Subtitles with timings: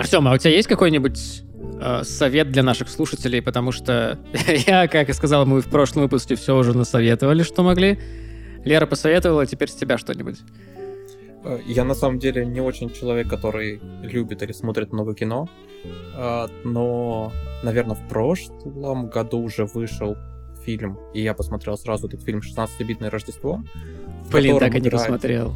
[0.00, 1.42] Артем, а у тебя есть какой-нибудь
[1.80, 3.42] э, совет для наших слушателей?
[3.42, 4.18] Потому что
[4.66, 7.98] я, как и сказал, мы в прошлом выпуске все уже насоветовали, что могли.
[8.64, 10.38] Лера посоветовала, теперь с тебя что-нибудь.
[11.44, 15.48] Э, я на самом деле не очень человек, который любит или смотрит много кино,
[16.16, 17.30] э, но,
[17.62, 20.16] наверное, в прошлом году уже вышел
[20.64, 23.62] фильм, и я посмотрел сразу этот фильм «16-битное Рождество».
[24.30, 25.54] Блин, так и не посмотрел.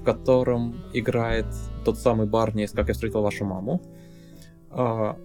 [0.00, 1.46] В котором играет
[1.84, 3.82] тот самый Барни из «Как я встретил вашу маму».
[4.70, 5.16] А,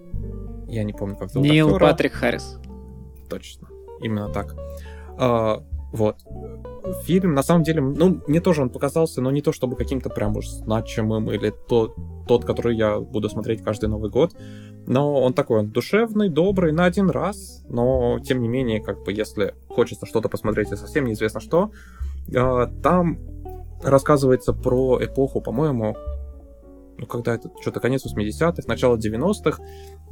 [0.68, 1.86] я не помню, как зовут Нил актера.
[1.86, 2.58] Патрик Харрис.
[3.30, 3.68] Точно,
[4.00, 4.54] именно так.
[5.18, 6.16] А, вот.
[7.04, 10.36] Фильм, на самом деле, ну, мне тоже он показался, но не то чтобы каким-то прям
[10.36, 11.94] уж значимым или то,
[12.28, 14.36] тот, который я буду смотреть каждый Новый год.
[14.86, 19.12] Но он такой, он душевный, добрый, на один раз, но, тем не менее, как бы,
[19.12, 21.72] если хочется что-то посмотреть и совсем неизвестно что,
[22.28, 23.18] э, там
[23.82, 25.96] рассказывается про эпоху, по-моему,
[26.98, 29.62] ну, когда это что-то конец 80-х, начало 90-х,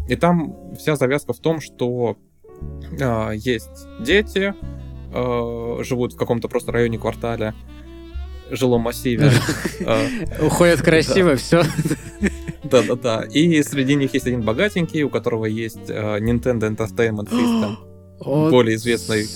[0.09, 2.17] и там вся завязка в том, что
[2.99, 4.55] э, есть дети,
[5.13, 7.55] э, живут в каком-то просто районе квартале,
[8.51, 9.31] жилом массиве.
[10.43, 11.63] Уходят красиво, все.
[12.65, 13.23] Да-да-да.
[13.23, 17.77] И среди них есть один богатенький, у которого есть Nintendo Entertainment System,
[18.51, 19.27] более известный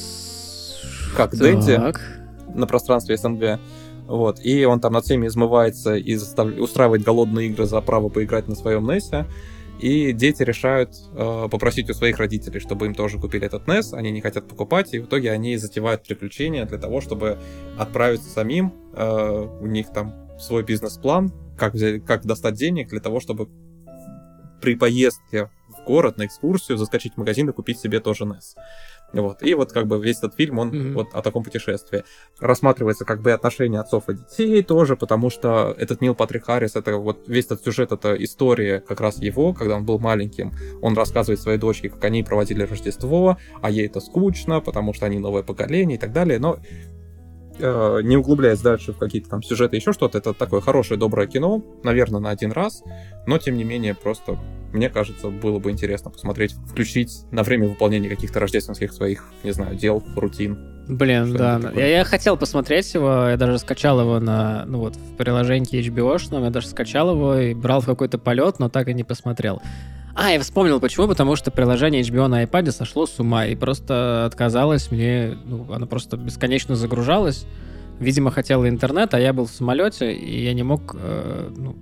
[1.16, 1.80] как Дэнди
[2.54, 3.58] на пространстве СНГ.
[4.08, 4.40] Вот.
[4.42, 6.48] И он там над всеми измывается и застав...
[6.58, 9.26] устраивает голодные игры за право поиграть на своем NES.
[9.80, 13.92] И дети решают э, попросить у своих родителей, чтобы им тоже купили этот NES.
[13.92, 17.38] Они не хотят покупать, и в итоге они затевают приключения для того, чтобы
[17.76, 18.72] отправиться самим.
[18.94, 23.48] Э, у них там свой бизнес-план, как, взять, как достать денег для того, чтобы
[24.62, 28.56] при поездке в город на экскурсию заскочить в магазин и купить себе тоже NES.
[29.12, 29.42] Вот.
[29.42, 30.92] И вот как бы весь этот фильм, он mm-hmm.
[30.92, 32.04] вот о таком путешествии.
[32.40, 36.96] Рассматривается как бы отношения отцов и детей тоже, потому что этот Нил Патрик Харрис, это
[36.96, 40.52] вот весь этот сюжет, это история как раз его, когда он был маленьким.
[40.82, 45.18] Он рассказывает своей дочке, как они проводили Рождество, а ей это скучно, потому что они
[45.18, 46.38] новое поколение и так далее.
[46.38, 46.58] Но
[47.60, 51.62] Э, не углубляясь дальше в какие-то там сюжеты, еще что-то, это такое хорошее, доброе кино,
[51.82, 52.82] наверное, на один раз,
[53.26, 54.38] но тем не менее просто,
[54.72, 59.76] мне кажется, было бы интересно посмотреть, включить на время выполнения каких-то рождественских своих, не знаю,
[59.76, 60.56] дел, рутин.
[60.88, 61.60] Блин, да.
[61.74, 66.44] Я, я хотел посмотреть его, я даже скачал его на, ну вот, в приложении HBO,
[66.44, 69.60] я даже скачал его и брал в какой-то полет, но так и не посмотрел.
[70.20, 74.24] А, я вспомнил почему, потому что приложение HBO на iPad сошло с ума и просто
[74.26, 77.46] отказалось мне, ну, оно просто бесконечно загружалось.
[78.00, 81.76] Видимо, хотела интернет, а я был в самолете, и я не мог э, ну,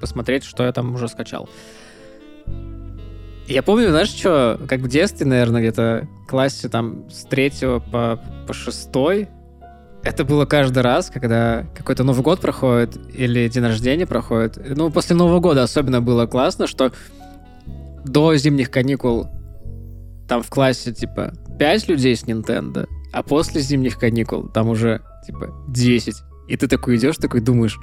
[0.00, 1.46] посмотреть, что я там уже скачал.
[3.48, 8.18] Я помню, знаешь, что, как в детстве, наверное, где-то в классе там с третьего по,
[8.46, 9.28] по шестой,
[10.02, 14.58] это было каждый раз, когда какой-то Новый год проходит или день рождения проходит.
[14.74, 16.92] Ну, после Нового года особенно было классно, что
[18.04, 19.28] до зимних каникул
[20.28, 25.54] там в классе, типа, 5 людей с Nintendo, а после зимних каникул там уже, типа,
[25.68, 26.14] 10.
[26.48, 27.78] И ты такой идешь, такой думаешь,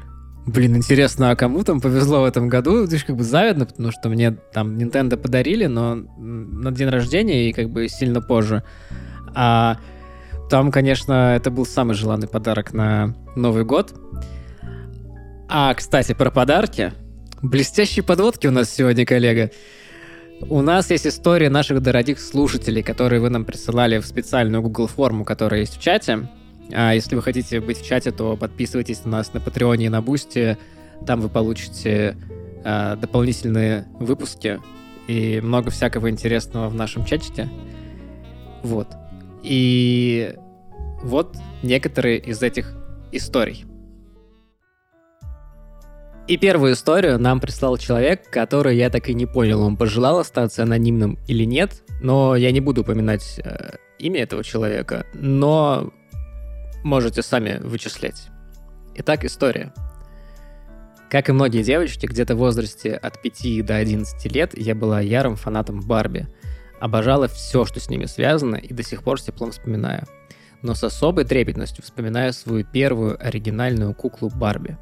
[0.46, 2.88] блин, интересно, а кому там повезло в этом году?
[2.88, 7.50] Ты же как бы завидно, потому что мне там Nintendo подарили, но на день рождения
[7.50, 8.64] и как бы сильно позже.
[9.34, 9.78] А
[10.50, 13.94] там, конечно, это был самый желанный подарок на Новый год.
[15.48, 16.94] А, кстати, про подарки.
[17.42, 19.52] Блестящие подводки у нас сегодня, коллега.
[20.50, 25.24] У нас есть история наших дорогих слушателей, которые вы нам присылали в специальную Google форму,
[25.24, 26.28] которая есть в чате.
[26.74, 30.02] А если вы хотите быть в чате, то подписывайтесь на нас на Патреоне и на
[30.02, 30.58] Бусти.
[31.06, 32.18] Там вы получите
[32.64, 34.60] а, дополнительные выпуски
[35.08, 37.50] и много всякого интересного в нашем чатике.
[38.64, 38.88] Вот.
[39.44, 40.36] И
[41.04, 42.76] вот некоторые из этих
[43.12, 43.66] историй.
[46.32, 50.64] И первую историю нам прислал человек, который я так и не понял, он пожелал остаться
[50.64, 55.92] анонимным или нет, но я не буду упоминать э, имя этого человека, но
[56.86, 58.30] можете сами вычислять.
[58.96, 59.74] Итак, история.
[61.10, 65.36] Как и многие девочки, где-то в возрасте от 5 до 11 лет я была ярым
[65.36, 66.30] фанатом Барби.
[66.80, 70.06] Обожала все, что с ними связано, и до сих пор с теплом вспоминаю.
[70.62, 74.78] Но с особой трепетностью вспоминаю свою первую оригинальную куклу Барби.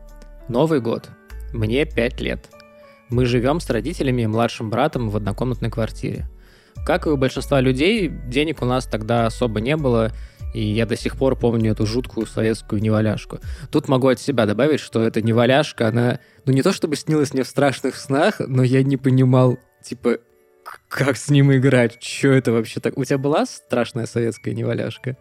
[0.48, 1.10] Новый год,
[1.54, 2.50] мне 5 лет.
[3.10, 6.28] Мы живем с родителями и младшим братом в однокомнатной квартире.
[6.86, 10.12] Как и у большинства людей, денег у нас тогда особо не было,
[10.54, 13.40] и я до сих пор помню эту жуткую советскую неваляшку.
[13.72, 17.44] Тут могу от себя добавить, что эта неваляшка, она, ну не то чтобы снилась мне
[17.44, 20.20] в страшных снах, но я не понимал, типа,
[20.88, 22.98] как с ним играть, что это вообще так.
[22.98, 25.18] У тебя была страшная советская неваляшка?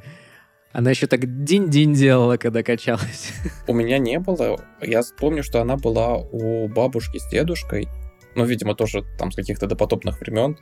[0.72, 3.32] Она еще так динь-динь делала, когда качалась.
[3.66, 4.60] У меня не было.
[4.82, 7.88] Я помню, что она была у бабушки с дедушкой.
[8.34, 10.58] ну, видимо, тоже там с каких-то допотопных времен,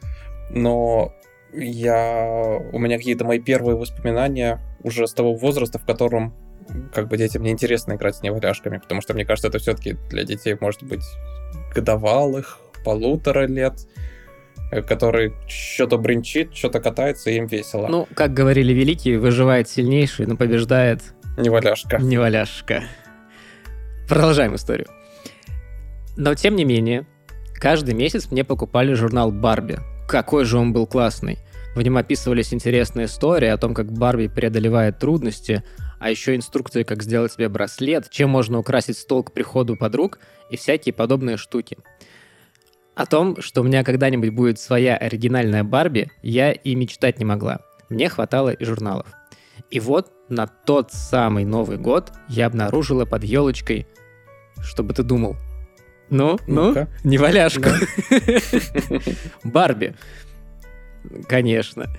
[0.51, 1.13] но
[1.53, 2.61] я...
[2.73, 6.35] у меня какие-то мои первые воспоминания уже с того возраста, в котором
[6.93, 10.25] как бы детям не интересно играть с неваляшками, потому что, мне кажется, это все-таки для
[10.25, 11.05] детей может быть
[11.75, 13.87] годовалых, полутора лет,
[14.71, 17.87] который что-то бренчит, что-то катается, и им весело.
[17.89, 21.01] Ну, как говорили великие, выживает сильнейший, но побеждает...
[21.39, 21.99] Неваляшка.
[21.99, 22.85] Неваляшка.
[24.09, 24.89] Продолжаем историю.
[26.17, 27.07] Но, тем не менее,
[27.55, 29.79] каждый месяц мне покупали журнал «Барби».
[30.09, 31.39] Какой же он был классный.
[31.75, 35.63] В нем описывались интересные истории о том, как Барби преодолевает трудности,
[35.99, 40.19] а еще инструкции, как сделать себе браслет, чем можно украсить стол к приходу подруг
[40.49, 41.77] и всякие подобные штуки.
[42.97, 47.61] О том, что у меня когда-нибудь будет своя оригинальная Барби, я и мечтать не могла.
[47.91, 49.07] Мне хватало и журналов.
[49.71, 53.87] И вот на тот самый Новый год я обнаружила под елочкой,
[54.63, 55.37] чтобы ты думал.
[56.09, 57.71] Ну, ну, ну не валяшка.
[59.45, 59.95] Барби.
[61.29, 61.95] Конечно.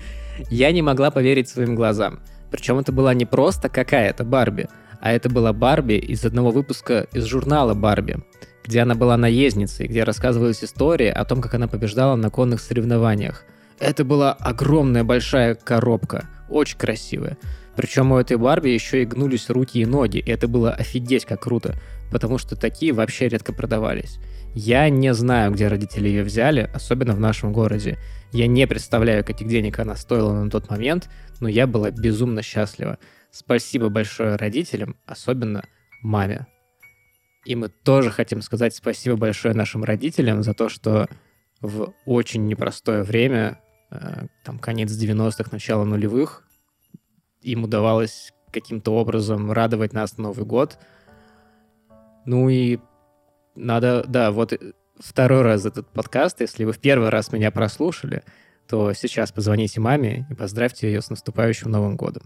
[0.50, 2.22] Я не могла поверить своим глазам.
[2.50, 4.68] Причем это была не просто какая-то Барби,
[5.00, 8.18] а это была Барби из одного выпуска из журнала Барби,
[8.68, 13.46] где она была наездницей, где рассказывалась история о том, как она побеждала на конных соревнованиях.
[13.80, 17.38] Это была огромная большая коробка, очень красивая.
[17.76, 21.44] Причем у этой Барби еще и гнулись руки и ноги, и это было офигеть как
[21.44, 21.76] круто,
[22.12, 24.18] потому что такие вообще редко продавались.
[24.56, 28.00] Я не знаю, где родители ее взяли, особенно в нашем городе.
[28.34, 31.10] Я не представляю, каких денег она стоила на тот момент,
[31.40, 32.98] но я была безумно счастлива.
[33.30, 35.64] Спасибо большое родителям, особенно
[36.02, 36.48] маме.
[37.48, 41.08] И мы тоже хотим сказать спасибо большое нашим родителям за то, что
[41.62, 46.44] в очень непростое время, э, там конец 90-х, начало нулевых,
[47.42, 50.78] им удавалось каким-то образом радовать нас на Новый год.
[52.26, 52.80] Ну и
[53.56, 54.52] надо, да, вот
[55.00, 58.24] второй раз этот подкаст, если вы в первый раз меня прослушали,
[58.68, 62.24] то сейчас позвоните маме и поздравьте ее с наступающим Новым годом.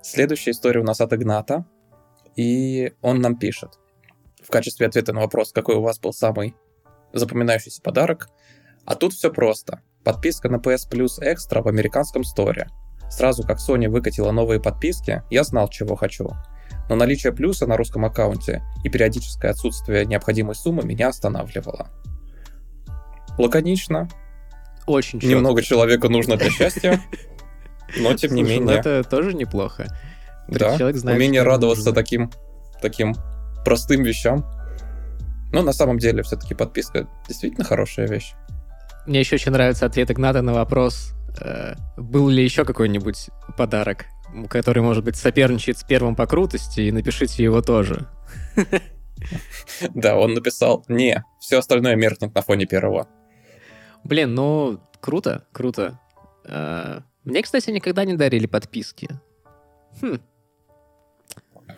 [0.00, 1.66] Следующая история у нас от Игната,
[2.36, 3.78] и он нам пишет.
[4.42, 6.54] В качестве ответа на вопрос, какой у вас был самый
[7.12, 8.28] запоминающийся подарок,
[8.84, 9.80] а тут все просто.
[10.04, 12.68] Подписка на PS Plus Extra в американском сторе.
[13.10, 16.30] Сразу как Sony выкатила новые подписки, я знал, чего хочу.
[16.88, 21.88] Но наличие плюса на русском аккаунте и периодическое отсутствие необходимой суммы меня останавливало.
[23.38, 24.08] Лаконично.
[24.86, 27.00] Очень Немного человека нужно для счастья,
[27.98, 28.78] но тем не менее.
[28.78, 29.86] Это тоже неплохо.
[30.48, 31.94] Да, знает, умение радоваться нужно.
[31.94, 32.30] таким,
[32.80, 33.14] таким
[33.64, 34.44] простым вещам.
[35.52, 38.34] Но на самом деле все-таки подписка действительно хорошая вещь.
[39.06, 44.06] Мне еще очень нравится ответ Игната на вопрос, э, был ли еще какой-нибудь подарок,
[44.48, 48.08] который, может быть, соперничает с первым по крутости, и напишите его тоже.
[49.94, 53.06] Да, он написал, не, все остальное меркнет на фоне первого.
[54.02, 56.00] Блин, ну, круто, круто.
[56.44, 59.08] Э, мне, кстати, никогда не дарили подписки.
[60.00, 60.18] Хм.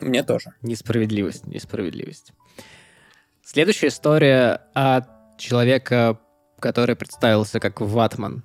[0.05, 0.53] Мне тоже.
[0.61, 2.33] Несправедливость, несправедливость.
[3.43, 5.09] Следующая история от
[5.39, 6.19] человека,
[6.61, 8.45] который представился как Ватман.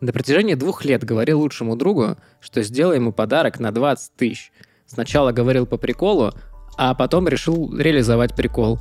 [0.00, 4.52] На протяжении двух лет говорил лучшему другу, что сделай ему подарок на 20 тысяч.
[4.86, 6.32] Сначала говорил по приколу,
[6.76, 8.78] а потом решил реализовать прикол.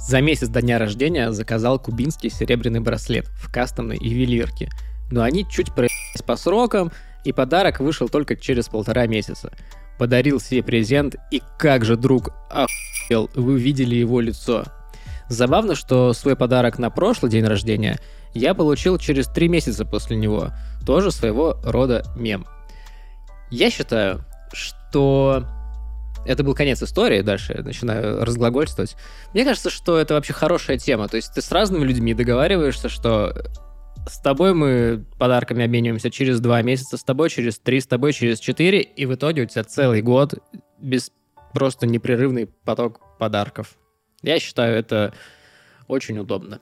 [0.00, 4.70] За месяц до дня рождения заказал кубинский серебряный браслет в кастомной ювелирке.
[5.10, 6.92] Но они чуть проебались по срокам,
[7.24, 9.52] и подарок вышел только через полтора месяца.
[9.98, 14.64] Подарил себе презент, и как же друг охуел, вы видели его лицо.
[15.28, 17.98] Забавно, что свой подарок на прошлый день рождения
[18.32, 20.52] я получил через три месяца после него.
[20.86, 22.46] Тоже своего рода мем.
[23.50, 25.44] Я считаю, что
[26.26, 28.96] это был конец истории, дальше я начинаю разглагольствовать.
[29.32, 31.08] Мне кажется, что это вообще хорошая тема.
[31.08, 33.34] То есть ты с разными людьми договариваешься, что
[34.06, 38.38] с тобой мы подарками обмениваемся через два месяца, с тобой через три, с тобой через
[38.38, 40.34] четыре, и в итоге у тебя целый год
[40.78, 41.12] без
[41.52, 43.76] просто непрерывный поток подарков.
[44.22, 45.14] Я считаю, это
[45.86, 46.60] очень удобно.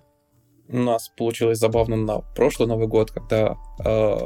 [0.68, 4.16] У нас получилось забавно на прошлый Новый год, когда э,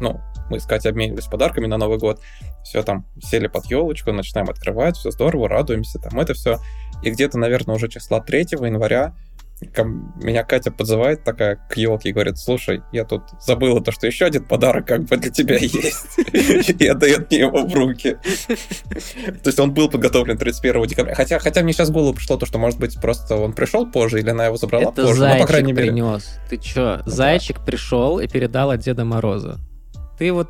[0.00, 2.20] ну, мы с Катей обменивались подарками на Новый год.
[2.64, 6.58] Все там сели под елочку, начинаем открывать, все здорово, радуемся, там это все.
[7.02, 9.14] И где-то, наверное, уже числа 3 января
[9.62, 14.24] меня Катя подзывает такая к елке и говорит, слушай, я тут забыла то, что еще
[14.24, 16.18] один подарок как бы для тебя есть.
[16.80, 18.18] И отдает мне его в руки.
[19.42, 21.14] То есть он был подготовлен 31 декабря.
[21.14, 24.20] Хотя, хотя мне сейчас в голову пришло то, что, может быть, просто он пришел позже,
[24.20, 25.20] или она его забрала Это позже.
[25.20, 25.88] зайчик по крайней мере...
[25.88, 26.38] принес.
[26.48, 27.02] Ты чё?
[27.04, 29.58] Зайчик пришел и передал от Деда Мороза.
[30.18, 30.48] Ты вот...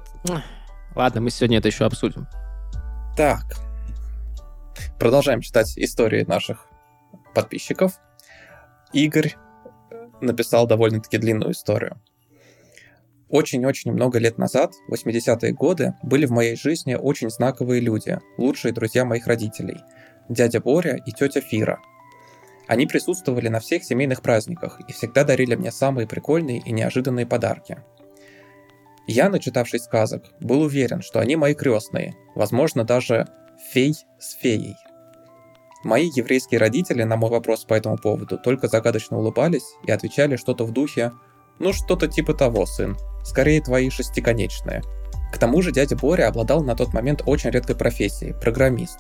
[0.95, 2.27] Ладно, мы сегодня это еще обсудим.
[3.17, 3.43] Так.
[4.99, 6.67] Продолжаем читать истории наших
[7.35, 7.93] подписчиков.
[8.93, 9.37] Игорь
[10.21, 12.01] написал довольно-таки длинную историю.
[13.29, 19.05] Очень-очень много лет назад, 80-е годы, были в моей жизни очень знаковые люди, лучшие друзья
[19.05, 19.79] моих родителей,
[20.29, 21.81] дядя Боря и тетя Фира.
[22.67, 27.79] Они присутствовали на всех семейных праздниках и всегда дарили мне самые прикольные и неожиданные подарки.
[29.07, 33.27] Я, начитавшись сказок, был уверен, что они мои крестные, возможно, даже
[33.73, 34.77] фей с феей.
[35.83, 40.65] Мои еврейские родители на мой вопрос по этому поводу только загадочно улыбались и отвечали что-то
[40.65, 41.13] в духе
[41.59, 44.83] «Ну, что-то типа того, сын, скорее твои шестиконечные».
[45.33, 48.99] К тому же дядя Боря обладал на тот момент очень редкой профессией– программист.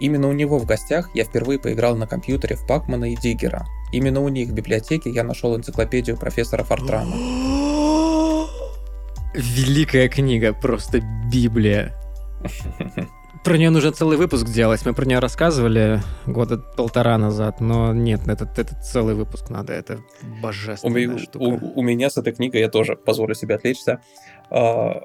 [0.00, 3.66] Именно у него в гостях я впервые поиграл на компьютере в Пакмана и Диггера.
[3.92, 7.14] Именно у них в библиотеке я нашел энциклопедию профессора Фортрана.
[9.34, 11.00] Великая книга, просто
[11.30, 11.94] Библия.
[13.44, 14.86] Про нее нужно целый выпуск делать.
[14.86, 19.72] Мы про нее рассказывали года полтора назад, но нет, этот, этот целый выпуск надо.
[19.72, 19.98] Это
[20.40, 21.42] божественная у, штука.
[21.42, 24.00] У, у меня с этой книгой я тоже позволю себе отвлечься.
[24.48, 25.02] А,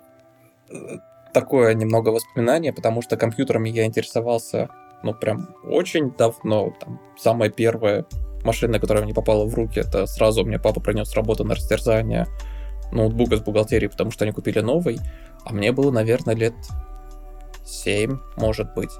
[1.33, 4.69] такое немного воспоминание, потому что компьютерами я интересовался,
[5.01, 6.75] ну, прям очень давно.
[6.79, 8.05] Там, самая первая
[8.43, 12.27] машина, которая мне попала в руки, это сразу мне папа принес работу на растерзание
[12.91, 14.99] ноутбук из бухгалтерии, потому что они купили новый,
[15.43, 16.53] а мне было, наверное, лет
[17.67, 18.91] 7, может быть.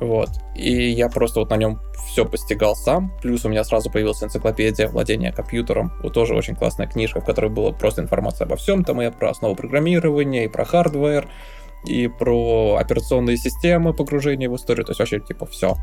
[0.00, 0.30] Вот.
[0.56, 3.12] И я просто вот на нем все постигал сам.
[3.20, 5.92] Плюс у меня сразу появилась энциклопедия владения компьютером.
[6.02, 8.84] Вот тоже очень классная книжка, в которой была просто информация обо всем.
[8.84, 11.28] Там и про основу программирования, и про hardware,
[11.86, 14.84] и про операционные системы, погружение в историю.
[14.84, 15.76] То есть вообще типа все.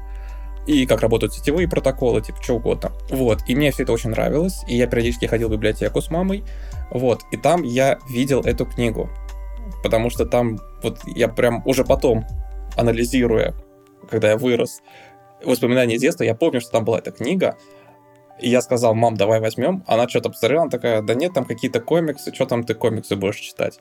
[0.67, 2.91] И как работают сетевые протоколы, типа что угодно.
[3.09, 3.39] Вот.
[3.47, 4.63] И мне все это очень нравилось.
[4.67, 6.43] И я периодически ходил в библиотеку с мамой.
[6.91, 7.21] Вот.
[7.31, 9.09] И там я видел эту книгу
[9.83, 12.25] потому что там вот я прям уже потом,
[12.75, 13.53] анализируя,
[14.09, 14.81] когда я вырос,
[15.43, 17.57] воспоминания детства, я помню, что там была эта книга,
[18.39, 19.83] и я сказал, мам, давай возьмем.
[19.87, 23.37] Она что-то посмотрела, она такая, да нет, там какие-то комиксы, что там ты комиксы будешь
[23.37, 23.79] читать?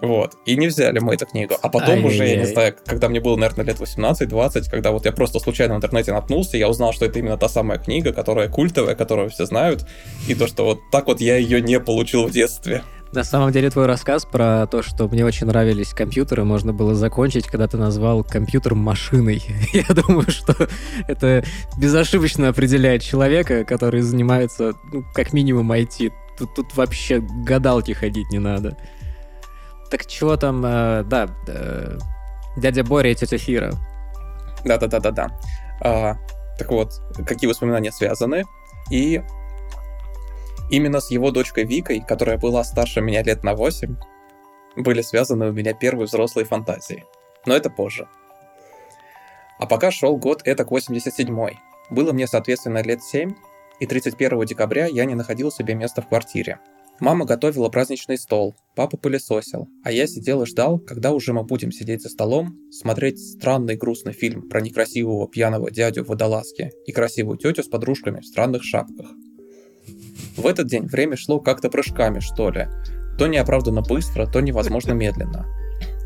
[0.00, 0.34] Вот.
[0.44, 1.54] И не взяли мы эту книгу.
[1.62, 2.10] А потом Ай-яй-яй.
[2.10, 5.74] уже, я не знаю, когда мне было, наверное, лет 18-20, когда вот я просто случайно
[5.74, 9.46] в интернете наткнулся, я узнал, что это именно та самая книга, которая культовая, которую все
[9.46, 9.86] знают,
[10.28, 12.82] и то, что вот так вот я ее не получил в детстве.
[13.16, 17.46] На самом деле твой рассказ про то, что мне очень нравились компьютеры, можно было закончить,
[17.46, 19.42] когда ты назвал компьютер машиной.
[19.72, 20.54] Я думаю, что
[21.08, 21.42] это
[21.78, 26.12] безошибочно определяет человека, который занимается, ну, как минимум, IT.
[26.36, 28.76] Тут, тут вообще гадалки ходить не надо.
[29.90, 31.96] Так чего там, э, да, э,
[32.58, 33.72] дядя Боря и тетя Фира.
[34.62, 35.28] Да-да-да-да-да.
[35.80, 36.16] А,
[36.58, 36.90] так вот,
[37.26, 38.44] какие воспоминания связаны?
[38.90, 39.22] И
[40.68, 43.96] Именно с его дочкой Викой, которая была старше меня лет на 8,
[44.76, 47.04] были связаны у меня первые взрослые фантазии.
[47.46, 48.08] Но это позже.
[49.58, 51.58] А пока шел год это 87-й.
[51.90, 53.32] Было мне, соответственно, лет 7,
[53.78, 56.58] и 31 декабря я не находил себе места в квартире.
[56.98, 61.70] Мама готовила праздничный стол, папа пылесосил, а я сидел и ждал, когда уже мы будем
[61.70, 67.38] сидеть за столом, смотреть странный грустный фильм про некрасивого пьяного дядю в водолазке и красивую
[67.38, 69.10] тетю с подружками в странных шапках–
[70.36, 72.68] в этот день время шло как-то прыжками, что ли.
[73.18, 75.46] То неоправданно быстро, то невозможно медленно.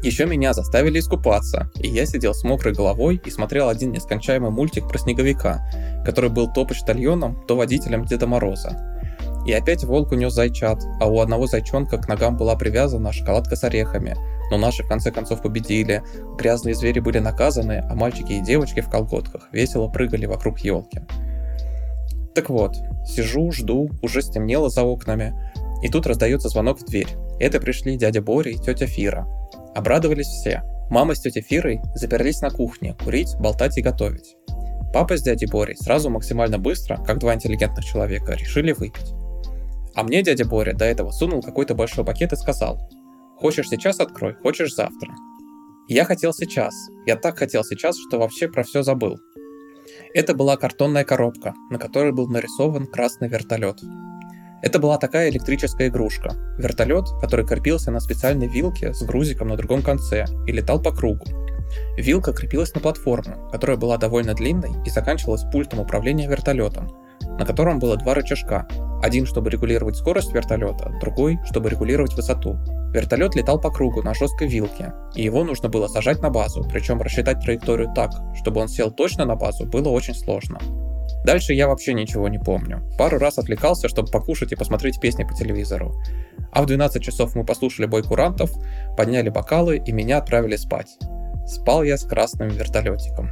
[0.02, 4.88] Еще меня заставили искупаться, и я сидел с мокрой головой и смотрел один нескончаемый мультик
[4.88, 5.60] про снеговика,
[6.06, 8.78] который был то почтальоном, то водителем Деда Мороза.
[9.46, 13.64] И опять волк унес зайчат, а у одного зайчонка к ногам была привязана шоколадка с
[13.64, 14.16] орехами.
[14.50, 16.02] Но наши в конце концов победили,
[16.38, 21.00] грязные звери были наказаны, а мальчики и девочки в колготках весело прыгали вокруг елки.
[22.34, 25.34] Так вот, сижу, жду, уже стемнело за окнами,
[25.82, 27.08] и тут раздается звонок в дверь.
[27.38, 29.26] Это пришли дядя Боря и тетя Фира.
[29.74, 30.62] Обрадовались все.
[30.90, 34.36] Мама с тетей Фирой заперлись на кухне, курить, болтать и готовить.
[34.92, 39.14] Папа с дядей Борей сразу максимально быстро, как два интеллигентных человека, решили выпить.
[39.94, 42.80] А мне дядя Боря до этого сунул какой-то большой пакет и сказал,
[43.38, 45.14] «Хочешь сейчас открой, хочешь завтра».
[45.88, 46.74] Я хотел сейчас.
[47.06, 49.18] Я так хотел сейчас, что вообще про все забыл.
[50.12, 53.80] Это была картонная коробка, на которой был нарисован красный вертолет.
[54.60, 56.32] Это была такая электрическая игрушка.
[56.58, 61.24] Вертолет, который крепился на специальной вилке с грузиком на другом конце и летал по кругу.
[61.96, 66.88] Вилка крепилась на платформу, которая была довольно длинной и заканчивалась пультом управления вертолетом,
[67.40, 68.68] на котором было два рычажка.
[69.02, 72.58] Один, чтобы регулировать скорость вертолета, другой, чтобы регулировать высоту.
[72.92, 77.00] Вертолет летал по кругу на жесткой вилке, и его нужно было сажать на базу, причем
[77.00, 80.60] рассчитать траекторию так, чтобы он сел точно на базу, было очень сложно.
[81.24, 82.82] Дальше я вообще ничего не помню.
[82.98, 85.94] Пару раз отвлекался, чтобы покушать и посмотреть песни по телевизору.
[86.52, 88.50] А в 12 часов мы послушали бой курантов,
[88.98, 90.98] подняли бокалы и меня отправили спать.
[91.46, 93.30] Спал я с красным вертолетиком.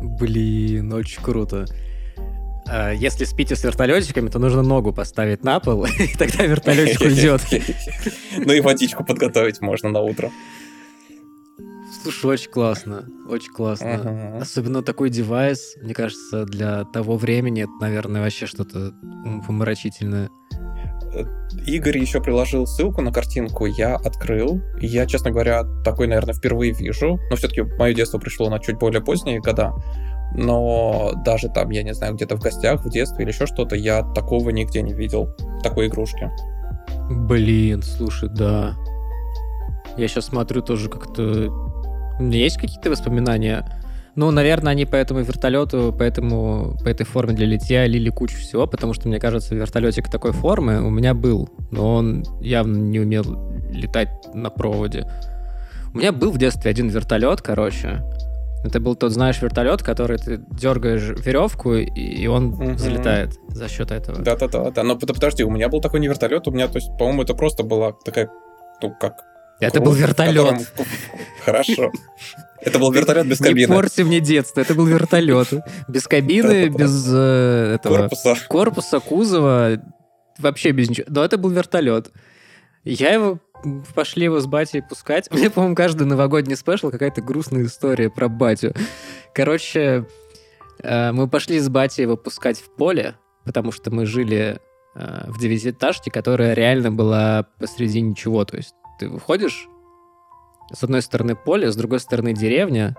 [0.00, 1.66] Блин, очень круто.
[2.70, 7.42] А, если спите с вертолетиками, то нужно ногу поставить на пол, и тогда вертолетик уйдет.
[8.38, 10.30] Ну и водичку подготовить можно на утро.
[12.02, 14.38] Слушай, очень классно, очень классно.
[14.40, 18.94] Особенно такой девайс, мне кажется, для того времени, это, наверное, вообще что-то
[19.46, 20.30] помрачительное.
[21.66, 24.62] Игорь еще приложил ссылку на картинку, я открыл.
[24.80, 27.18] Я, честно говоря, такой, наверное, впервые вижу.
[27.30, 29.72] Но все-таки мое детство пришло на чуть более поздние года.
[30.34, 34.02] Но даже там, я не знаю, где-то в гостях, в детстве или еще что-то, я
[34.02, 35.28] такого нигде не видел,
[35.62, 36.30] такой игрушки.
[37.10, 38.74] Блин, слушай, да.
[39.96, 41.50] Я сейчас смотрю тоже как-то...
[42.18, 43.64] У меня есть какие-то воспоминания
[44.16, 48.38] ну, наверное, они по этому вертолету, по, этому, по этой форме для литья лили кучу
[48.38, 53.00] всего, потому что, мне кажется, вертолетик такой формы у меня был, но он явно не
[53.00, 53.24] умел
[53.70, 55.06] летать на проводе.
[55.94, 58.02] У меня был в детстве один вертолет, короче.
[58.62, 62.76] Это был тот, знаешь, вертолет, который ты дергаешь веревку, и он угу.
[62.76, 64.18] залетает за счет этого.
[64.18, 64.70] Да-да-да.
[64.70, 64.82] да.
[64.82, 67.62] Но подожди, у меня был такой не вертолет, у меня, то есть, по-моему, это просто
[67.62, 68.30] была такая,
[68.82, 69.14] ну, как
[69.60, 70.72] это был вертолет.
[71.44, 71.92] Хорошо.
[72.62, 73.60] Это был вертолет без кабины.
[73.60, 75.48] Не порти мне детство, это был вертолет.
[75.88, 77.98] Без кабины, без э, этого...
[77.98, 78.36] Корпуса.
[78.48, 79.82] Корпуса, кузова,
[80.38, 81.06] вообще без ничего.
[81.10, 82.10] Но это был вертолет.
[82.84, 83.38] Я его
[83.94, 85.30] пошли его с батей пускать.
[85.30, 88.74] Меня, по-моему, каждый новогодний спешл какая-то грустная история про батю.
[89.34, 90.06] Короче,
[90.82, 94.60] э, мы пошли с батей его пускать в поле, потому что мы жили
[94.94, 98.44] э, в девятиэтажке, которая реально была посреди ничего.
[98.44, 99.68] То есть ты выходишь,
[100.72, 102.96] с одной стороны поле, с другой стороны деревня,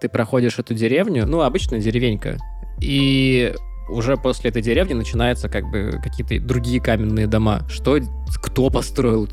[0.00, 2.38] ты проходишь эту деревню, ну, обычная деревенька,
[2.80, 3.54] и
[3.90, 7.62] уже после этой деревни начинаются как бы какие-то другие каменные дома.
[7.68, 7.98] Что,
[8.42, 9.28] кто построил?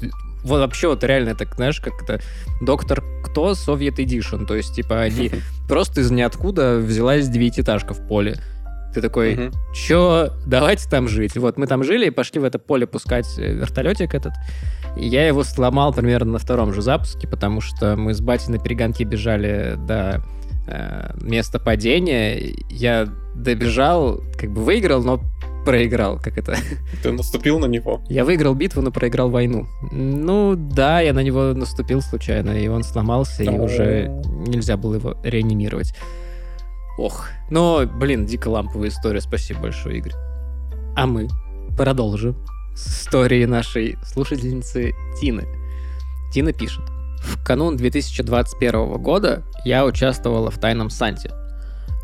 [0.47, 2.21] Вот вообще вот реально так, знаешь, как это
[2.61, 5.31] доктор кто Soviet Edition, то есть типа они
[5.67, 8.39] просто из ниоткуда взялась девятиэтажка в поле.
[8.93, 11.35] Ты такой, чё, давайте там жить.
[11.35, 14.33] Вот мы там жили и пошли в это поле пускать э, вертолетик этот.
[14.95, 19.03] Я его сломал примерно на втором же запуске, потому что мы с батей на перегонке
[19.03, 20.23] бежали до
[20.67, 22.55] э, места падения.
[22.69, 25.21] Я добежал, как бы выиграл, но
[25.67, 26.55] проиграл, как это?
[27.03, 28.01] Ты наступил на него?
[28.07, 29.67] Я выиграл битву, но проиграл войну.
[29.91, 34.07] Ну да, я на него наступил случайно, и он сломался, и уже
[34.47, 35.93] нельзя было его реанимировать.
[36.97, 40.13] Ох, но, блин, дико ламповая история, спасибо большое, Игорь.
[40.95, 41.27] А мы
[41.77, 42.37] продолжим
[42.73, 45.45] истории нашей слушательницы Тины.
[46.31, 46.83] Тина пишет.
[47.21, 51.29] В канун 2021 года я участвовала в Тайном Санте.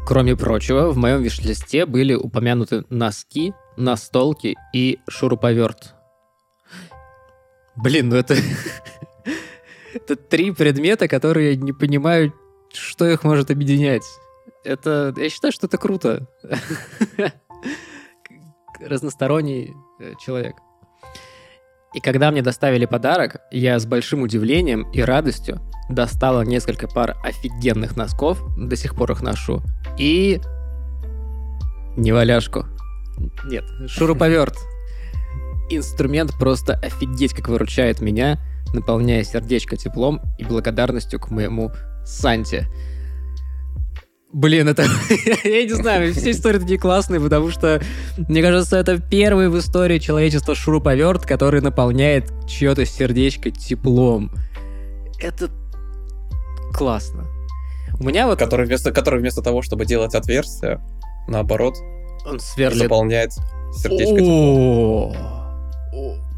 [0.06, 5.96] Кроме прочего, в моем виш-листе были упомянуты носки, настолки и шуруповерт.
[7.78, 8.36] Блин, ну это...
[9.94, 12.34] это три предмета, которые я не понимаю,
[12.74, 14.04] что их может объединять.
[14.66, 15.14] Это...
[15.16, 16.28] Я считаю, что это круто.
[18.82, 20.56] Разносторонний э, человек.
[21.94, 27.96] И когда мне доставили подарок, я с большим удивлением и радостью достала несколько пар офигенных
[27.96, 29.62] носков, до сих пор их ношу,
[29.98, 30.42] и
[31.96, 32.66] неваляшку.
[33.46, 34.58] Нет, шуруповерт.
[35.70, 38.40] Инструмент просто офигеть как выручает меня,
[38.74, 41.72] наполняя сердечко теплом и благодарностью к моему
[42.06, 42.68] Санте.
[44.34, 44.84] Блин, это...
[45.44, 47.80] я не знаю, все истории такие классные, потому что,
[48.18, 54.32] мне кажется, это первый в истории человечества шуруповерт, который наполняет чье-то сердечко теплом.
[55.20, 55.52] Это
[56.74, 57.26] классно.
[58.00, 58.40] У меня вот...
[58.40, 60.82] Который вместо, который вместо того, чтобы делать отверстие,
[61.28, 61.76] наоборот,
[62.26, 62.82] он сверлит...
[62.82, 63.34] заполняет
[63.72, 65.16] сердечко теплом.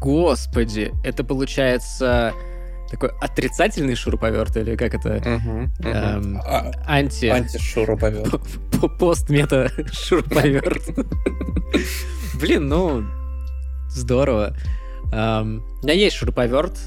[0.02, 2.34] Господи, это получается
[2.96, 5.16] такой отрицательный шуруповерт или как это?
[5.16, 7.26] Угу, эм, а, анти...
[7.26, 8.40] Анти-шуруповерт.
[8.98, 10.82] Пост-мета шуруповерт.
[12.40, 13.04] Блин, ну,
[13.90, 14.56] здорово.
[15.12, 16.78] Um, у меня есть шуруповерт.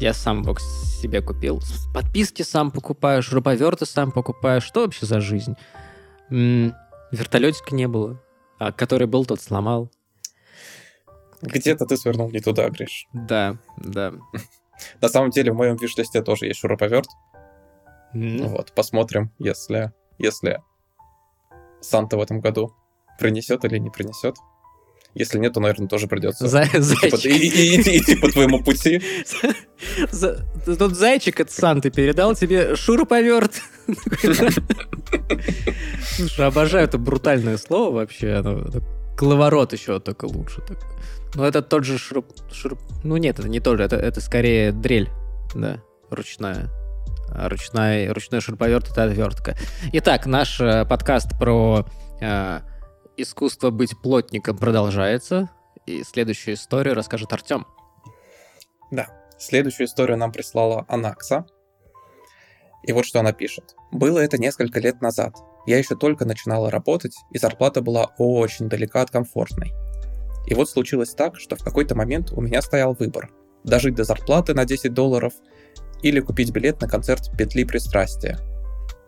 [0.00, 1.62] Я сам его себе купил.
[1.94, 4.60] Подписки сам покупаю, шуруповерты сам покупаю.
[4.60, 5.54] Что вообще за жизнь?
[6.30, 6.74] М-м,
[7.12, 8.20] вертолетика не было.
[8.58, 9.90] А который был, тот сломал.
[11.42, 13.06] Где-то ты свернул не туда, Гриш.
[13.12, 14.14] Да, да.
[15.00, 17.08] На самом деле в моем виш-листе тоже есть шуруповерт.
[18.14, 18.48] Mm-hmm.
[18.48, 20.60] Вот, посмотрим, если, если
[21.80, 22.74] Санта в этом году
[23.18, 24.36] принесет или не принесет.
[25.14, 29.02] Если нет, то, наверное, тоже придется За- и, и, и, идти по твоему пути.
[30.78, 33.60] Тут зайчик от Санты передал тебе шуруповерт.
[36.16, 38.42] Слушай, обожаю это брутальное слово вообще.
[39.18, 40.62] Кловорот еще только лучше.
[40.66, 40.78] Так.
[41.34, 42.26] Но это тот же шуруп...
[42.52, 42.78] шуруп...
[43.04, 45.10] Ну нет, это не тот же, это, это скорее дрель,
[45.54, 46.68] да, ручная.
[47.34, 49.56] А ручная, ручной шуруповерт— это отвертка.
[49.92, 51.86] Итак, наш э, подкаст про
[52.20, 52.60] э,
[53.16, 55.48] искусство быть плотником продолжается.
[55.86, 57.66] И следующую историю расскажет Артем.
[58.90, 61.46] Да, следующую историю нам прислала Анакса.
[62.84, 63.74] И вот что она пишет.
[63.90, 65.34] Было это несколько лет назад.
[65.66, 69.72] Я еще только начинала работать, и зарплата была очень далека от комфортной.
[70.46, 73.30] И вот случилось так, что в какой-то момент у меня стоял выбор.
[73.64, 75.32] Дожить до зарплаты на 10 долларов
[76.02, 78.38] или купить билет на концерт «Петли пристрастия».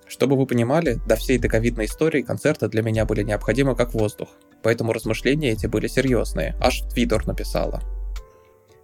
[0.07, 4.29] Чтобы вы понимали, до всей этой ковидной истории концерты для меня были необходимы как воздух,
[4.63, 7.83] поэтому размышления эти были серьезные, аж Твиттер написала.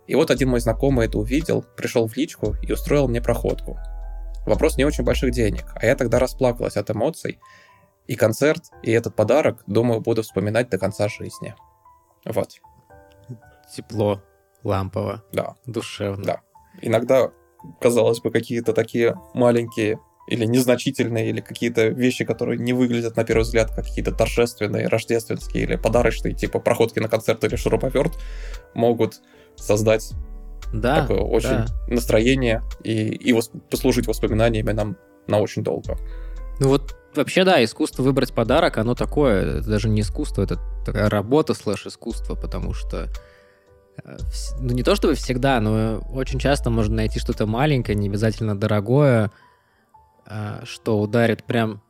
[0.07, 3.79] И вот один мой знакомый это увидел, пришел в личку и устроил мне проходку.
[4.47, 7.39] Вопрос не очень больших денег, а я тогда расплакалась от эмоций,
[8.07, 11.55] и концерт, и этот подарок, думаю, буду вспоминать до конца жизни.
[12.25, 12.61] Вот.
[13.75, 14.23] Тепло,
[14.65, 15.23] лампово.
[15.33, 15.55] Да.
[15.67, 16.25] Душевно.
[16.25, 16.41] Да.
[16.83, 17.31] Иногда,
[17.81, 23.43] казалось бы, какие-то такие маленькие или незначительные, или какие-то вещи, которые не выглядят на первый
[23.43, 28.17] взгляд как какие-то торжественные, рождественские или подарочные, типа проходки на концерт или шуруповерт,
[28.75, 29.21] могут
[29.57, 30.13] создать
[30.73, 31.67] да, такое очень да.
[31.89, 35.97] настроение и, и послужить воспоминаниями нам на очень долго.
[36.61, 41.55] Ну вот вообще да, искусство выбрать подарок, оно такое, даже не искусство, это такая работа
[41.55, 43.09] слэш искусство, потому что
[44.05, 44.16] э,
[44.61, 49.31] ну не то чтобы всегда, но очень часто можно найти что-то маленькое, не обязательно дорогое,
[50.27, 51.83] а, что ударит прям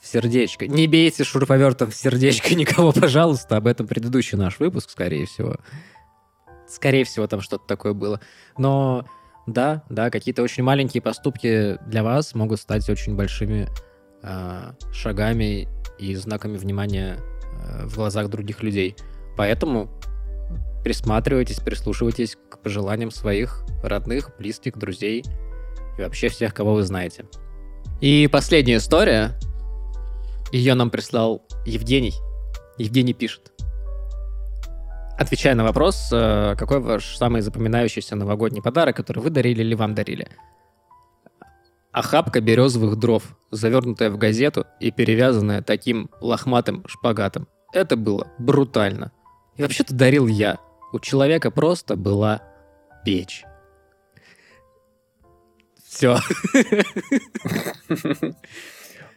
[0.00, 0.66] в сердечко.
[0.66, 3.56] Не бейте шуруповертом в сердечко никого, пожалуйста.
[3.56, 5.56] Об этом предыдущий наш выпуск, скорее всего.
[6.68, 8.20] Скорее всего, там что-то такое было.
[8.58, 9.06] Но
[9.46, 13.66] да, да, какие-то очень маленькие поступки для вас могут стать очень большими э,
[14.92, 18.96] шагами и знаками внимания э, в глазах других людей.
[19.36, 19.88] Поэтому
[20.82, 25.24] присматривайтесь, прислушивайтесь к пожеланиям своих родных, близких, друзей
[25.98, 27.24] и вообще всех, кого вы знаете.
[28.00, 29.38] И последняя история.
[30.52, 32.14] Ее нам прислал Евгений.
[32.78, 33.52] Евгений пишет.
[35.18, 39.94] Отвечая на вопрос, э, какой ваш самый запоминающийся новогодний подарок, который вы дарили или вам
[39.94, 40.28] дарили?
[41.96, 47.48] Охапка березовых дров, завернутая в газету и перевязанная таким лохматым шпагатом.
[47.72, 49.12] Это было брутально.
[49.56, 50.58] И вообще-то дарил я.
[50.92, 52.42] У человека просто была
[53.02, 53.44] печь.
[55.88, 56.18] Все.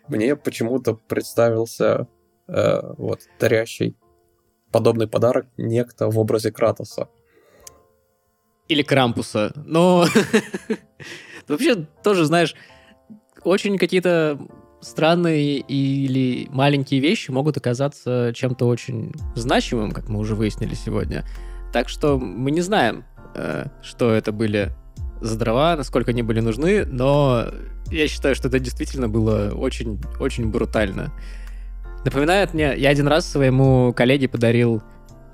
[0.08, 2.08] Мне почему-то представился
[2.48, 3.98] э, вот дарящий
[4.72, 7.10] подобный подарок некто в образе Кратоса.
[8.70, 9.52] Или Крампуса.
[9.66, 10.06] Но
[11.50, 12.56] вообще тоже, знаешь,
[13.44, 14.40] очень какие-то
[14.82, 21.26] странные или маленькие вещи могут оказаться чем-то очень значимым, как мы уже выяснили сегодня.
[21.74, 23.04] Так что мы не знаем,
[23.36, 24.72] э, что это были
[25.22, 27.46] за дрова, насколько они были нужны, но
[27.92, 31.12] я считаю, что это действительно было очень, очень брутально.
[32.06, 34.82] Напоминает мне, я один раз своему коллеге подарил,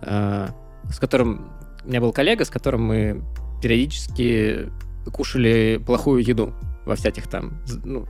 [0.01, 0.47] э,
[0.89, 1.51] с которым,
[1.83, 3.23] у меня был коллега, с которым мы
[3.61, 4.69] периодически
[5.11, 6.53] кушали плохую еду
[6.85, 8.07] во всяких там, ну,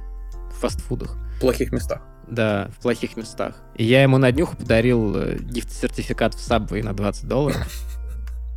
[0.60, 1.18] фастфудах.
[1.38, 2.02] В плохих местах.
[2.28, 3.56] Да, в плохих местах.
[3.76, 7.68] И я ему на днюху подарил э, гифт-сертификат в Subway на 20 долларов.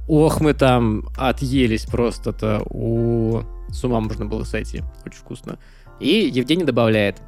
[0.09, 2.63] Ох, мы там отъелись просто-то.
[2.71, 3.43] У...
[3.69, 4.83] С ума можно было сойти.
[5.05, 5.59] Очень вкусно.
[6.01, 7.21] И Евгений добавляет.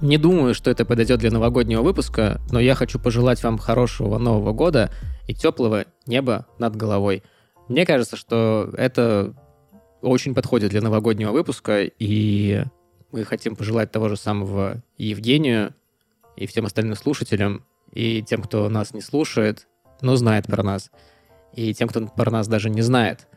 [0.00, 4.52] Не думаю, что это подойдет для новогоднего выпуска, но я хочу пожелать вам хорошего Нового
[4.52, 4.90] года
[5.28, 7.22] и теплого неба над головой.
[7.68, 9.32] Мне кажется, что это
[10.02, 12.64] очень подходит для новогоднего выпуска, и
[13.10, 15.74] мы хотим пожелать того же самого Евгению,
[16.36, 19.68] и всем остальным слушателям, и тем, кто нас не слушает,
[20.00, 20.90] но знает про нас–
[21.54, 23.28] и тем, кто про нас даже не знает.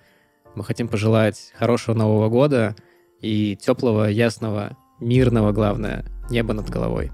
[0.56, 2.76] Мы хотим пожелать хорошего Нового года
[3.22, 7.12] и теплого, ясного, мирного, главное, неба над головой.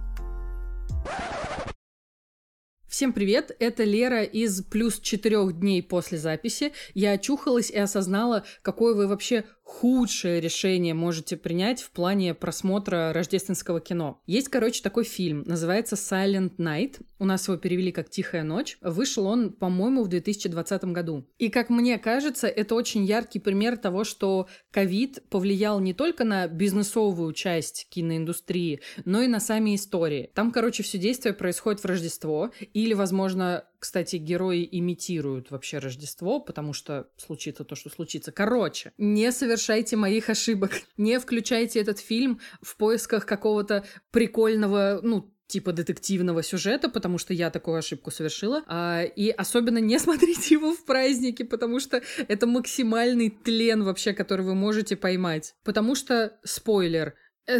[2.92, 6.74] Всем привет, это Лера из плюс четырех дней после записи.
[6.94, 13.80] Я очухалась и осознала, какое вы вообще худшее решение можете принять в плане просмотра рождественского
[13.80, 14.22] кино.
[14.28, 17.02] Есть, короче, такой фильм, называется Silent Night.
[17.20, 18.78] У нас его перевели как «Тихая ночь».
[18.82, 21.26] Вышел он, по-моему, в 2020 году.
[21.40, 26.48] И, как мне кажется, это очень яркий пример того, что ковид повлиял не только на
[26.48, 30.30] бизнесовую часть киноиндустрии, но и на сами истории.
[30.36, 36.72] Там, короче, все действие происходит в Рождество, или, возможно, кстати, герои имитируют вообще Рождество, потому
[36.72, 38.32] что случится то, что случится.
[38.32, 40.72] Короче, не совершайте моих ошибок.
[40.98, 47.50] Не включайте этот фильм в поисках какого-то прикольного, ну, типа детективного сюжета, потому что я
[47.50, 48.64] такую ошибку совершила.
[48.68, 54.46] А, и особенно не смотрите его в праздники, потому что это максимальный тлен вообще, который
[54.46, 55.56] вы можете поймать.
[55.64, 57.16] Потому что, спойлер,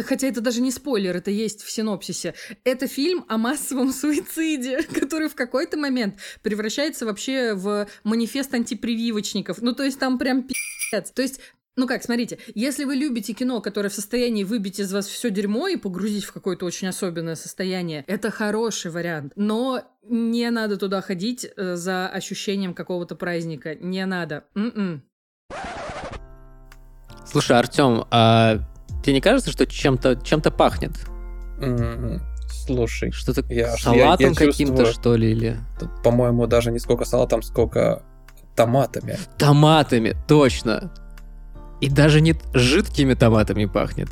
[0.06, 2.34] хотя это даже не спойлер, это есть в синопсисе.
[2.64, 9.60] Это фильм о массовом суициде, который в какой-то момент превращается вообще в манифест антипрививочников.
[9.60, 11.12] Ну, то есть там прям пи***ц.
[11.14, 11.40] То есть
[11.74, 15.68] ну как, смотрите, если вы любите кино, которое в состоянии выбить из вас все дерьмо
[15.68, 19.32] и погрузить в какое-то очень особенное состояние, это хороший вариант.
[19.36, 23.74] Но не надо туда ходить э, за ощущением какого-то праздника.
[23.74, 24.44] Не надо.
[24.54, 25.02] М-м.
[27.24, 28.58] Слушай, Артем, а
[29.02, 30.92] тебе не кажется, что чем-то чем пахнет?
[31.60, 32.20] Mm-hmm.
[32.66, 35.56] Слушай, что-то я, салатом каким-то, что ли, или...
[36.04, 38.02] По-моему, даже не сколько салатом, сколько
[38.54, 39.18] томатами.
[39.38, 40.92] Томатами, точно.
[41.80, 44.08] И даже не жидкими томатами пахнет.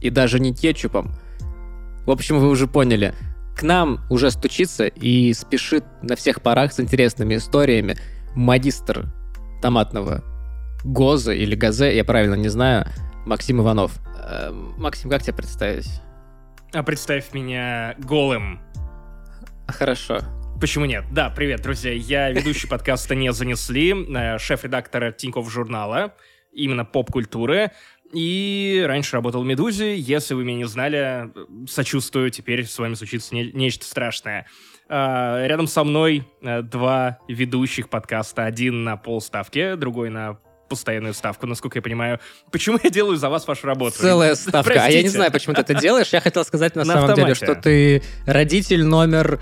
[0.00, 1.14] И даже не кетчупом.
[2.06, 3.14] В общем, вы уже поняли.
[3.56, 7.96] К нам уже стучится и спешит на всех парах с интересными историями
[8.34, 9.12] магистр
[9.60, 10.24] томатного
[10.84, 12.86] ГОЗа или ГАЗе, я правильно не знаю,
[13.28, 13.92] Максим Иванов.
[14.24, 16.00] Э, Максим, как тебя представить?
[16.72, 18.58] А представь меня голым.
[19.66, 20.20] Хорошо.
[20.58, 21.04] Почему нет?
[21.12, 21.92] Да, привет, друзья.
[21.92, 26.14] Я ведущий подкаста «Не занесли», э, шеф-редактор Тинькофф журнала
[26.52, 27.70] именно поп-культуры.
[28.14, 29.94] И раньше работал в «Медузе».
[29.98, 31.30] Если вы меня не знали,
[31.68, 34.46] сочувствую, теперь с вами случится не, нечто страшное.
[34.88, 38.46] А, рядом со мной два ведущих подкаста.
[38.46, 40.38] Один на полставки, другой на
[40.68, 42.20] постоянную ставку, насколько я понимаю.
[42.50, 43.96] Почему я делаю за вас вашу работу?
[43.98, 44.72] Целая ставка.
[44.72, 44.86] Простите.
[44.86, 46.08] А я не знаю, почему ты это делаешь.
[46.12, 47.34] Я хотел сказать на, на самом автомате.
[47.34, 49.40] деле, что ты родитель номер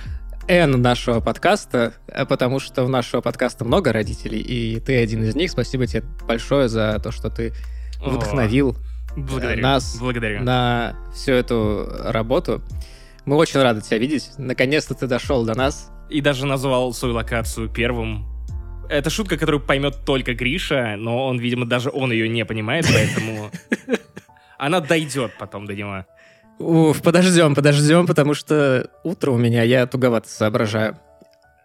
[0.49, 5.35] N нашего подкаста, э, потому что у нашего подкаста много родителей, и ты один из
[5.35, 5.51] них.
[5.51, 7.53] Спасибо тебе большое за то, что ты
[8.01, 8.77] вдохновил
[9.11, 10.43] О, благодарю, нас благодарю.
[10.43, 12.63] на всю эту работу.
[13.25, 14.31] Мы очень рады тебя видеть.
[14.39, 15.91] Наконец-то ты дошел до нас.
[16.09, 18.36] И даже назвал свою локацию первым.
[18.89, 23.51] Это шутка, которую поймет только Гриша, но он, видимо, даже он ее не понимает, поэтому
[24.59, 26.05] она дойдет потом до него.
[26.59, 30.99] Уф, подождем, подождем, потому что утро у меня, я туговато соображаю.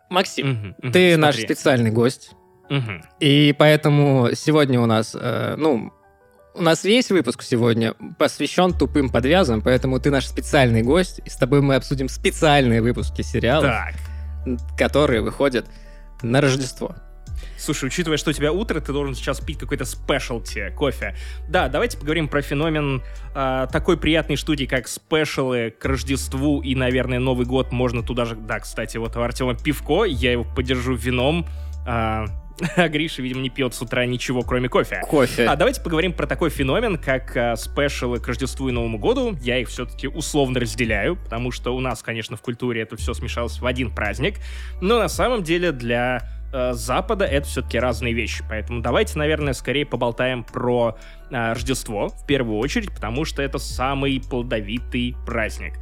[0.10, 1.16] Максим, угу, угу, ты смотри.
[1.16, 2.32] наш специальный гость.
[2.70, 2.92] Угу.
[3.20, 5.94] И поэтому сегодня у нас, э, ну,
[6.54, 11.36] у нас весь выпуск сегодня посвящен тупым подвязам, поэтому ты наш специальный гость, и с
[11.36, 13.96] тобой мы обсудим специальные выпуски сериалов, так.
[14.78, 15.66] которые выходят
[16.22, 16.96] на Рождество.
[17.58, 21.16] Слушай, учитывая, что у тебя утро, ты должен сейчас пить какой-то спешлти, кофе.
[21.48, 23.04] Да, давайте поговорим про феномен
[23.36, 27.72] э, такой приятной штуки, как спешалы к Рождеству и, наверное, Новый год.
[27.72, 28.36] Можно туда же...
[28.36, 31.48] Да, кстати, вот у Артема пивко, я его подержу вином.
[31.88, 32.26] Э,
[32.76, 35.02] а Гриша, видимо, не пьет с утра ничего, кроме кофе.
[35.08, 35.46] Кофе.
[35.46, 39.38] А давайте поговорим про такой феномен, как а, спешалы к Рождеству и Новому году.
[39.42, 43.60] Я их все-таки условно разделяю, потому что у нас, конечно, в культуре это все смешалось
[43.60, 44.36] в один праздник.
[44.82, 48.44] Но на самом деле для э, Запада это все-таки разные вещи.
[48.48, 50.98] Поэтому давайте, наверное, скорее поболтаем про
[51.32, 55.74] Рождество в первую очередь, потому что это самый плодовитый праздник.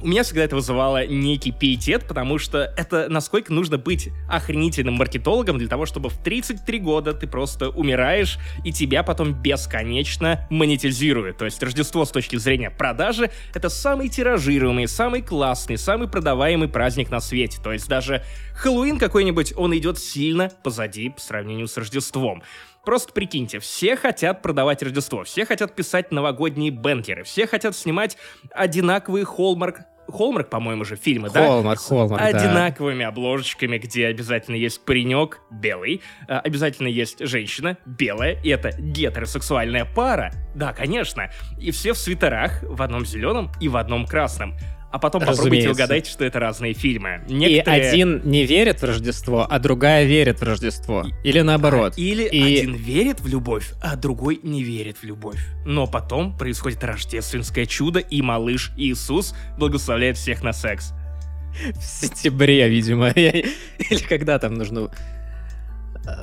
[0.00, 5.58] У меня всегда это вызывало некий пиетет, потому что это насколько нужно быть охренительным маркетологом
[5.58, 11.38] для того, чтобы в 33 года ты просто умираешь, и тебя потом бесконечно монетизируют.
[11.38, 17.10] То есть Рождество с точки зрения продажи— это самый тиражируемый, самый классный, самый продаваемый праздник
[17.10, 17.58] на свете.
[17.62, 18.22] То есть даже
[18.54, 22.42] Хэллоуин какой-нибудь, он идет сильно позади по сравнению с Рождеством.
[22.84, 28.16] Просто прикиньте, все хотят продавать Рождество, все хотят писать новогодние бенкеры, все хотят снимать
[28.52, 31.46] одинаковые Холмарк Холмарк, по-моему, же фильмы, да?
[31.46, 33.08] Холмарк, Холмарк, Одинаковыми да.
[33.08, 40.32] обложечками, где обязательно есть паренек белый, а, обязательно есть женщина белая, и это гетеросексуальная пара.
[40.54, 41.30] Да, конечно.
[41.60, 44.56] И все в свитерах, в одном зеленом и в одном красном
[44.90, 45.42] а потом Разумеется.
[45.42, 47.22] попробуйте угадать, что это разные фильмы.
[47.28, 47.82] Некоторые...
[47.82, 51.04] И один не верит в Рождество, а другая верит в Рождество.
[51.24, 51.94] Или наоборот.
[51.96, 52.58] А, или и...
[52.58, 55.40] один верит в любовь, а другой не верит в любовь.
[55.66, 60.92] Но потом происходит рождественское чудо, и малыш Иисус благословляет всех на секс.
[61.74, 63.08] В сентябре, видимо.
[63.10, 64.90] Или когда там нужно...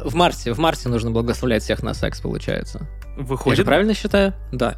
[0.04, 0.54] В марте.
[0.54, 2.88] В марте нужно благословлять всех на секс, получается.
[3.16, 3.60] Выходит?
[3.60, 4.34] Я правильно считаю?
[4.52, 4.78] Да.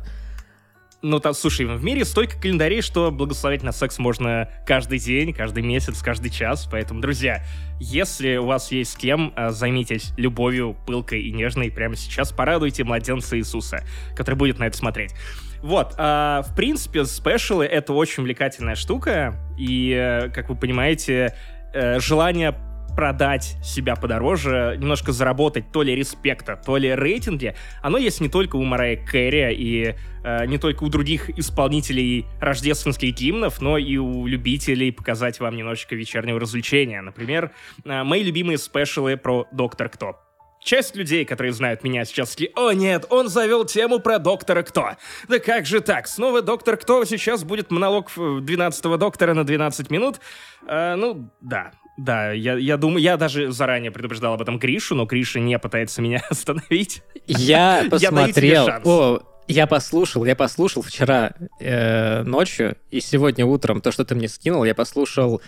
[1.03, 5.61] Ну, там, слушай, в мире столько календарей, что благословить на секс можно каждый день, каждый
[5.61, 6.67] месяц, каждый час.
[6.71, 7.43] Поэтому, друзья,
[7.79, 12.31] если у вас есть с кем, а, займитесь любовью, пылкой и нежной прямо сейчас.
[12.31, 13.83] Порадуйте младенца Иисуса,
[14.15, 15.13] который будет на это смотреть.
[15.61, 21.35] Вот, а, в принципе, спешалы— это очень увлекательная штука, и, э, как вы понимаете,
[21.73, 22.55] э, желание
[22.97, 28.55] продать себя подороже, немножко заработать то ли респекта, то ли рейтинги, оно есть не только
[28.55, 34.25] у Марая Кэрри и э, не только у других исполнителей рождественских гимнов, но и у
[34.25, 36.99] любителей показать вам немножечко вечернего развлечения.
[37.03, 37.51] Например,
[37.85, 40.15] э, мои любимые спешалы про Доктор Кто
[40.59, 44.93] Часть людей, которые знают меня сейчас, такие, о нет, он завел тему про Доктора Кто.
[45.27, 46.07] Да как же так?
[46.07, 50.19] Снова Доктор Кто сейчас будет монолог 12-го Доктора на 12 минут?
[50.65, 55.05] А, ну, да, да, я, я думаю, я даже заранее предупреждал об этом Гришу, но
[55.05, 57.01] Гриша не пытается меня остановить.
[57.25, 58.69] Я посмотрел.
[58.85, 64.27] О, я послушал, я послушал вчера э, ночью и сегодня утром то, что ты мне
[64.27, 65.41] скинул, я послушал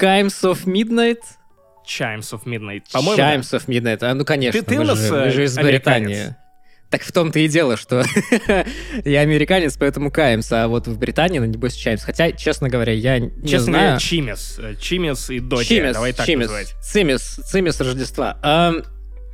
[0.00, 1.20] Chimes of Midnight.
[1.86, 2.84] Chimes of Midnight.
[2.92, 3.58] По-моему, Chimes да.
[3.58, 3.98] of Midnight.
[4.00, 6.34] А, ну, конечно, ты, ты мы, же, мы же из Британии.
[6.90, 8.04] Так в том-то и дело, что
[9.04, 12.02] я американец, поэтому Каймс, а вот в Британии, ну, небось, Чаймс.
[12.02, 13.84] Хотя, честно говоря, я не честно знаю...
[13.84, 14.60] Говоря, Чимес.
[14.80, 16.74] Чимес и Доти, Чимес, давай так Чимес, называть.
[16.82, 18.38] Цимес, Цимес Рождества.
[18.40, 18.72] А,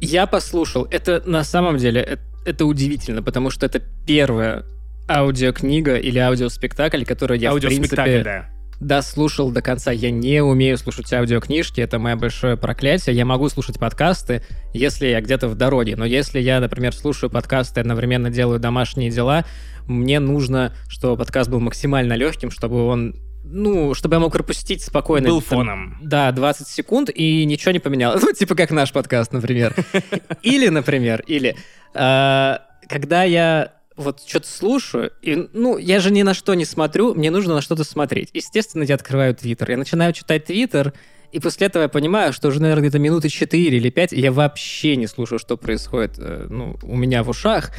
[0.00, 0.88] я послушал.
[0.90, 4.64] Это на самом деле, это, это удивительно, потому что это первая
[5.08, 8.22] аудиокнига или аудиоспектакль, который я, в принципе...
[8.22, 8.51] да
[8.82, 9.92] дослушал до конца.
[9.92, 13.14] Я не умею слушать аудиокнижки, это мое большое проклятие.
[13.14, 14.42] Я могу слушать подкасты,
[14.74, 15.96] если я где-то в дороге.
[15.96, 19.44] Но если я, например, слушаю подкасты и одновременно делаю домашние дела,
[19.86, 23.14] мне нужно, чтобы подкаст был максимально легким, чтобы он
[23.44, 25.28] ну, чтобы я мог пропустить спокойно.
[25.28, 25.98] Был фоном.
[26.00, 28.22] да, 20 секунд, и ничего не поменялось.
[28.32, 29.74] Ну, типа как наш подкаст, например.
[30.42, 31.56] Или, например, или...
[31.92, 37.14] А, когда я вот что-то слушаю, и, ну, я же ни на что не смотрю,
[37.14, 38.30] мне нужно на что-то смотреть.
[38.34, 39.70] Естественно, я открываю Твиттер.
[39.70, 40.92] Я начинаю читать Твиттер,
[41.32, 44.30] и после этого я понимаю, что уже, наверное, где-то минуты 4 или 5, и я
[44.30, 47.70] вообще не слушаю, что происходит э, ну, у меня в ушах.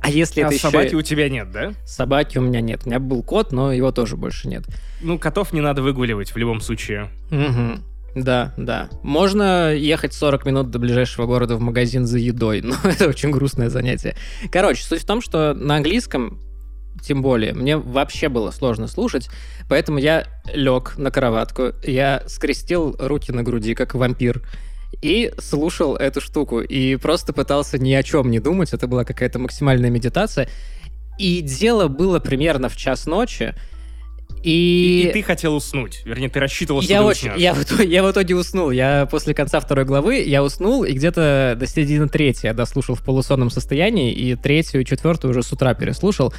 [0.00, 0.96] А если а это собаки еще...
[0.96, 1.72] у тебя нет, да?
[1.86, 2.82] Собаки у меня нет.
[2.84, 4.64] У меня был кот, но его тоже больше нет.
[5.02, 7.10] Ну, котов не надо выгуливать в любом случае.
[7.30, 7.93] Угу.
[8.14, 8.88] Да, да.
[9.02, 13.70] Можно ехать 40 минут до ближайшего города в магазин за едой, но это очень грустное
[13.70, 14.16] занятие.
[14.50, 16.40] Короче, суть в том, что на английском
[17.02, 19.28] тем более, мне вообще было сложно слушать,
[19.68, 24.42] поэтому я лег на кроватку, я скрестил руки на груди, как вампир,
[25.02, 29.38] и слушал эту штуку, и просто пытался ни о чем не думать, это была какая-то
[29.38, 30.48] максимальная медитация,
[31.18, 33.54] и дело было примерно в час ночи,
[34.44, 35.04] и...
[35.04, 36.02] и, и ты хотел уснуть.
[36.04, 38.70] Вернее, ты рассчитывал, что я ты очень, я, в, я в итоге уснул.
[38.70, 43.02] Я после конца второй главы, я уснул, и где-то до середины третьей я дослушал в
[43.02, 46.34] полусонном состоянии, и третью и четвертую уже с утра переслушал.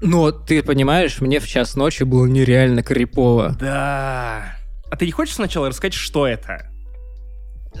[0.00, 3.56] Но ты понимаешь, мне в час ночи было нереально крипово.
[3.60, 4.56] Да.
[4.90, 6.71] А ты не хочешь сначала рассказать, что это?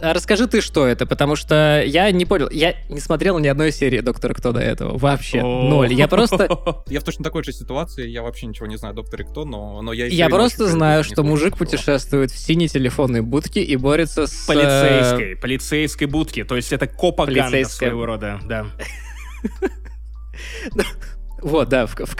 [0.00, 2.48] А расскажи ты, что это, потому что я не понял.
[2.50, 4.96] Я не смотрел ни одной серии Доктора Кто до этого.
[4.96, 5.42] Вообще.
[5.42, 5.92] Ноль.
[5.92, 6.48] Я просто...
[6.88, 8.08] Я в точно такой же ситуации.
[8.08, 10.06] Я вообще ничего не знаю о Докторе Кто, но, но я...
[10.06, 14.46] Я просто знаю, что мужик путешествует в синей телефонной будке и борется с...
[14.46, 15.36] Полицейской.
[15.36, 16.44] Полицейской будке.
[16.44, 18.40] То есть это копаганда своего рода.
[18.44, 18.66] Да.
[21.42, 21.86] Вот, да.
[21.86, 22.16] В, в,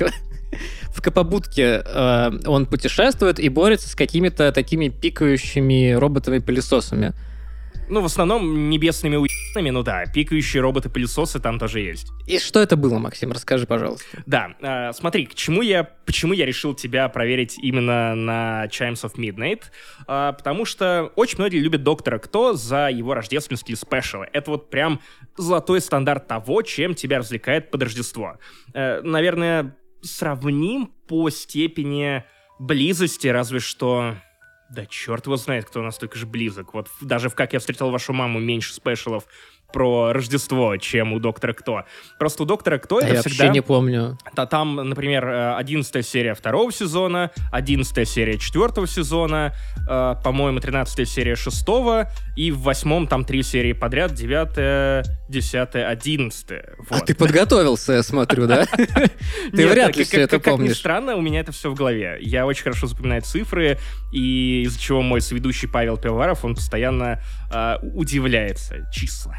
[0.93, 7.15] в Капобудке э, он путешествует и борется с какими-то такими пикающими роботами-пылесосами.
[7.89, 12.09] Ну, в основном небесными уебанами, ну да, пикающие роботы-пылесосы там тоже есть.
[12.27, 13.33] И что это было, Максим?
[13.33, 14.23] Расскажи, пожалуйста.
[14.25, 19.17] Да, э, смотри, к чему я, почему я решил тебя проверить именно на Chimes of
[19.17, 19.65] Midnight?
[20.09, 24.29] Э, потому что очень многие любят Доктора Кто за его рождественские спешалы.
[24.33, 25.01] Это вот прям
[25.37, 28.39] золотой стандарт того, чем тебя развлекает под Рождество.
[28.73, 32.25] Э, наверное, сравним по степени
[32.59, 34.17] близости, разве что
[34.73, 36.75] да черт его знает, кто настолько же близок.
[36.75, 39.25] Вот даже в «Как я встретил вашу маму» меньше спешалов
[39.73, 41.85] про Рождество, чем у Доктора Кто.
[42.19, 43.45] Просто у Доктора Кто а это я всегда...
[43.47, 44.19] вообще не помню.
[44.35, 49.55] Да, там, например, 11 э, серия второго сезона, 11 серия четвертого сезона,
[49.89, 56.47] э, по-моему, 13 серия шестого, и в восьмом там три серии подряд, 9, 10, 11.
[56.91, 58.67] А ты подготовился, я смотрю, да?
[59.53, 60.69] Ты вряд ли все это помнишь.
[60.69, 62.19] Как ни странно, у меня это все в голове.
[62.21, 63.79] Я очень хорошо запоминаю цифры,
[64.13, 67.21] и из-за чего мой соведущий Павел Пивоваров, он постоянно
[67.53, 68.89] э, удивляется.
[68.93, 69.37] Числа.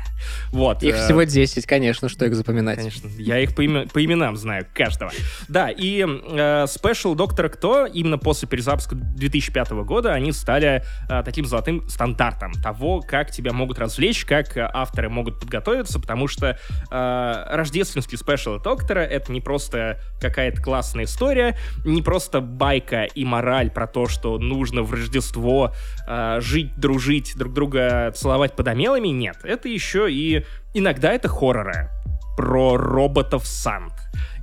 [0.52, 0.84] Вот.
[0.84, 2.78] Их э, всего 10, конечно, что их запоминать.
[2.78, 3.08] Конечно.
[3.18, 5.12] Я их по, имен, по именам знаю, каждого.
[5.48, 11.46] Да, и э, Special Доктора Кто именно после перезапуска 2005 года они стали э, таким
[11.46, 16.58] золотым стандартом того, как тебя могут развлечь, как авторы могут подготовиться, потому что
[16.92, 23.70] э, рождественский Special Доктора— это не просто какая-то классная история, не просто байка и мораль
[23.70, 25.74] про то, что нужно в Рождество
[26.08, 29.38] э, жить, дружить, друг друга целовать подомелами, нет.
[29.44, 31.90] Это еще и иногда это хорроры
[32.36, 33.94] про роботов Сант.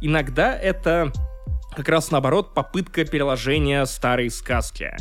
[0.00, 1.12] Иногда это
[1.74, 4.92] как раз наоборот попытка переложения старой сказки.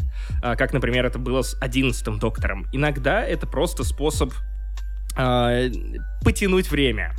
[0.42, 2.68] А, как, например, это было с одиннадцатым доктором.
[2.72, 4.32] Иногда это просто способ
[5.20, 5.72] э,
[6.24, 7.16] потянуть время.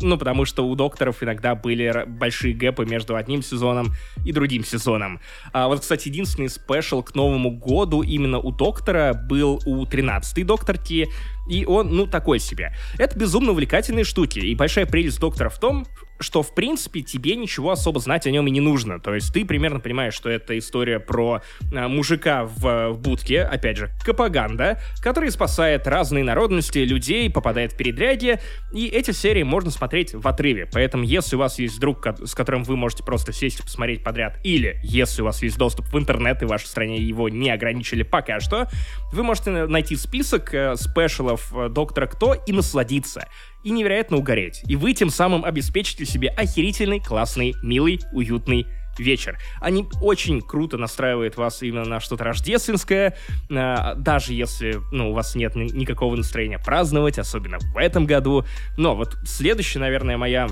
[0.00, 3.92] Ну, потому что у докторов иногда были большие гэпы между одним сезоном
[4.24, 5.20] и другим сезоном.
[5.52, 11.08] А вот, кстати, единственный спешл к Новому году именно у доктора был у 13-й докторки,
[11.48, 12.74] и он, ну, такой себе.
[12.98, 15.86] Это безумно увлекательные штуки, и большая прелесть доктора в том,
[16.18, 19.00] что, в принципе, тебе ничего особо знать о нем и не нужно.
[19.00, 21.42] То есть ты примерно понимаешь, что это история про
[21.74, 27.76] а, мужика в, в будке, опять же, капаганда, который спасает разные народности, людей, попадает в
[27.76, 28.40] передряги,
[28.72, 30.68] и эти серии можно смотреть в отрыве.
[30.72, 34.38] Поэтому, если у вас есть друг, с которым вы можете просто сесть и посмотреть подряд,
[34.44, 38.02] или если у вас есть доступ в интернет и в вашей стране его не ограничили
[38.02, 38.68] пока что,
[39.12, 43.26] вы можете найти список э, спешалов э, Доктора Кто и насладиться
[43.64, 44.62] и невероятно угореть.
[44.68, 48.66] И вы тем самым обеспечите себе охерительный, классный, милый, уютный
[48.98, 49.38] вечер.
[49.60, 53.16] Они очень круто настраивают вас именно на что-то рождественское,
[53.48, 58.44] даже если ну, у вас нет никакого настроения праздновать, особенно в этом году.
[58.76, 60.48] Но вот следующая, наверное, моя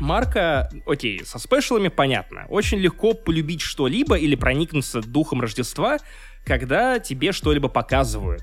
[0.00, 2.46] Марка, окей, со спешалами понятно.
[2.48, 5.98] Очень легко полюбить что-либо или проникнуться духом Рождества,
[6.44, 8.42] когда тебе что-либо показывают.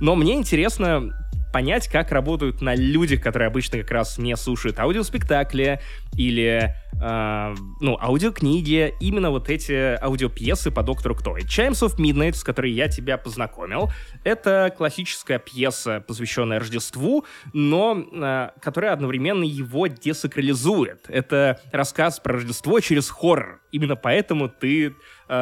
[0.00, 1.12] Но мне интересно
[1.54, 5.80] понять, как работают на людях, которые обычно как раз не слушают аудиоспектакли
[6.16, 11.36] или, э, ну, аудиокниги, именно вот эти аудиопьесы по Доктору Кто.
[11.36, 13.88] И Chimes of Midnight, с которой я тебя познакомил,
[14.24, 21.04] это классическая пьеса, посвященная Рождеству, но э, которая одновременно его десакрализует.
[21.06, 23.60] Это рассказ про Рождество через хоррор.
[23.70, 24.92] Именно поэтому ты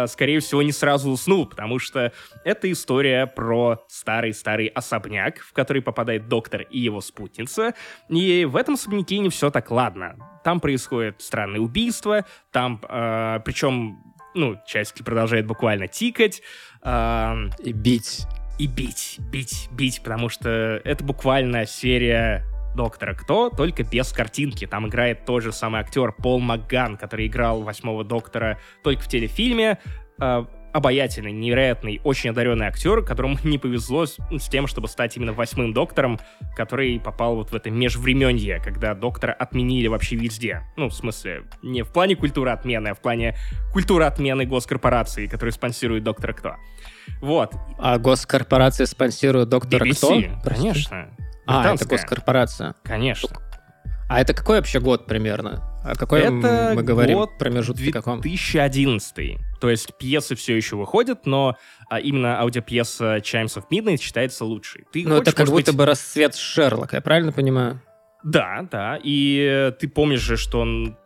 [0.07, 2.13] скорее всего, не сразу уснул, потому что
[2.45, 7.75] это история про старый-старый особняк, в который попадает доктор и его спутница,
[8.09, 10.17] и в этом особняке не все так ладно.
[10.45, 13.99] Там происходят странные убийства, там, э, причем,
[14.35, 16.43] ну, часики продолжает буквально тикать.
[16.83, 18.27] Э, и бить.
[18.59, 24.67] И бить, бить, бить, потому что это буквально серия Доктора Кто, только без картинки.
[24.67, 29.79] Там играет тот же самый актер Пол Макган, который играл восьмого Доктора только в телефильме.
[30.21, 35.33] Э, обаятельный, невероятный, очень одаренный актер, которому не повезло с, с тем, чтобы стать именно
[35.33, 36.19] восьмым доктором,
[36.57, 40.63] который попал вот в это межвременье, когда доктора отменили вообще везде.
[40.77, 43.37] Ну, в смысле, не в плане культуры отмены, а в плане
[43.73, 46.57] культуры отмены госкорпорации, которые спонсирует доктора Кто.
[47.21, 47.55] Вот.
[47.79, 50.51] А госкорпорация спонсирует доктора BBC, Кто?
[50.51, 51.09] Конечно.
[51.47, 52.75] А, это госкорпорация.
[52.83, 53.31] Конечно.
[54.09, 55.63] А это какой вообще год примерно?
[55.85, 57.93] А какой это мы говорим год промежутке 2011.
[57.93, 58.21] каком?
[58.21, 59.39] 2011.
[59.61, 61.57] То есть пьесы все еще выходят, но
[61.89, 64.85] а, именно аудиопьеса Chimes of Midnight считается лучшей.
[64.93, 65.77] Ты ну, это как будто быть...
[65.77, 67.81] бы расцвет Шерлока, я правильно понимаю?
[68.23, 68.99] Да, да.
[69.03, 70.97] И ты помнишь же, что он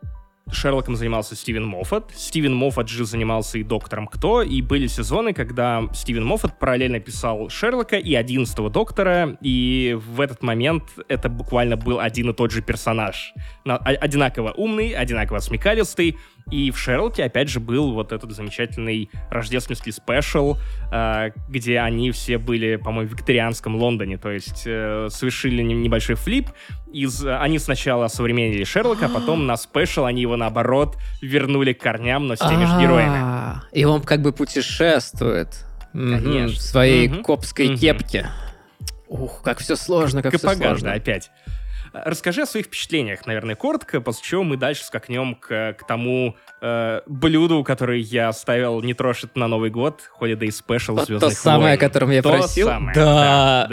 [0.51, 2.11] Шерлоком занимался Стивен Моффат.
[2.15, 7.49] Стивен Моффат же занимался и Доктором Кто, и были сезоны, когда Стивен Моффат параллельно писал
[7.49, 12.61] Шерлока и Одиннадцатого Доктора, и в этот момент это буквально был один и тот же
[12.61, 13.33] персонаж.
[13.65, 16.17] Одинаково умный, одинаково смекалистый,
[16.49, 20.57] и в Шерлоке, опять же, был вот этот замечательный рождественский special,
[20.91, 26.49] э, где они все были, по-моему, в викторианском Лондоне, то есть э, совершили небольшой flip.
[26.93, 32.27] Из, они сначала современнили Шерлока, а потом на special они его, наоборот, вернули к корням,
[32.27, 33.61] но с теми же героями.
[33.73, 38.27] И он как бы путешествует в своей копской кепке.
[39.09, 40.93] Ух, как все сложно, как все сложно.
[40.93, 41.29] опять.
[42.05, 47.01] Расскажи о своих впечатлениях, наверное, коротко, после чего мы дальше скакнем к, к тому э,
[47.05, 51.77] блюду, которое я ставил не трожь на Новый год, Holiday Special Звездных То самое, о
[51.77, 52.67] котором я то просил?
[52.67, 53.69] Самое, да.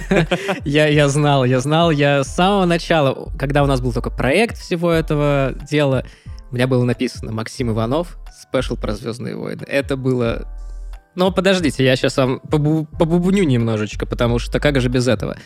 [0.64, 4.90] я, знал, я знал, я с самого начала, когда у нас был только проект всего
[4.90, 6.04] этого дела,
[6.50, 9.64] у меня было написано Максим Иванов, спешл про Звездные войны.
[9.66, 10.46] Это было
[11.16, 15.38] но подождите, я сейчас вам побу побубню немножечко, потому что как же без этого?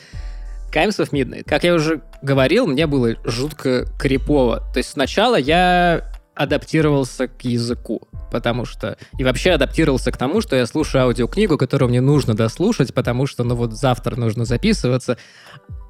[0.73, 1.45] Crimes of Midnight.
[1.45, 4.63] Как я уже говорил, мне было жутко крипово.
[4.73, 8.97] То есть сначала я адаптировался к языку, потому что...
[9.19, 13.45] И вообще адаптировался к тому, что я слушаю аудиокнигу, которую мне нужно дослушать, потому что,
[13.45, 15.19] ну вот завтра нужно записываться,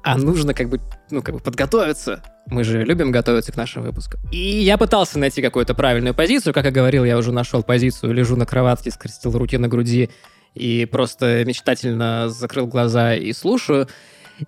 [0.03, 2.23] а нужно как бы, ну, как бы подготовиться.
[2.47, 4.19] Мы же любим готовиться к нашим выпускам.
[4.31, 6.53] И я пытался найти какую-то правильную позицию.
[6.53, 10.09] Как я говорил, я уже нашел позицию, лежу на кроватке, скрестил руки на груди
[10.53, 13.87] и просто мечтательно закрыл глаза и слушаю.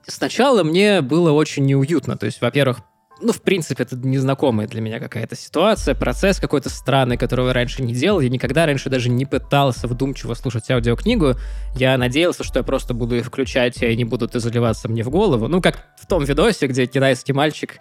[0.07, 2.17] Сначала мне было очень неуютно.
[2.17, 2.79] То есть, во-первых,
[3.21, 7.81] ну, в принципе, это незнакомая для меня какая-то ситуация, процесс какой-то странный, которого я раньше
[7.81, 8.19] не делал.
[8.19, 11.35] Я никогда раньше даже не пытался вдумчиво слушать аудиокнигу.
[11.75, 15.47] Я надеялся, что я просто буду их включать, и они будут заливаться мне в голову.
[15.47, 17.77] Ну, как в том видосе, где китайский мальчик,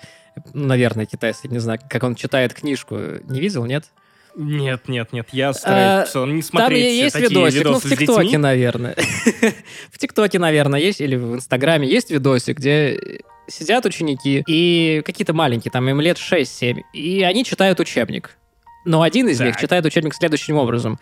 [0.52, 2.96] наверное, китайский, не знаю, как он читает книжку.
[3.24, 3.86] Не видел, нет?
[4.34, 8.38] Нет, нет, нет, я стараюсь а, не смотреть Там есть такие видосик, ну, в ТикТоке,
[8.38, 8.96] наверное.
[9.90, 12.98] в ТикТоке, наверное, есть, или в Инстаграме есть видосик, где
[13.46, 18.38] сидят ученики и какие-то маленькие, там им лет 6-7, и они читают учебник.
[18.84, 19.48] Но один из так.
[19.48, 20.98] них читает учебник следующим образом.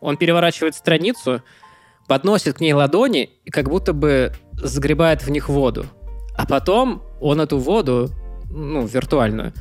[0.00, 1.42] Он переворачивает страницу,
[2.08, 5.86] подносит к ней ладони и как будто бы загребает в них воду.
[6.36, 8.10] А потом он эту воду,
[8.50, 9.52] ну, виртуальную,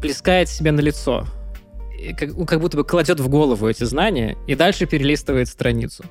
[0.00, 1.26] плескает себе на лицо.
[2.14, 6.04] Как, ну, как будто бы кладет в голову эти знания и дальше перелистывает страницу.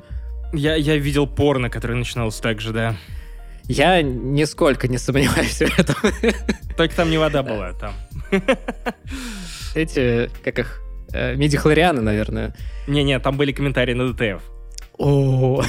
[0.53, 2.95] Я, я видел порно, которое начиналось так же, да.
[3.63, 5.95] Я нисколько не сомневаюсь в этом.
[6.77, 7.93] Только там не вода была, там.
[9.75, 10.81] Эти, как их,
[11.13, 12.55] э, медихлорианы, наверное.
[12.87, 14.43] Не-не, там были комментарии на ДТФ.
[14.97, 15.63] О,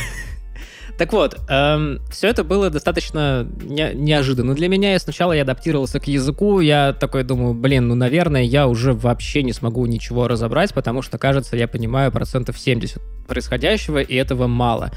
[0.98, 4.94] так вот, эм, все это было достаточно не, неожиданно для меня.
[4.94, 9.42] И сначала я адаптировался к языку, я такой думаю, блин, ну, наверное, я уже вообще
[9.42, 14.90] не смогу ничего разобрать, потому что, кажется, я понимаю процентов 70 происходящего, и этого мало.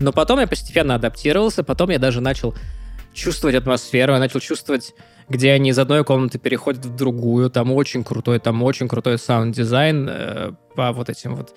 [0.00, 2.54] Но потом я постепенно адаптировался, потом я даже начал
[3.12, 4.94] чувствовать атмосферу, я начал чувствовать,
[5.28, 7.50] где они из одной комнаты переходят в другую.
[7.50, 11.54] Там очень крутой, там очень крутой саунд-дизайн э, по вот этим вот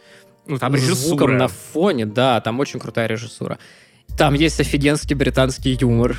[0.48, 0.96] ну, там режиссура.
[0.96, 3.60] звуком на фоне, да, там очень крутая режиссура.
[4.18, 6.18] Там есть офигенский британский юмор.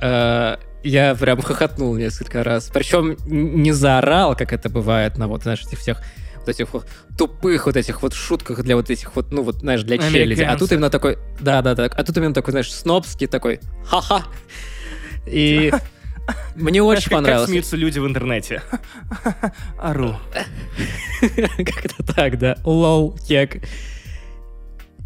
[0.00, 2.70] Э, я прям хохотнул несколько раз.
[2.72, 6.02] Причем не заорал, как это бывает на вот, знаешь, этих всех
[6.36, 6.86] вот этих вот
[7.18, 10.42] тупых вот этих вот шутках для вот этих вот, ну вот, знаешь, для челяди.
[10.42, 14.24] А тут именно такой, да-да-да, а тут именно такой, знаешь, снобский такой, ха-ха.
[15.26, 15.70] И
[16.54, 17.42] мне очень понравилось.
[17.42, 18.62] Как смеются люди в интернете.
[19.78, 20.16] Ару.
[21.20, 22.56] Как-то так, да.
[22.64, 23.62] Лол, кек.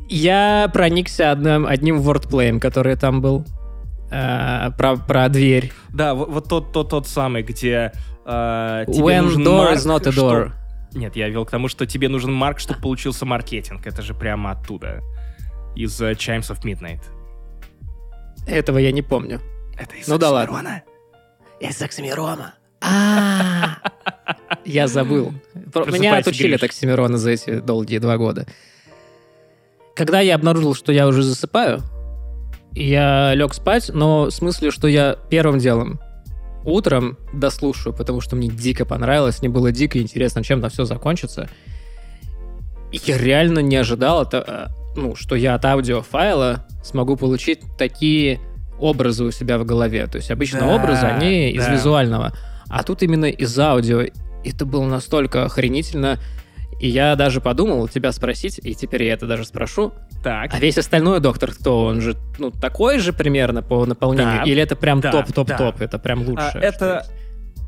[0.08, 3.44] Я проникся одним, одним вордплеем, который там был.
[4.10, 5.72] Э, про, про дверь.
[5.92, 7.92] Да, вот, вот тот, тот, тот самый, где
[8.24, 10.48] э, тебе When нужен door марк, is not a door.
[10.50, 10.98] Что...
[10.98, 13.86] Нет, я вел к тому, что тебе нужен марк, чтобы получился маркетинг.
[13.86, 15.00] Это же прямо оттуда.
[15.74, 17.02] Из uh, Chimes of Midnight.
[18.46, 19.40] Этого я не помню.
[19.76, 20.82] Это из Ну да ладно.
[21.61, 22.55] Из Оксимирома.
[22.80, 23.78] А,
[24.64, 25.32] я забыл.
[25.86, 28.46] Меня отучили от Оксимирона за эти долгие два года.
[29.94, 31.80] Когда я обнаружил, что я уже засыпаю,
[32.72, 36.00] я лег спать, но в смысле, что я первым делом
[36.64, 41.48] утром дослушаю, потому что мне дико понравилось, мне было дико интересно, чем там все закончится.
[42.90, 48.40] И я реально не ожидал, это, э, ну, что я от аудиофайла смогу получить такие
[48.78, 50.06] образы у себя в голове.
[50.06, 51.64] То есть обычно да, образы, они да.
[51.64, 52.32] из визуального.
[52.68, 54.04] А тут именно из аудио.
[54.44, 56.18] Это было настолько охренительно.
[56.80, 59.92] И я даже подумал тебя спросить, и теперь я это даже спрошу.
[60.22, 60.52] Так.
[60.52, 61.84] А весь остальной доктор кто?
[61.84, 64.38] Он же ну такой же примерно по наполнению?
[64.38, 64.42] Да.
[64.42, 65.78] Или это прям топ-топ-топ?
[65.78, 65.84] Да.
[65.84, 66.52] Это прям лучше?
[66.54, 67.06] А, это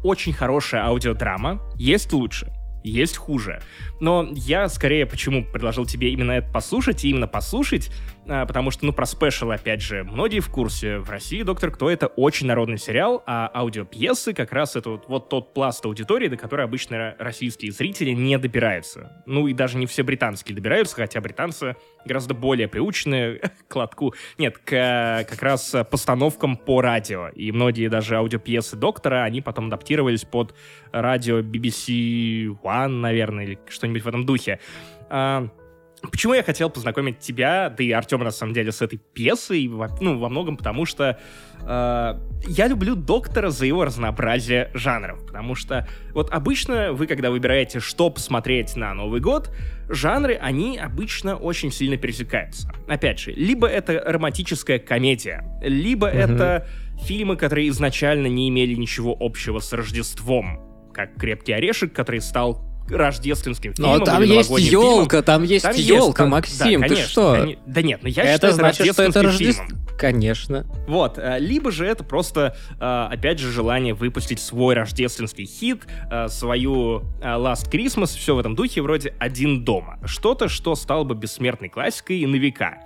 [0.02, 1.60] очень хорошая аудиодрама.
[1.76, 2.52] Есть лучше
[2.90, 3.60] есть хуже.
[4.00, 7.90] Но я скорее почему предложил тебе именно это послушать, и именно послушать,
[8.28, 10.98] а, потому что, ну, про спешл, опять же, многие в курсе.
[10.98, 15.28] В России «Доктор Кто»— это очень народный сериал, а аудиопьесы как раз это вот, вот
[15.28, 19.22] тот пласт аудитории, до которой обычно российские зрители не добираются.
[19.26, 21.76] Ну, и даже не все британские добираются, хотя британцы
[22.06, 24.14] гораздо более приучены к лотку.
[24.38, 27.28] Нет, к как раз постановкам по радио.
[27.28, 30.54] И многие даже аудиопьесы «Доктора», они потом адаптировались под
[30.92, 34.60] радио BBC One, наверное, или что-нибудь в этом духе.
[36.10, 39.70] Почему я хотел познакомить тебя, да и Артема, на самом деле, с этой пьесой?
[40.00, 41.18] Ну, во многом потому, что
[41.60, 42.14] э,
[42.46, 45.24] я люблю Доктора за его разнообразие жанров.
[45.26, 49.50] Потому что вот обычно вы, когда выбираете, что посмотреть на Новый год,
[49.88, 52.72] жанры, они обычно очень сильно пересекаются.
[52.88, 56.34] Опять же, либо это романтическая комедия, либо mm-hmm.
[56.34, 56.66] это
[57.02, 60.60] фильмы, которые изначально не имели ничего общего с Рождеством,
[60.92, 63.98] как «Крепкий орешек», который стал рождественским фильмом.
[63.98, 67.36] Но там есть елка, там есть там елка, есть, Максим, да, конечно, ты что?
[67.36, 67.56] Кон...
[67.66, 69.64] Да нет, но я это считаю, значит, что это Рождество.
[69.98, 70.66] Конечно.
[70.86, 76.28] Вот, э, либо же это просто, э, опять же, желание выпустить свой рождественский хит, э,
[76.28, 79.98] свою Last Christmas, все в этом духе, вроде «Один дома».
[80.04, 82.78] Что-то, что стало бы бессмертной классикой и на века.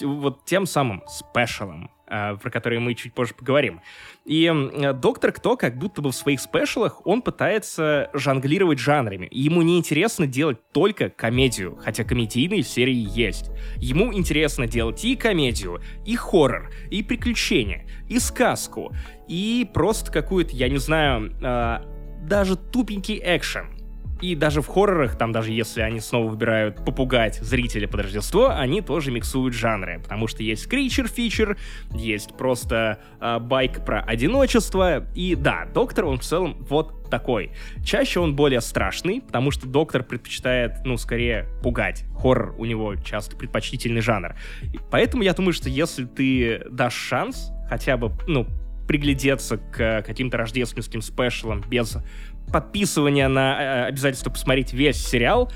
[0.00, 3.80] Вот тем самым спешалом, про который мы чуть позже поговорим.
[4.24, 4.52] И
[4.94, 9.28] Доктор Кто, как будто бы в своих спешалах, он пытается жонглировать жанрами.
[9.30, 13.50] ему не интересно делать только комедию, хотя комедийные серии есть.
[13.76, 18.92] Ему интересно делать и комедию, и хоррор, и приключения, и сказку,
[19.28, 21.78] и просто какую-то, я не знаю, э,
[22.22, 23.75] даже тупенький экшен.
[24.20, 28.80] И даже в хоррорах, там даже если они снова выбирают попугать зрителя под Рождество, они
[28.80, 31.58] тоже миксуют жанры, потому что есть кричер фичер,
[31.92, 37.52] есть просто э, байк про одиночество, и да, доктор, он в целом вот такой.
[37.84, 42.04] Чаще он более страшный, потому что доктор предпочитает, ну, скорее пугать.
[42.16, 44.34] Хоррор у него часто предпочтительный жанр.
[44.62, 48.46] И поэтому я думаю, что если ты дашь шанс, хотя бы, ну,
[48.86, 51.98] приглядеться к каким-то рождественским спешалам без
[52.52, 55.50] подписывания на э, обязательство посмотреть весь сериал,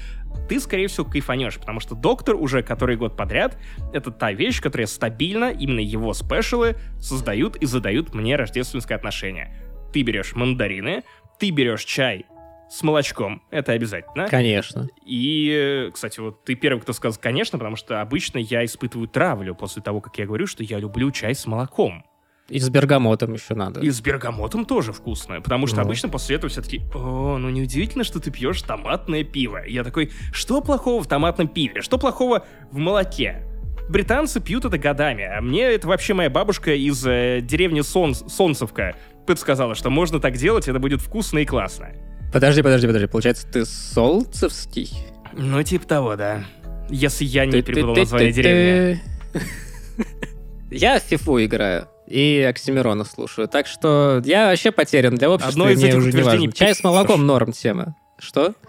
[0.48, 3.58] ты, скорее всего, кайфанешь, потому что Доктор уже который год подряд—
[3.92, 9.54] это та вещь, которая стабильно, именно его спешалы, создают и задают мне рождественское отношение.
[9.92, 11.02] Ты берешь мандарины,
[11.38, 12.26] ты берешь чай
[12.68, 13.42] с молочком.
[13.50, 14.28] Это обязательно.
[14.28, 14.88] Конечно.
[15.04, 19.82] И, кстати, вот ты первый, кто сказал «конечно», потому что обычно я испытываю травлю после
[19.82, 22.04] того, как я говорю, что я люблю чай с молоком.
[22.50, 23.80] И с бергамотом еще надо.
[23.80, 25.82] И с бергамотом тоже вкусное, потому что ну.
[25.82, 29.64] обычно после этого все таки о, ну неудивительно, что ты пьешь томатное пиво.
[29.64, 31.80] И я такой, что плохого в томатном пиве?
[31.80, 33.46] Что плохого в молоке?
[33.88, 38.96] Британцы пьют это годами, а мне это вообще моя бабушка из э, деревни Сон Солнцевка
[39.26, 41.90] подсказала, что можно так делать, это будет вкусно и классно.
[42.32, 44.90] Подожди, подожди, подожди, получается, ты Солнцевский?
[45.32, 46.44] Ну, типа того, да.
[46.88, 49.00] Если я не перепутал название деревни.
[50.70, 53.48] Я в фифу играю и Оксимирона слушаю.
[53.48, 56.52] Так что я вообще потерян для общества, Одно из мне уже не важно.
[56.52, 57.96] Чай с молоком норм тема.
[58.18, 58.54] Что?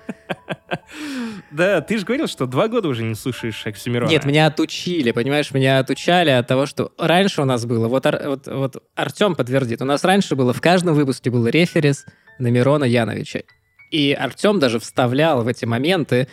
[1.51, 4.09] Да, ты же говорил, что два года уже не слушаешь Оксимирона.
[4.09, 8.47] Нет, меня отучили, понимаешь, меня отучали от того, что раньше у нас было, вот, вот,
[8.47, 12.05] вот Артем подтвердит, у нас раньше было, в каждом выпуске был реферес
[12.39, 13.41] на Мирона Яновича.
[13.91, 16.29] И Артем даже вставлял в эти моменты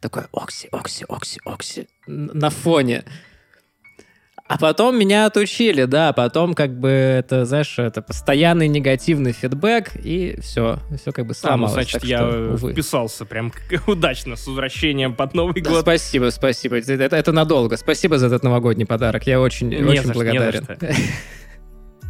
[0.00, 3.04] такой Окси, Окси, Окси, Окси на фоне.
[4.50, 10.40] А потом меня отучили, да, потом как бы это, знаешь, это постоянный негативный фидбэк, и
[10.40, 11.72] все, все как бы сломалось.
[11.72, 12.72] А, ну, значит, я что, увы.
[12.72, 13.52] вписался прям
[13.86, 15.82] удачно с возвращением под Новый да, год.
[15.82, 17.76] Спасибо, спасибо, это, это надолго.
[17.76, 20.66] Спасибо за этот новогодний подарок, я очень, не очень за, благодарен.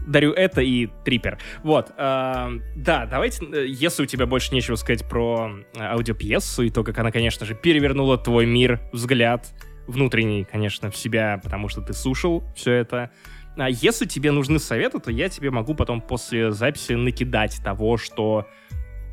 [0.07, 1.39] дарю это и трипер.
[1.63, 1.91] Вот.
[1.99, 6.85] Э, да, давайте, э, если у тебя больше нечего сказать про э, аудиопьесу и то,
[6.85, 9.53] как она, конечно же, перевернула твой мир, взгляд,
[9.91, 13.11] внутренний, конечно, в себя, потому что ты слушал все это.
[13.57, 18.47] А если тебе нужны советы, то я тебе могу потом после записи накидать того, что...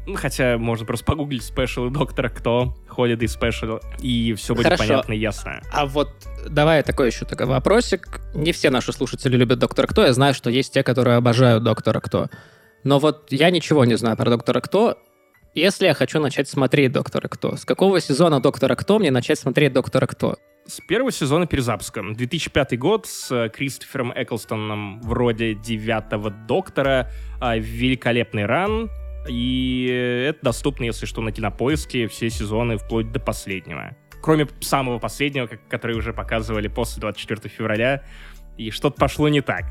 [0.05, 4.83] Ну, хотя можно просто погуглить спешалы доктора, кто ходит из спешал, и все будет Хорошо.
[4.87, 5.61] понятно и ясно.
[5.73, 6.13] А вот
[6.49, 8.21] давай такой еще такой вопросик.
[8.33, 10.05] Не все наши слушатели любят доктора Кто.
[10.05, 12.29] Я знаю, что есть те, которые обожают доктора Кто.
[12.85, 14.97] Но вот я ничего не знаю про доктора Кто.
[15.57, 19.73] Если я хочу начать смотреть Доктора Кто, с какого сезона Доктора Кто мне начать смотреть
[19.73, 20.37] Доктора Кто?
[20.67, 22.01] С первого сезона перезапуска.
[22.01, 27.09] 2005 год с э, Кристофером Эклстоном вроде девятого Доктора.
[27.39, 28.89] А, великолепный ран.
[29.29, 29.87] И
[30.27, 32.07] это доступно, если что, на Кинопоиске.
[32.09, 33.95] Все сезоны вплоть до последнего.
[34.21, 38.03] Кроме самого последнего, который уже показывали после 24 февраля.
[38.57, 39.63] И что-то пошло не так.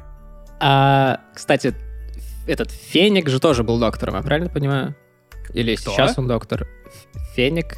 [0.60, 1.74] А, кстати,
[2.46, 4.96] этот Феник же тоже был доктором, я правильно понимаю?
[5.52, 5.90] Или Кто?
[5.90, 6.66] сейчас он доктор?
[7.34, 7.76] Феник?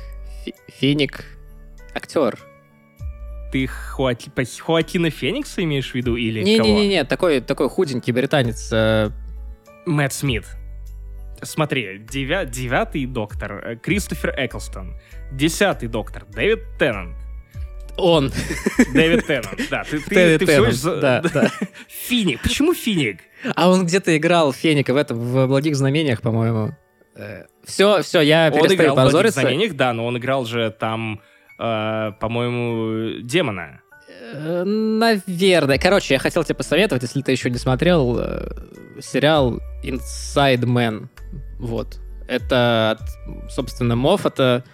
[0.69, 1.25] Феник?
[1.95, 2.39] Актер.
[3.51, 4.31] Ты Хоати...
[4.61, 6.69] Хоакина Феникса имеешь в виду или не, кого?
[6.69, 8.71] Не-не-не, такой, такой худенький британец.
[8.73, 9.11] Э...
[9.87, 10.45] Мэтт Смит.
[11.43, 12.45] Смотри, девя...
[12.45, 14.97] девятый доктор э, Кристофер Эклстон.
[15.33, 17.17] Десятый доктор Дэвид Теннант.
[17.97, 18.31] Он.
[18.93, 19.85] Дэвид Теннант, да.
[19.85, 21.51] Ты, ты, ты Теннант, всего да, да.
[21.89, 22.43] Финик.
[22.43, 23.21] Почему Финик?
[23.55, 26.77] А он где-то играл Феника в этом, в «Благих знамениях», по-моему.
[27.65, 29.41] Все, все, я он перестаю играл позориться.
[29.41, 31.21] в «Благих да, но он играл же там,
[31.59, 33.81] э, по-моему, демона.
[34.33, 35.79] Э, наверное.
[35.79, 38.49] Короче, я хотел тебе посоветовать, если ты еще не смотрел, э,
[39.01, 41.09] сериал Inside Man.
[41.59, 41.99] Вот.
[42.29, 42.99] Это,
[43.49, 44.65] собственно, Мофф, это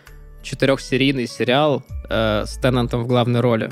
[0.43, 3.71] четырехсерийный сериал э, с Теннантом в главной роли.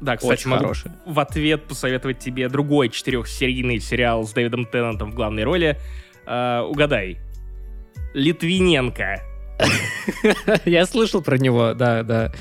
[0.00, 0.90] Да, кстати, Очень могу хороший.
[1.04, 5.78] в ответ посоветовать тебе другой четырехсерийный сериал с Дэвидом Теннантом в главной роли.
[6.26, 7.18] Э, угадай,
[8.14, 9.20] Литвиненко.
[10.64, 12.32] Я слышал про него, да, да.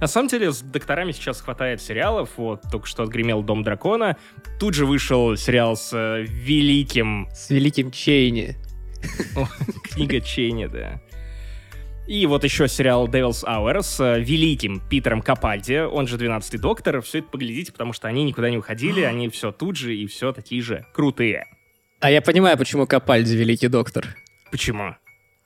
[0.00, 2.30] На самом деле, с докторами сейчас хватает сериалов.
[2.36, 4.16] Вот, только что отгремел «Дом дракона».
[4.58, 7.28] Тут же вышел сериал с э, великим...
[7.32, 8.56] С великим Чейни.
[9.92, 11.00] Книга Чейни, да.
[12.06, 17.02] И вот еще сериал Devil's Hour с э, великим Питером Капальди, он же 12-й доктор.
[17.02, 20.32] Все это поглядите, потому что они никуда не уходили, они все тут же и все
[20.32, 21.46] такие же крутые.
[22.00, 24.16] А я понимаю, почему Капальди великий доктор.
[24.50, 24.96] Почему?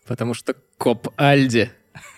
[0.06, 1.70] Потому что Коп Альди.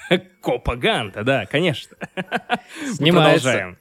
[0.41, 1.97] Копа Ганта, да, конечно.
[2.99, 3.79] Продолжаем.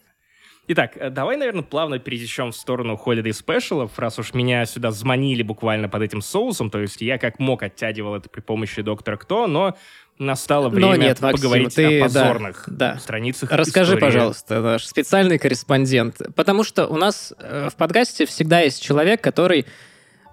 [0.67, 5.43] Итак, э, давай, наверное, плавно пересечем в сторону Holiday Special, раз уж меня сюда заманили
[5.43, 9.45] буквально под этим соусом, то есть я как мог оттягивал это при помощи Доктора Кто,
[9.45, 9.77] но
[10.17, 12.99] настало время но нет, Максим, поговорить ты, о позорных да, да.
[12.99, 14.01] страницах Расскажи, истории.
[14.01, 19.67] пожалуйста, наш специальный корреспондент, потому что у нас э, в подкасте всегда есть человек, который...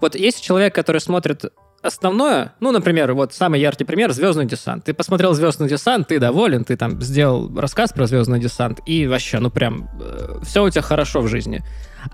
[0.00, 1.44] Вот есть человек, который смотрит
[1.82, 4.84] основное, ну, например, вот самый яркий пример— «Звездный десант».
[4.84, 9.38] Ты посмотрел «Звездный десант», ты доволен, ты там сделал рассказ про «Звездный десант», и вообще,
[9.38, 11.62] ну, прям, э, все у тебя хорошо в жизни.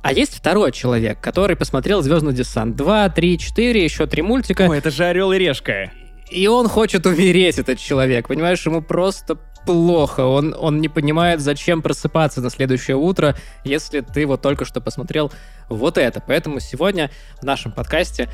[0.03, 4.67] А есть второй человек, который посмотрел «Звездный десант» 2, 3, 4, еще три мультика.
[4.69, 5.91] Ой, это же «Орел и решка».
[6.31, 8.65] И он хочет умереть, этот человек, понимаешь?
[8.67, 10.21] Ему просто плохо.
[10.21, 15.33] Он, он не понимает, зачем просыпаться на следующее утро, если ты вот только что посмотрел
[15.69, 16.23] вот это.
[16.27, 17.11] Поэтому сегодня
[17.41, 18.29] в нашем подкасте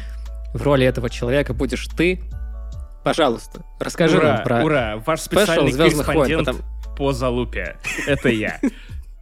[0.55, 2.23] в роли этого человека будешь ты.
[3.05, 6.95] Пожалуйста, расскажи ура, нам про Ура, ваш специальный корреспондент войн, потом...
[6.97, 7.77] по залупе.
[8.07, 8.59] Это я.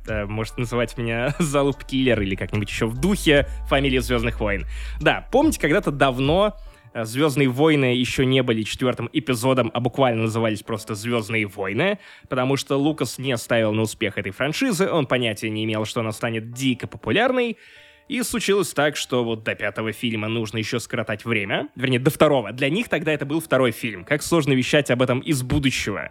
[0.07, 4.67] Может называть меня Залуп Киллер или как-нибудь еще в духе фамилии Звездных войн.
[5.01, 6.57] Да, помните, когда-то давно
[6.93, 12.57] э, Звездные войны еще не были четвертым эпизодом, а буквально назывались просто Звездные войны, потому
[12.57, 16.53] что Лукас не ставил на успех этой франшизы, он понятия не имел, что она станет
[16.53, 17.57] дико популярной,
[18.09, 21.69] и случилось так, что вот до пятого фильма нужно еще скоротать время.
[21.77, 22.53] Вернее, до второго.
[22.53, 24.05] Для них тогда это был второй фильм.
[24.05, 26.11] Как сложно вещать об этом из будущего.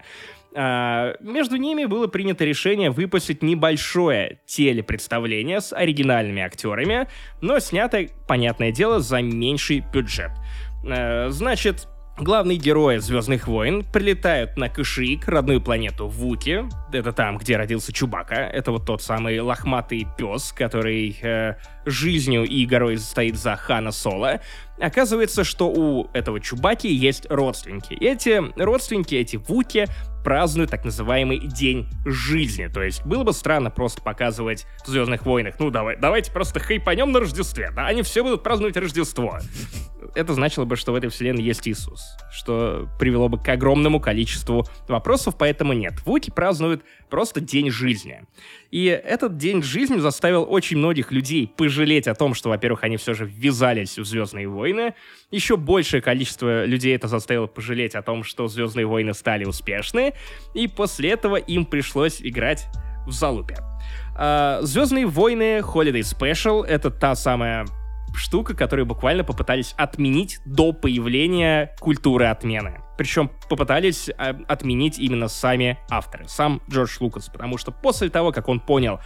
[0.54, 7.08] А, между ними было принято решение выпустить небольшое телепредставление с оригинальными актерами,
[7.42, 10.32] но снято, понятное дело, за меньший бюджет.
[10.86, 11.88] А, значит,
[12.22, 16.66] Главные герои Звездных войн прилетают на Кашик, родную планету Вуки.
[16.94, 18.36] Это там, где родился Чубака.
[18.36, 21.56] Это вот тот самый лохматый пес, который э,
[21.88, 24.40] жизнью и горой стоит за Хана Соло.
[24.80, 27.94] Оказывается, что у этого Чубаки есть родственники.
[27.94, 29.88] И эти родственники, эти Вуки,
[30.24, 32.68] празднуют так называемый День жизни.
[32.68, 37.12] То есть было бы странно просто показывать в Звездных войнах, ну давай, давайте просто хайпанем
[37.12, 39.40] на Рождестве, да, они все будут праздновать Рождество.
[40.14, 44.66] Это значило бы, что в этой вселенной есть Иисус, что привело бы к огромному количеству
[44.88, 45.94] вопросов, поэтому нет.
[46.06, 48.24] Вуки празднуют просто День жизни.
[48.72, 53.14] И этот день жизни заставил очень многих людей пожалеть о том, что, во-первых, они все
[53.14, 54.94] же ввязались в Звездные войны.
[55.30, 60.14] Еще большее количество людей это заставило пожалеть о том, что Звездные войны стали успешны.
[60.54, 62.68] И после этого им пришлось играть
[63.06, 63.58] в залупе.
[64.16, 67.66] А, Звездные войны Holiday Special— это та самая
[68.14, 72.82] штука, которую буквально попытались отменить до появления культуры отмены.
[72.98, 78.48] Причем попытались а, отменить именно сами авторы, сам Джордж Лукас, потому что после того, как
[78.48, 79.00] он понял,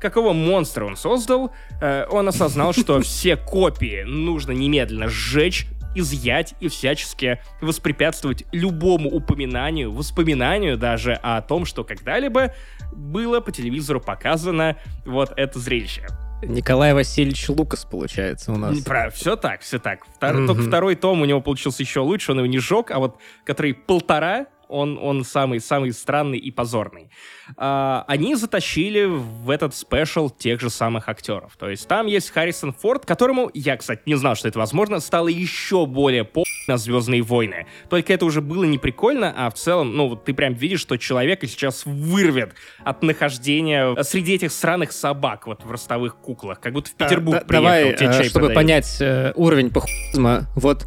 [0.00, 1.50] какого монстра он создал,
[1.80, 9.92] э, он осознал, что все копии нужно немедленно сжечь, изъять и всячески воспрепятствовать любому упоминанию,
[9.92, 12.54] воспоминанию даже о том, что когда-либо
[12.92, 16.06] было по телевизору показано вот это зрелище.
[16.42, 18.78] Николай Васильевич Лукас, получается, у нас.
[18.80, 20.04] Про, все так, все так.
[20.06, 20.46] Втор, mm-hmm.
[20.46, 23.74] Только второй том у него получился еще лучше, он его не жег, а вот который
[23.74, 27.10] полтора, он, он самый, самый странный и позорный.
[27.56, 31.56] А, они затащили в этот спешл тех же самых актеров.
[31.56, 35.28] То есть там есть Харрисон Форд, которому, я, кстати, не знал, что это возможно, стало
[35.28, 37.66] еще более по на Звездные войны.
[37.88, 40.96] Только это уже было не прикольно, а в целом, ну, вот ты прям видишь, что
[40.98, 42.54] человека сейчас вырвет
[42.84, 46.60] от нахождения среди этих сраных собак вот в ростовых куклах.
[46.60, 48.54] Как будто в Петербург а, приехал, давай, чай чтобы продают.
[48.54, 50.86] понять э, уровень похуизма, вот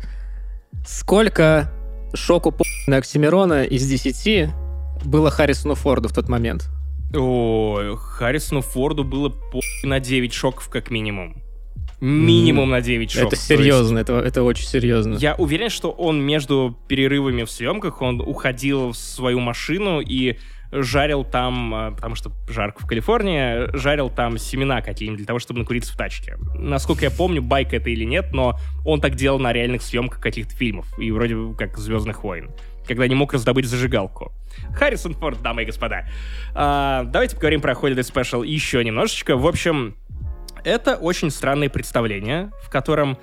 [0.86, 1.72] сколько
[2.14, 2.53] шоку
[2.88, 4.49] на Оксимирона из 10
[5.03, 6.70] было Харрисону Форду в тот момент?
[7.14, 11.41] Ой, Харрисону Форду было по на 9 шоков как минимум.
[11.99, 12.72] Минимум mm.
[12.72, 13.34] на 9 шоков.
[13.34, 15.16] Это серьезно, есть, это, это очень серьезно.
[15.16, 20.38] Я уверен, что он между перерывами в съемках, он уходил в свою машину и
[20.72, 25.60] жарил там, э, потому что жарко в Калифорнии, жарил там семена какие-нибудь для того, чтобы
[25.60, 26.38] накуриться в тачке.
[26.56, 30.56] Насколько я помню, байк это или нет, но он так делал на реальных съемках каких-то
[30.56, 32.52] фильмов, и вроде как «Звездных войн»,
[32.88, 34.32] когда не мог раздобыть зажигалку.
[34.74, 36.08] Харрисон Форд, дамы и господа.
[36.54, 39.38] А, давайте поговорим про Holiday Special еще немножечко.
[39.38, 39.96] В общем,
[40.64, 43.18] это очень странное представление, в котором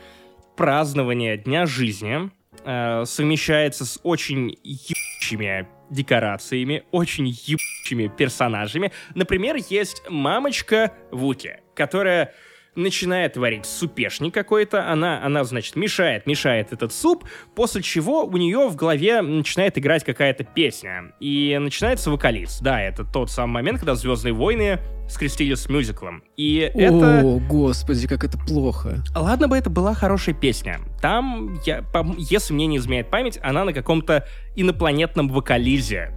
[0.56, 2.30] празднование Дня жизни
[2.64, 8.92] э, совмещается с очень ебучими декорациями, очень ебучими персонажами.
[9.14, 12.34] Например, есть мамочка Вуки, которая
[12.78, 17.24] начинает варить супешник какой-то, она, она, значит, мешает, мешает этот суп,
[17.54, 21.12] после чего у нее в голове начинает играть какая-то песня.
[21.20, 22.62] И начинается вокалист.
[22.62, 26.22] Да, это тот самый момент, когда «Звездные войны» скрестили с мюзиклом.
[26.36, 27.20] И О, это...
[27.24, 29.02] О, господи, как это плохо.
[29.14, 30.80] Ладно бы это была хорошая песня.
[31.00, 31.84] Там, я,
[32.18, 36.12] если мне не изменяет память, она на каком-то инопланетном вокализе.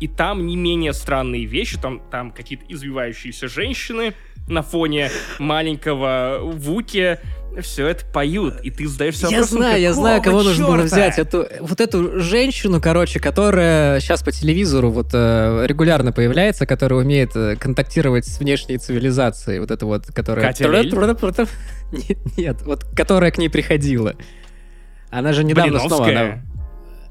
[0.00, 4.12] И там не менее странные вещи, там, там какие-то извивающиеся женщины,
[4.48, 7.18] на фоне маленького Вуки
[7.60, 10.48] все это поют, и ты задаешься Я знаю, я знаю, кого черта?
[10.50, 11.18] нужно было взять.
[11.18, 17.36] Эту, вот эту женщину, короче, которая сейчас по телевизору вот э, регулярно появляется, которая умеет
[17.36, 19.60] э, контактировать с внешней цивилизацией.
[19.60, 20.46] Вот это вот, которая...
[20.46, 20.64] Катя
[21.92, 24.14] Нет, нет, вот которая к ней приходила.
[25.10, 26.08] Она же недавно снова...
[26.08, 26.42] Она...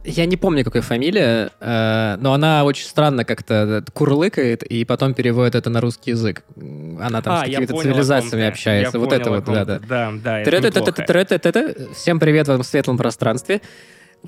[0.03, 5.55] Я не помню, какая фамилия, э, но она очень странно как-то курлыкает и потом переводит
[5.55, 6.43] это на русский язык.
[6.57, 8.97] Она там а, с какими-то цивилизациями общается.
[8.97, 9.79] Я вот понял, это вот, да, да.
[9.79, 13.61] Да, это Всем привет в этом светлом пространстве.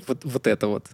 [0.06, 0.86] Вот, вот это вот.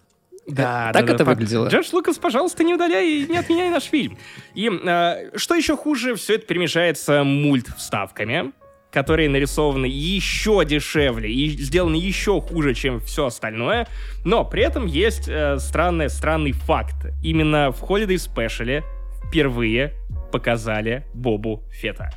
[0.47, 1.69] Да, так да, это да, выглядело.
[1.69, 4.17] Джордж Лукас, пожалуйста, не удаляй и не отменяй наш фильм.
[4.53, 8.51] И э, что еще хуже, все это перемешается мульт вставками
[8.93, 13.87] которые нарисованы еще дешевле и сделаны еще хуже, чем все остальное.
[14.23, 17.07] Но при этом есть э, странный, странный факт.
[17.23, 18.83] Именно в Holiday Special
[19.27, 19.93] впервые
[20.31, 22.11] показали Бобу Фета.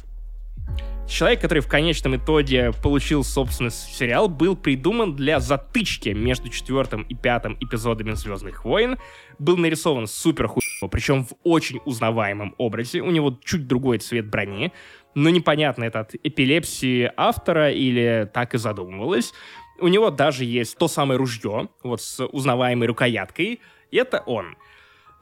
[1.09, 7.15] Человек, который в конечном итоге получил собственный сериал, был придуман для затычки между четвертым и
[7.15, 8.99] пятым эпизодами «Звездных войн».
[9.39, 13.03] Был нарисован супер хуево, причем в очень узнаваемом образе.
[13.03, 14.73] У него чуть другой цвет брони,
[15.17, 19.33] но непонятно, это от эпилепсии автора или так и задумывалось.
[19.81, 23.61] У него даже есть то самое ружье, вот с узнаваемой рукояткой,
[23.91, 24.57] и это он.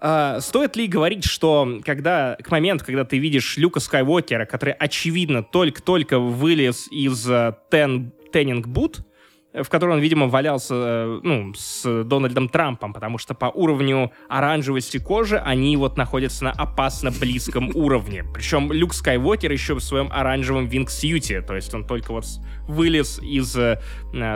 [0.01, 5.45] А, стоит ли говорить, что когда, к моменту, когда ты видишь Люка Скайуокера, который, очевидно,
[5.45, 8.99] только-только вылез из uh, Ten, Теннинг Бут,
[9.63, 14.99] в которой он, видимо, валялся э, ну, с Дональдом Трампом, потому что по уровню оранжевости
[14.99, 18.25] кожи они вот находятся на опасно близком уровне.
[18.35, 22.25] Причем Люк Скайуокер еще в своем оранжевом вингсьюте, то есть он только вот
[22.67, 23.79] вылез из э,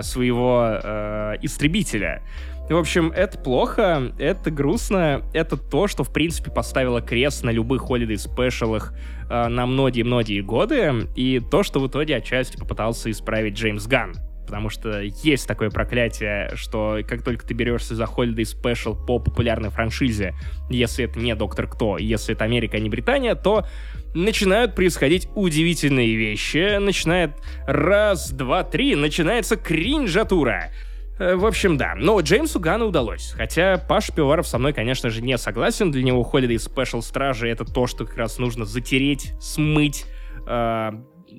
[0.02, 2.22] своего э, истребителя.
[2.68, 7.82] В общем, это плохо, это грустно, это то, что, в принципе, поставило крест на любых
[7.82, 8.92] холидей спешалах
[9.28, 14.70] э, на многие-многие годы, и то, что в итоге отчасти попытался исправить Джеймс Ганн потому
[14.70, 20.34] что есть такое проклятие, что как только ты берешься за Holiday Special по популярной франшизе,
[20.70, 23.66] если это не Доктор Кто, если это Америка, а не Британия, то
[24.14, 27.32] начинают происходить удивительные вещи, начинает
[27.66, 30.70] раз, два, три, начинается кринжатура.
[31.18, 31.94] Э, в общем, да.
[31.94, 33.34] Но Джеймсу Гану удалось.
[33.36, 35.90] Хотя Паш Пиваров со мной, конечно же, не согласен.
[35.90, 40.06] Для него Holiday Special Стражи— это то, что как раз нужно затереть, смыть,
[40.46, 40.92] э,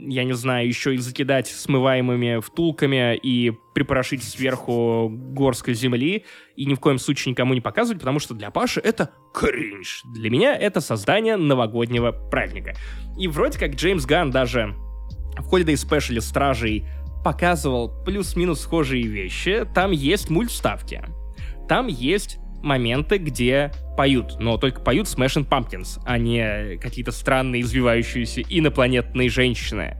[0.07, 6.25] я не знаю, еще и закидать смываемыми втулками и припорошить сверху горской земли
[6.55, 10.03] и ни в коем случае никому не показывать, потому что для Паши это кринж.
[10.13, 12.75] Для меня это создание новогоднего праздника.
[13.17, 14.75] И вроде как Джеймс Ган даже
[15.37, 16.85] в Holiday Special Стражей
[17.23, 19.67] показывал плюс-минус схожие вещи.
[19.75, 21.03] Там есть мультставки.
[21.67, 28.41] Там есть моменты, где поют, но только поют Smashing Pumpkins, а не какие-то странные извивающиеся
[28.41, 29.97] инопланетные женщины.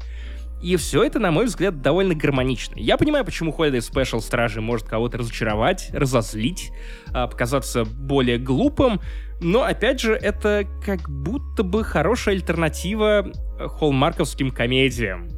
[0.61, 2.75] И все это, на мой взгляд, довольно гармонично.
[2.77, 6.71] Я понимаю, почему Holiday Special Стражи может кого-то разочаровать, разозлить,
[7.13, 8.99] а, показаться более глупым,
[9.39, 15.29] но, опять же, это как будто бы хорошая альтернатива холмарковским комедиям.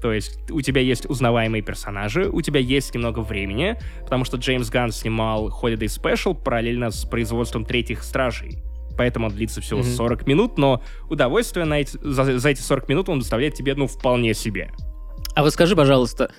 [0.00, 4.70] То есть у тебя есть узнаваемые персонажи, у тебя есть немного времени, потому что Джеймс
[4.70, 8.58] Ганн снимал Holiday Special параллельно с производством третьих стражей.
[8.96, 9.96] Поэтому он длится всего mm-hmm.
[9.96, 13.86] 40 минут, но удовольствие на эти, за, за эти 40 минут он доставляет тебе, ну,
[13.86, 14.72] вполне себе.
[15.36, 16.32] А вот скажи, пожалуйста,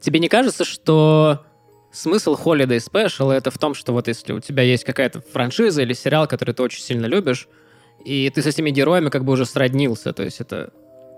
[0.00, 1.44] тебе не кажется, что
[1.92, 5.92] смысл Holiday Special это в том, что вот если у тебя есть какая-то франшиза или
[5.92, 7.48] сериал, который ты очень сильно любишь,
[8.04, 10.72] и ты с этими героями как бы уже сроднился, то есть это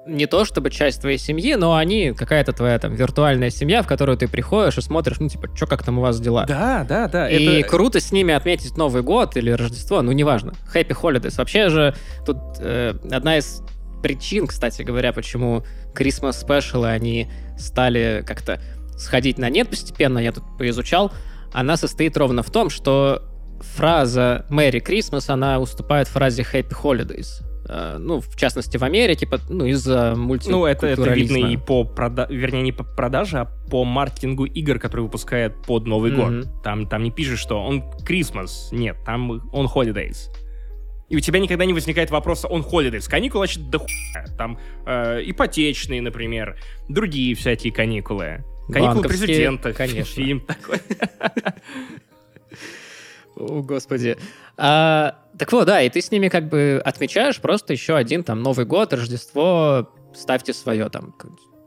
[0.07, 4.19] не то чтобы часть твоей семьи, но они какая-то твоя там виртуальная семья, в которую
[4.19, 6.45] ты приходишь и смотришь, ну, типа, что как там у вас дела.
[6.47, 7.31] Да, да, да.
[7.31, 7.69] И это...
[7.69, 10.55] круто с ними отметить Новый год или Рождество, ну, неважно.
[10.75, 11.37] Happy Holidays.
[11.37, 11.95] Вообще же
[12.27, 13.63] тут э, одна из
[14.03, 18.61] причин, кстати говоря, почему Christmas Special они стали как-то
[18.99, 21.13] сходить на нет постепенно, я тут поизучал,
[21.53, 23.23] она состоит ровно в том, что
[23.61, 27.43] фраза Merry Christmas, она уступает фразе Happy Holidays.
[27.75, 30.59] Э, ну, в частности, в Америке, ну, из-за мультикультурализма.
[30.59, 32.27] Ну, это, это видно и по, прода...
[32.29, 36.41] вернее, не по продаже, а по маркетингу игр, которые выпускает под Новый mm-hmm.
[36.43, 36.63] год.
[36.63, 40.29] Там, там не пишешь, что он Christmas, нет, там он Holidays.
[41.09, 43.09] И у тебя никогда не возникает вопроса, он Holidays.
[43.09, 44.27] Каникулы, значит, да хуя.
[44.37, 46.59] Там э, ипотечные, например,
[46.91, 48.45] другие всякие каникулы.
[48.71, 49.73] Каникулы президента.
[49.75, 50.15] Конечно.
[50.15, 50.79] Фильм такой.
[53.37, 54.17] О, господи.
[54.57, 58.43] А, так вот, да, и ты с ними как бы отмечаешь просто еще один там
[58.43, 61.15] Новый год, Рождество, ставьте свое там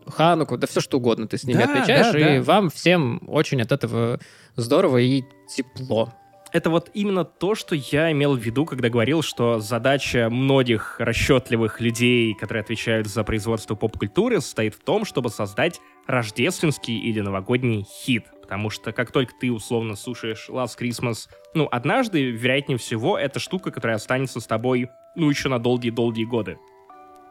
[0.07, 2.43] Хануку, да все что угодно ты с ними да, отмечаешь, да, и да.
[2.43, 4.19] вам всем очень от этого
[4.55, 6.13] здорово и тепло.
[6.51, 11.81] Это вот именно то, что я имел в виду, когда говорил, что задача многих расчетливых
[11.81, 18.23] людей, которые отвечают за производство поп-культуры, состоит в том, чтобы создать рождественский или новогодний хит.
[18.45, 23.71] Потому что как только ты условно слушаешь Last Christmas, ну, однажды, вероятнее всего, это штука,
[23.71, 26.59] которая останется с тобой, ну, еще на долгие-долгие годы.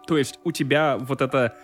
[0.09, 1.57] То есть у тебя вот это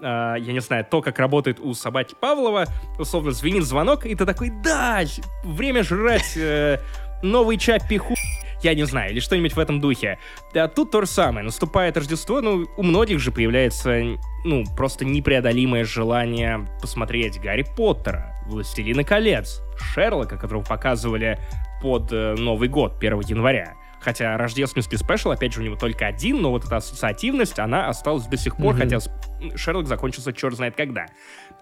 [0.00, 2.66] я не знаю, то, как работает у собаки Павлова,
[3.00, 5.00] условно, звенит звонок, и ты такой, да,
[5.42, 6.78] время жрать э,
[7.22, 8.14] новый чаппи ху
[8.62, 10.18] я не знаю, или что-нибудь в этом духе.
[10.54, 11.44] А тут то же самое.
[11.44, 19.04] Наступает Рождество, ну, у многих же появляется, ну, просто непреодолимое желание посмотреть Гарри Поттера, Властелина
[19.04, 21.38] колец, Шерлока, которого показывали
[21.82, 23.74] под э, Новый год, 1 января.
[24.00, 28.26] Хотя рождественский спешл, опять же, у него только один, но вот эта ассоциативность, она осталась
[28.26, 29.00] до сих пор, mm-hmm.
[29.40, 31.06] хотя Шерлок закончился черт знает когда.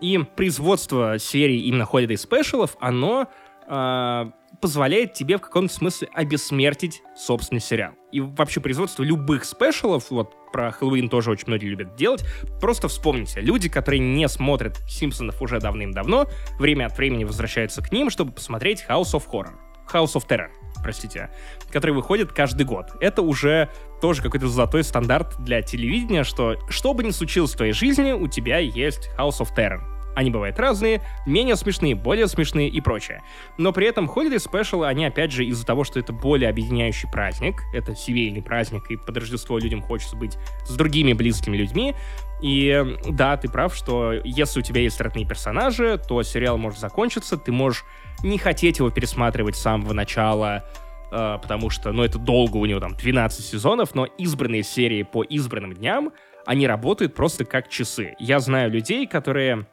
[0.00, 3.28] И производство серии именно Holiday Special'ов, оно
[3.66, 4.30] э,
[4.60, 7.92] позволяет тебе в каком-то смысле обессмертить собственный сериал.
[8.12, 12.24] И вообще производство любых спешалов, вот про Хэллоуин тоже очень многие любят делать,
[12.60, 16.26] просто вспомните, люди, которые не смотрят Симпсонов уже давным-давно,
[16.58, 19.54] время от времени возвращаются к ним, чтобы посмотреть House of Horror.
[19.92, 20.48] House of Terror,
[20.82, 21.30] простите,
[21.70, 22.86] который выходит каждый год.
[23.00, 27.72] Это уже тоже какой-то золотой стандарт для телевидения, что что бы ни случилось в твоей
[27.72, 32.80] жизни, у тебя есть House of Terror они бывают разные, менее смешные, более смешные и
[32.80, 33.22] прочее.
[33.58, 37.62] Но при этом Holiday Special, они опять же из-за того, что это более объединяющий праздник,
[37.74, 41.94] это семейный праздник, и под Рождество людям хочется быть с другими близкими людьми,
[42.40, 47.36] и да, ты прав, что если у тебя есть родные персонажи, то сериал может закончиться,
[47.36, 47.84] ты можешь
[48.22, 50.64] не хотеть его пересматривать с самого начала,
[51.12, 55.22] э, потому что, ну, это долго, у него там 12 сезонов, но избранные серии по
[55.22, 56.12] избранным дням,
[56.46, 58.14] они работают просто как часы.
[58.18, 59.66] Я знаю людей, которые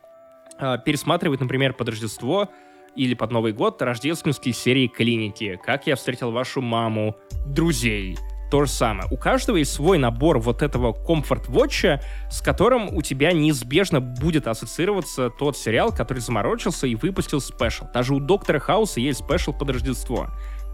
[0.85, 2.49] пересматривать, например, под Рождество
[2.95, 8.17] или под Новый год рождественские серии «Клиники», «Как я встретил вашу маму», «Друзей»,
[8.53, 9.09] то же самое.
[9.09, 13.99] У каждого есть свой набор вот этого comfort watch 'а, с которым у тебя неизбежно
[13.99, 17.85] будет ассоциироваться тот сериал, который заморочился и выпустил special.
[17.91, 20.27] Даже у Доктора Хауса есть special под Рождество,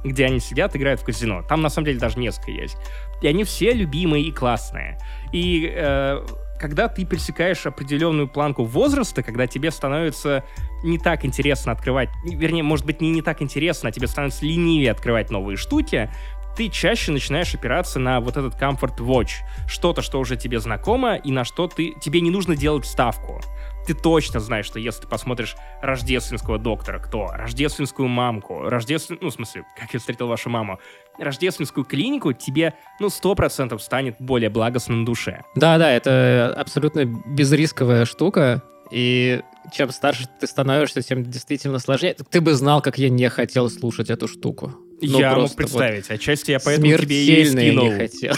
[0.03, 1.41] где они сидят, играют в казино.
[1.47, 2.75] Там, на самом деле, даже несколько есть.
[3.21, 4.99] И они все любимые и классные.
[5.31, 6.21] И э,
[6.59, 10.43] когда ты пересекаешь определенную планку возраста, когда тебе становится
[10.83, 14.91] не так интересно открывать, вернее, может быть, не не так интересно, а тебе становится ленивее
[14.91, 16.11] открывать новые штуки,
[16.55, 19.29] ты чаще начинаешь опираться на вот этот Comfort Watch.
[19.67, 23.41] Что-то, что уже тебе знакомо, и на что ты, тебе не нужно делать ставку.
[23.87, 27.31] Ты точно знаешь, что если ты посмотришь рождественского доктора, кто?
[27.31, 30.79] Рождественскую мамку, рождественную, ну, в смысле, как я встретил вашу маму,
[31.19, 35.41] рождественскую клинику, тебе, ну, сто процентов станет более благостно на душе.
[35.55, 39.41] Да-да, это абсолютно безрисковая штука, и
[39.71, 42.15] чем старше ты становишься, тем действительно сложнее.
[42.29, 44.73] Ты бы знал, как я не хотел слушать эту штуку.
[45.01, 46.09] Ну, я мог представить.
[46.09, 47.85] Вот Отчасти я поэтому тебе и скинул.
[47.85, 48.35] не хотел.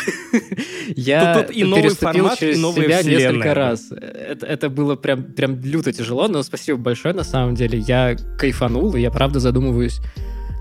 [0.96, 3.32] я тут, и новый формат, через и новая себя вселенная.
[3.32, 3.92] несколько раз.
[3.92, 7.80] Это, это было прям, прям люто тяжело, но спасибо большое, на самом деле.
[7.80, 10.00] Я кайфанул, и я правда задумываюсь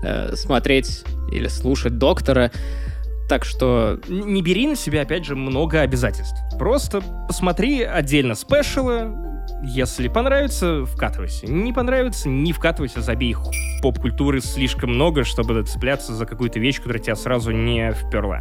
[0.03, 2.51] э, смотреть или слушать доктора.
[3.29, 3.99] Так что...
[4.07, 6.37] Не бери на себя, опять же, много обязательств.
[6.57, 9.09] Просто посмотри отдельно спешалы,
[9.63, 11.45] если понравится, вкатывайся.
[11.47, 13.53] Не понравится, не вкатывайся, забей хуй.
[13.81, 18.39] Поп-культуры слишком много, чтобы цепляться за какую-то вещь, которая тебя сразу не вперла.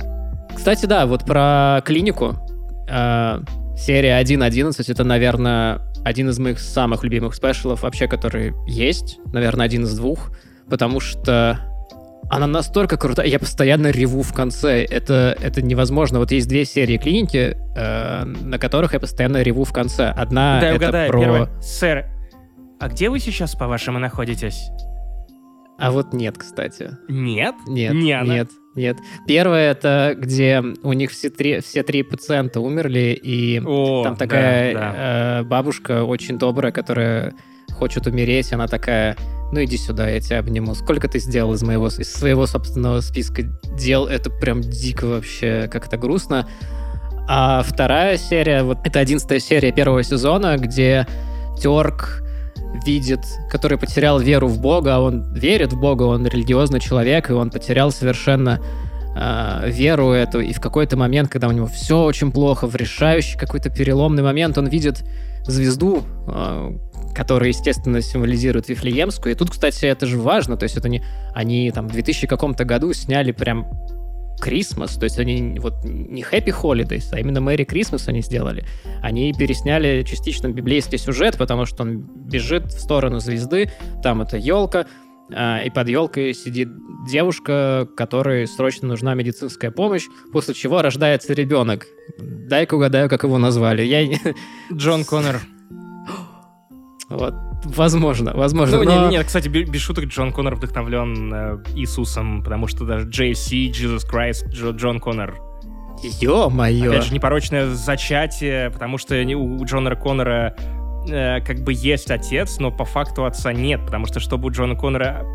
[0.55, 2.37] Кстати, да, вот про клинику.
[2.89, 3.41] Э,
[3.77, 9.19] серия 1.11 это, наверное, один из моих самых любимых спешалов вообще, который есть.
[9.33, 10.31] Наверное, один из двух.
[10.71, 11.59] Потому что
[12.31, 14.85] она настолько крутая, я постоянно реву в конце.
[14.85, 16.21] Это, это невозможно.
[16.21, 20.09] Вот есть две серии клиники, э, на которых я постоянно реву в конце.
[20.09, 21.21] Одна да, это угадаю, про...
[21.21, 21.49] Первое.
[21.61, 22.07] Сэр,
[22.79, 24.71] а где вы сейчас, по-вашему, находитесь?
[25.81, 26.91] А вот нет, кстати.
[27.09, 27.55] Нет?
[27.66, 28.35] Нет, Не она.
[28.35, 28.99] нет, нет.
[29.27, 34.75] Первое это где у них все три, все три пациента умерли, и О, там такая
[34.75, 34.95] да, да.
[35.41, 37.35] Э, бабушка очень добрая, которая
[37.81, 39.16] хочет умереть, она такая,
[39.53, 40.74] ну иди сюда, я тебя обниму.
[40.74, 43.43] Сколько ты сделал из моего, из своего собственного списка
[43.78, 44.07] дел?
[44.07, 46.47] Это прям дико вообще, как-то грустно.
[47.26, 51.07] А вторая серия, вот это одиннадцатая серия первого сезона, где
[51.59, 52.22] Терк
[52.85, 53.20] видит,
[53.51, 57.51] который потерял веру в Бога, а он верит в Бога, он религиозный человек, и он
[57.51, 58.61] потерял совершенно
[59.16, 63.39] э, веру эту, и в какой-то момент, когда у него все очень плохо, в решающий
[63.39, 65.03] какой-то переломный момент, он видит
[65.47, 66.70] звезду, э,
[67.15, 69.35] которая, естественно, символизирует Вифлеемскую.
[69.35, 71.03] И тут, кстати, это же важно, то есть это не...
[71.35, 73.67] Они там в 2000 каком-то году сняли прям
[74.41, 78.65] Christmas, то есть они вот не Happy Holidays, а именно Merry Christmas они сделали.
[79.03, 83.71] Они пересняли частично библейский сюжет, потому что он бежит в сторону звезды,
[84.03, 84.87] там это елка,
[85.33, 86.69] а, и под елкой сидит
[87.09, 91.87] девушка, которой срочно нужна медицинская помощь, после чего рождается ребенок.
[92.19, 93.83] Дай-ка угадаю, как его назвали.
[93.83, 94.07] Я...
[94.73, 95.41] Джон Коннор.
[97.11, 97.35] Вот.
[97.65, 98.79] Возможно, возможно.
[98.79, 99.03] Ну, но...
[99.03, 104.07] нет, нет, кстати, без шуток, Джон Коннор вдохновлен э, Иисусом, потому что даже JC, Jesus
[104.11, 105.39] Christ, Джо, Джон Коннор.
[106.03, 106.91] Ё-моё!
[106.91, 110.55] Опять же, непорочное зачатие, потому что у Джона Коннора
[111.09, 114.77] э, как бы есть отец, но по факту отца нет, потому что чтобы у Джона
[114.77, 115.27] Коннора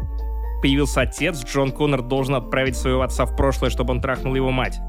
[0.61, 4.80] появился отец, Джон Коннор должен отправить своего отца в прошлое, чтобы он трахнул его мать.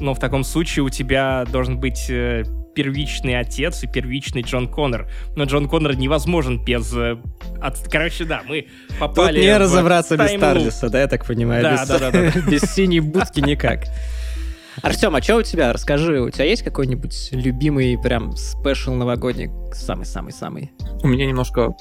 [0.00, 2.44] Но в таком случае у тебя должен быть э,
[2.74, 5.08] первичный отец и первичный Джон Коннор.
[5.34, 6.94] Но Джон Коннор невозможен без...
[6.94, 7.16] Э,
[7.60, 7.78] от...
[7.90, 8.68] Короче, да, мы
[9.00, 9.36] попали...
[9.36, 11.62] Тут не разобраться без Тардиса, да, я так понимаю?
[11.62, 12.40] Да, без, да, да, да.
[12.50, 13.84] без синей будки никак.
[14.82, 15.72] Артем, а что у тебя?
[15.72, 20.70] Расскажи, у тебя есть какой-нибудь любимый прям спешл новогодний, самый-самый-самый?
[21.02, 21.74] У меня немножко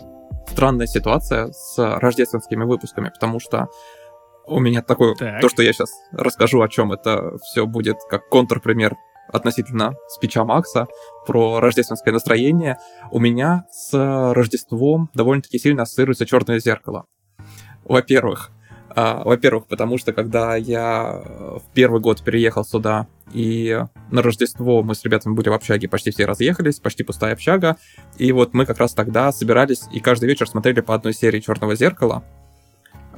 [0.47, 3.67] странная ситуация с рождественскими выпусками, потому что
[4.47, 5.41] у меня такое, так.
[5.41, 8.95] то, что я сейчас расскажу, о чем это все будет как контрпример
[9.27, 10.87] относительно спича Макса
[11.25, 12.77] про рождественское настроение.
[13.11, 13.91] У меня с
[14.33, 17.05] Рождеством довольно-таки сильно ассоциируется черное зеркало.
[17.83, 18.51] Во-первых,
[18.95, 23.79] а, во-первых, потому что когда я в первый год переехал сюда, и
[24.09, 27.77] на Рождество мы с ребятами были в общаге, почти все разъехались, почти пустая общага,
[28.17, 31.75] и вот мы как раз тогда собирались и каждый вечер смотрели по одной серии Черного
[31.75, 32.23] зеркала.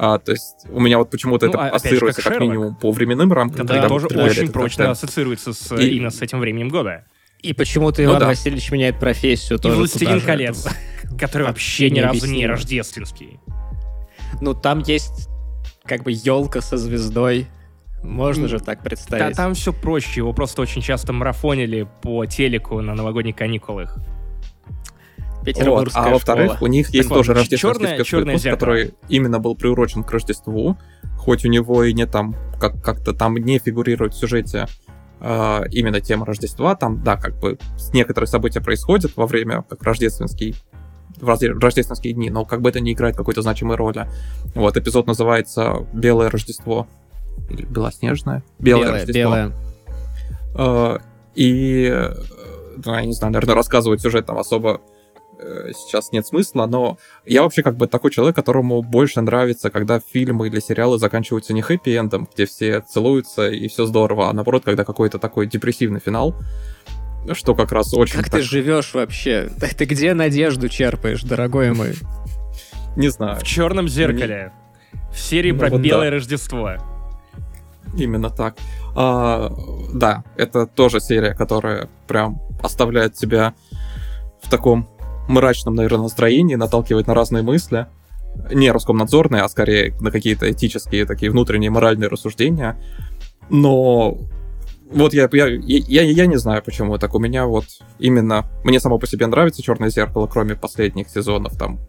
[0.02, 2.92] А, то есть у меня вот почему-то ну, это а, ассоциируется как, как минимум по
[2.92, 3.66] временным рамкам.
[3.66, 5.04] Да, тоже очень прочно контент.
[5.04, 5.98] ассоциируется с, и...
[5.98, 7.04] именно с этим временем года.
[7.42, 8.28] И почему-то Иван ну, да.
[8.28, 9.60] Васильевич меняет профессию.
[9.60, 10.68] И «Властелин колец»,
[11.20, 13.40] который вообще ни разу не рождественский.
[14.42, 15.30] Ну, там есть
[15.84, 17.48] как бы елка со звездой.
[18.02, 19.36] Можно же так представить.
[19.36, 20.22] Да, там все проще.
[20.22, 23.98] Его просто очень часто марафонили по телеку на новогодних каникулах.
[25.44, 25.90] Вот.
[25.94, 29.56] А во-вторых, у них есть так тоже вот, рождественский черное, черное выпуск, который именно был
[29.56, 30.78] приурочен к Рождеству,
[31.18, 34.68] хоть у него и не там, как- как-то там не фигурирует в сюжете
[35.22, 37.58] э, именно тема Рождества, там, да, как бы
[37.94, 40.56] некоторые события происходят во время как рождественский
[41.20, 44.08] в рождественские дни, но как бы это не играет какой-то значимой роли.
[44.56, 46.88] Вот, эпизод называется «Белое Рождество».
[47.50, 49.22] Или «Белоснежное?» «Белое, белое Рождество».
[49.22, 49.52] Белое.
[50.56, 51.02] Uh,
[51.36, 52.10] и,
[52.86, 54.82] ну, я не знаю, наверное, рассказывать сюжет там особо
[55.74, 60.48] сейчас нет смысла, но я вообще как бы такой человек, которому больше нравится, когда фильмы
[60.48, 65.20] или сериалы заканчиваются не хэппи-эндом, где все целуются и все здорово, а наоборот, когда какой-то
[65.20, 66.36] такой депрессивный финал
[67.34, 68.16] что как раз очень...
[68.16, 68.40] Как так...
[68.40, 69.50] ты живешь вообще?
[69.78, 71.94] Ты где надежду черпаешь, дорогой мой?
[72.96, 73.38] Не знаю.
[73.40, 74.52] В черном зеркале.
[75.12, 76.10] В серии ну, про белое.
[76.10, 76.78] Рождество.
[77.98, 78.56] Именно так.
[78.96, 79.52] А,
[79.94, 83.54] да, это тоже серия, которая прям оставляет тебя
[84.42, 84.90] в таком
[85.30, 87.88] мрачном, наверное, настроении, наталкивает на разные мысли.
[88.52, 92.78] Не Роскомнадзорные, а скорее на какие-то этические, такие внутренние моральные рассуждения.
[93.50, 94.18] Но
[94.92, 97.14] вот я, я, я, я не знаю, почему так.
[97.16, 97.66] У меня вот
[98.00, 98.46] именно...
[98.64, 101.80] Мне само по себе нравится «Черное зеркало», кроме последних сезонов, там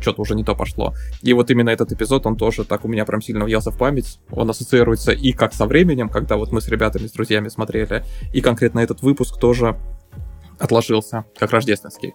[0.00, 0.94] что-то уже не то пошло.
[1.22, 4.20] И вот именно этот эпизод, он тоже так у меня прям сильно въелся в память.
[4.30, 8.40] Он ассоциируется и как со временем, когда вот мы с ребятами, с друзьями смотрели, и
[8.40, 9.76] конкретно этот выпуск тоже
[10.58, 12.14] отложился, как рождественский.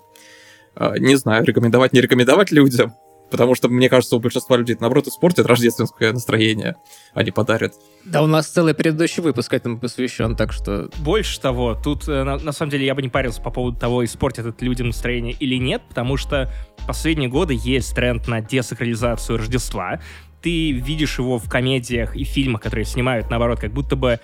[0.76, 2.94] А, не знаю, рекомендовать, не рекомендовать людям,
[3.32, 6.76] Потому что, мне кажется, у большинства людей, наоборот, испортит рождественское настроение,
[7.14, 7.74] а не подарят.
[8.04, 10.90] Да, у нас целый предыдущий выпуск этому посвящен, так что...
[10.98, 14.04] Больше того, тут, э, на, на самом деле, я бы не парился по поводу того,
[14.04, 16.52] испортит это людям настроение или нет, потому что
[16.86, 20.02] последние годы есть тренд на десакрализацию Рождества.
[20.42, 24.20] Ты видишь его в комедиях и фильмах, которые снимают, наоборот, как будто бы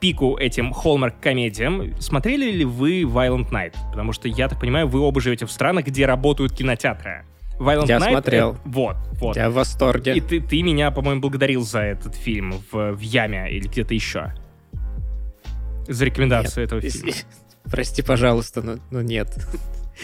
[0.00, 1.94] пику этим Hallmark-комедиям.
[2.00, 3.74] Смотрели ли вы Violent Night?
[3.90, 7.24] Потому что, я так понимаю, вы оба живете в странах, где работают кинотеатры.
[7.58, 8.52] Violent Я Night, смотрел.
[8.52, 9.36] Это, вот, вот.
[9.36, 10.14] Я в восторге.
[10.14, 14.34] И ты, ты меня, по-моему, благодарил за этот фильм в, в Яме или где-то еще.
[15.88, 17.12] За рекомендацию нет, этого фильма.
[17.70, 19.28] Прости, пожалуйста, но, но нет.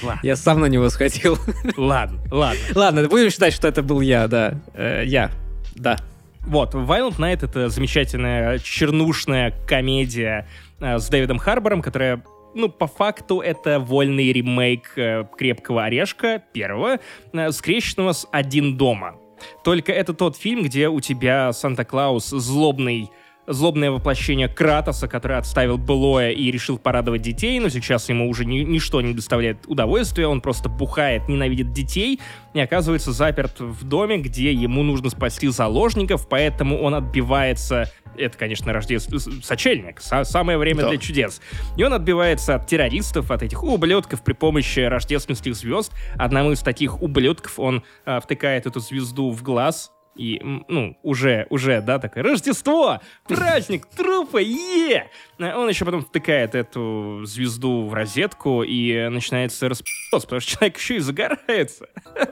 [0.03, 0.20] Ладно.
[0.22, 1.38] Я сам на него сходил.
[1.76, 2.61] Ладно, ладно.
[2.74, 4.55] Ладно, будем считать, что это был я, да.
[4.74, 5.30] Э, я,
[5.74, 5.99] да.
[6.47, 10.49] Вот, Violent Night— это замечательная чернушная комедия
[10.80, 12.22] э, с Дэвидом Харбором, которая
[12.55, 16.98] ну, по факту это вольный ремейк э, «Крепкого орешка» первого,
[17.32, 19.16] э, скрещенного с «Один дома».
[19.64, 23.10] Только это тот фильм, где у тебя Санта-Клаус злобный
[23.53, 28.59] злобное воплощение Кратоса, который отставил былое и решил порадовать детей, но сейчас ему уже ни,
[28.59, 32.20] ничто не доставляет удовольствия, он просто бухает, ненавидит детей
[32.55, 38.73] и оказывается заперт в доме, где ему нужно спасти заложников, поэтому он отбивается это, конечно,
[38.73, 40.91] рождественский сочельник, самое время да.
[40.91, 41.41] для чудес.
[41.77, 45.93] И он отбивается от террористов, от этих ублюдков при помощи рождественских звезд.
[46.16, 51.80] Одному из таких ублюдков он а, втыкает эту звезду в глаз, и, ну, уже, уже,
[51.80, 53.01] да, такое Рождество!
[53.26, 54.39] Праздник трупа!
[54.39, 55.10] Е!
[55.39, 60.97] Он еще потом втыкает эту звезду в розетку и начинается распос, потому что человек еще
[60.97, 61.86] и загорается.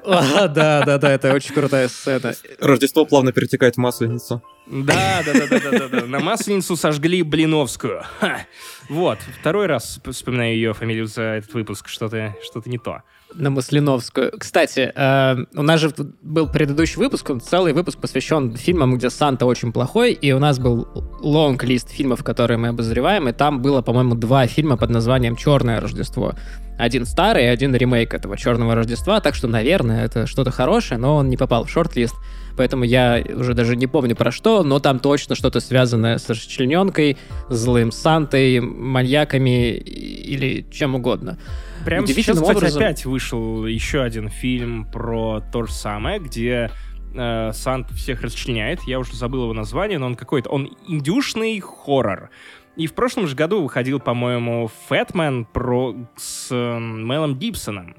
[0.04, 2.34] А, да, да, да, это очень крутая сцена.
[2.60, 4.42] Рождество плавно перетекает в Масленицу.
[4.66, 6.06] Да, да, да, да, да, да, да.
[6.06, 8.02] На Масленицу сожгли Блиновскую.
[8.20, 8.46] Ха.
[8.88, 13.02] Вот, второй раз вспоминаю ее фамилию за этот выпуск, что-то что не то
[13.34, 14.32] на Маслиновскую.
[14.38, 15.92] Кстати, э, у нас же
[16.22, 20.88] был предыдущий выпуск, целый выпуск посвящен фильмам, где Санта очень плохой, и у нас был
[21.20, 26.34] лонг-лист фильмов, которые мы обозреваем, и там было, по-моему, два фильма под названием «Черное Рождество».
[26.78, 31.16] Один старый и один ремейк этого «Черного Рождества», так что, наверное, это что-то хорошее, но
[31.16, 32.14] он не попал в шорт-лист,
[32.56, 37.18] поэтому я уже даже не помню про что, но там точно что-то связанное с расчлененкой,
[37.50, 41.38] злым Сантой, маньяками или чем угодно.
[41.84, 42.82] Прямо сейчас, кстати, образом...
[42.82, 46.70] опять вышел еще один фильм про то же самое, где
[47.14, 48.82] э, Сант всех расчленяет.
[48.82, 50.50] Я уже забыл его название, но он какой-то...
[50.50, 52.30] Он индюшный хоррор.
[52.76, 55.94] И в прошлом же году выходил, по-моему, Фэтмен про...
[56.16, 57.96] с э, Мелом Гибсоном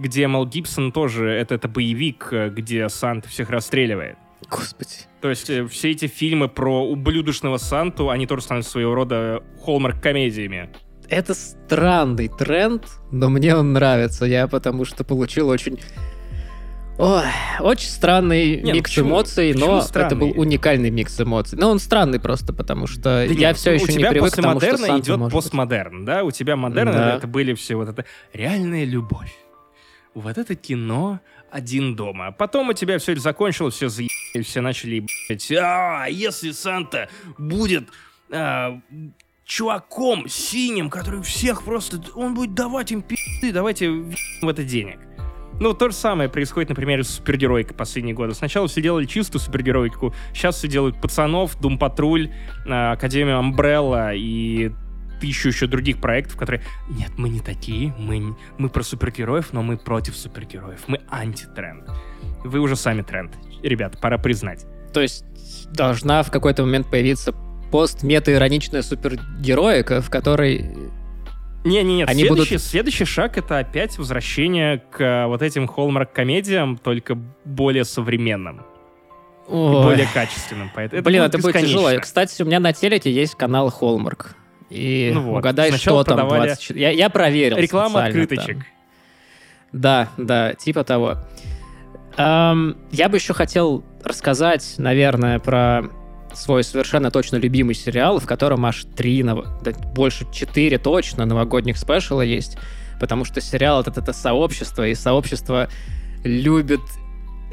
[0.00, 4.16] где Мел Гибсон тоже, это, это боевик, э, где Санта всех расстреливает.
[4.48, 4.90] Господи.
[5.20, 10.70] То есть э, все эти фильмы про ублюдочного Санту, они тоже становятся своего рода холмарк-комедиями
[11.10, 14.24] это странный тренд, но мне он нравится.
[14.24, 15.78] Я потому что получил очень...
[16.98, 17.24] Ой,
[17.60, 20.06] очень странный нет, микс почему, эмоций, почему но странный?
[20.06, 21.58] это был уникальный микс эмоций.
[21.58, 24.60] Но он странный просто, потому что да я нет, все еще не привык к тому,
[24.60, 26.24] что Санта идет постмодерн, да?
[26.24, 27.16] У тебя модерн, да.
[27.16, 28.04] это были все вот это
[28.34, 29.34] реальная любовь.
[30.12, 31.20] Вот это кино
[31.50, 32.32] один дома.
[32.32, 35.52] Потом у тебя все это закончилось, все заебали, все начали ебать.
[35.52, 37.08] А, если Санта
[37.38, 37.88] будет
[38.30, 38.78] а,
[39.50, 42.00] чуваком синим, который всех просто...
[42.14, 45.00] Он будет давать им пи***ы, давайте в это денег.
[45.58, 48.32] Ну, то же самое происходит, например, с супергеройкой последние годы.
[48.34, 52.32] Сначала все делали чистую супергеройку, сейчас все делают пацанов, Дум Патруль,
[52.66, 54.70] а, Академию Амбрелла и
[55.20, 56.62] тысячу еще других проектов, которые...
[56.88, 60.84] Нет, мы не такие, мы, мы про супергероев, но мы против супергероев.
[60.86, 61.90] Мы антитренд.
[62.44, 63.32] Вы уже сами тренд.
[63.64, 64.64] Ребят, пора признать.
[64.94, 65.24] То есть
[65.72, 67.34] должна в какой-то момент появиться
[67.70, 70.90] пост-мета-ироничная супергероика, в которой
[71.64, 72.62] не-не-не, следующий, будут...
[72.62, 78.62] следующий шаг это опять возвращение к э, вот этим холмарк-комедиям, только более современным.
[79.46, 79.80] Ой.
[79.80, 80.70] И более качественным.
[80.74, 81.90] Это Блин, это будет тяжело.
[82.00, 84.36] Кстати, у меня на телеке есть канал Холмарк.
[84.70, 85.38] И ну вот.
[85.38, 86.80] угадай, что там 24...
[86.80, 87.56] Я, я проверил.
[87.56, 88.58] Реклама открыточек.
[88.58, 88.66] Там.
[89.72, 91.18] Да, да, типа того.
[92.16, 95.90] Эм, я бы еще хотел рассказать, наверное, про
[96.34, 99.34] свой совершенно точно любимый сериал, в котором аж три, да,
[99.94, 102.56] больше четыре точно новогодних спешала есть,
[103.00, 105.68] потому что сериал это, это сообщество, и сообщество
[106.24, 106.80] любит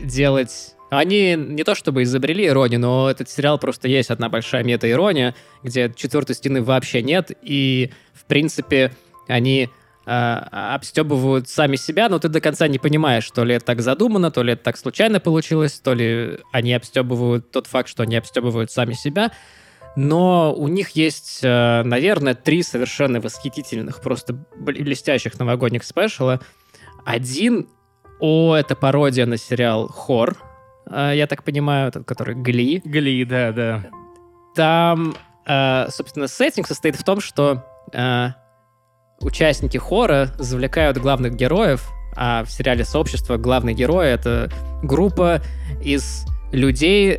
[0.02, 5.36] делать они не то чтобы изобрели иронию, но этот сериал просто есть одна большая мета-ирония,
[5.64, 8.94] где четвертой стены вообще нет, и, в принципе,
[9.28, 9.70] они
[10.08, 10.12] э,
[10.52, 14.42] обстебывают сами себя, но ты до конца не понимаешь, то ли это так задумано, то
[14.42, 18.94] ли это так случайно получилось, то ли они обстебывают тот факт, что они обстебывают сами
[18.94, 19.32] себя.
[19.96, 26.40] Но у них есть, э, наверное, три совершенно восхитительных, просто блестящих новогодних спешала.
[27.06, 27.68] Один,
[28.20, 30.38] о, это пародия на сериал «Хор»,
[30.90, 32.82] э, я так понимаю, этот, который «Гли».
[32.86, 33.86] «Гли», да, да.
[34.56, 35.16] Там,
[35.92, 37.64] собственно, сеттинг состоит в том, что
[39.20, 45.42] участники хора завлекают главных героев, а в сериале «Сообщество» главный герой— это группа
[45.82, 47.18] из людей,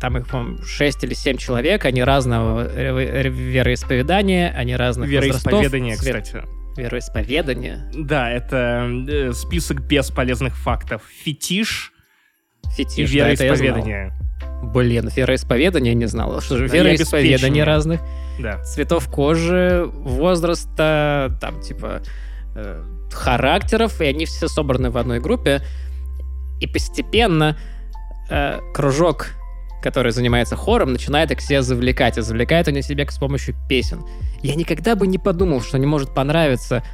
[0.00, 6.42] там их, по-моему, 6 или 7 человек, они разного вероисповедания, они разных Вероисповедания, кстати.
[6.76, 7.90] Вероисповедание?
[7.94, 11.02] Да, это э, список бесполезных фактов.
[11.22, 11.91] Фетиш,
[12.76, 14.12] Фетиш и вероисповедание.
[14.40, 16.40] Да, Блин, вероисповедание не знал.
[16.40, 18.00] Что же, вероисповедание разных
[18.38, 18.62] да.
[18.62, 22.02] цветов кожи, возраста, там, типа,
[22.54, 25.62] э, характеров, и они все собраны в одной группе.
[26.60, 27.58] И постепенно
[28.30, 29.30] э, кружок,
[29.82, 34.04] который занимается хором, начинает их все завлекать, и завлекают они себя с помощью песен.
[34.42, 36.84] Я никогда бы не подумал, что не может понравиться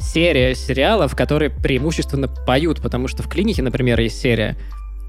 [0.00, 4.56] серия сериалов, которые преимущественно поют, потому что в клинике, например, есть серия,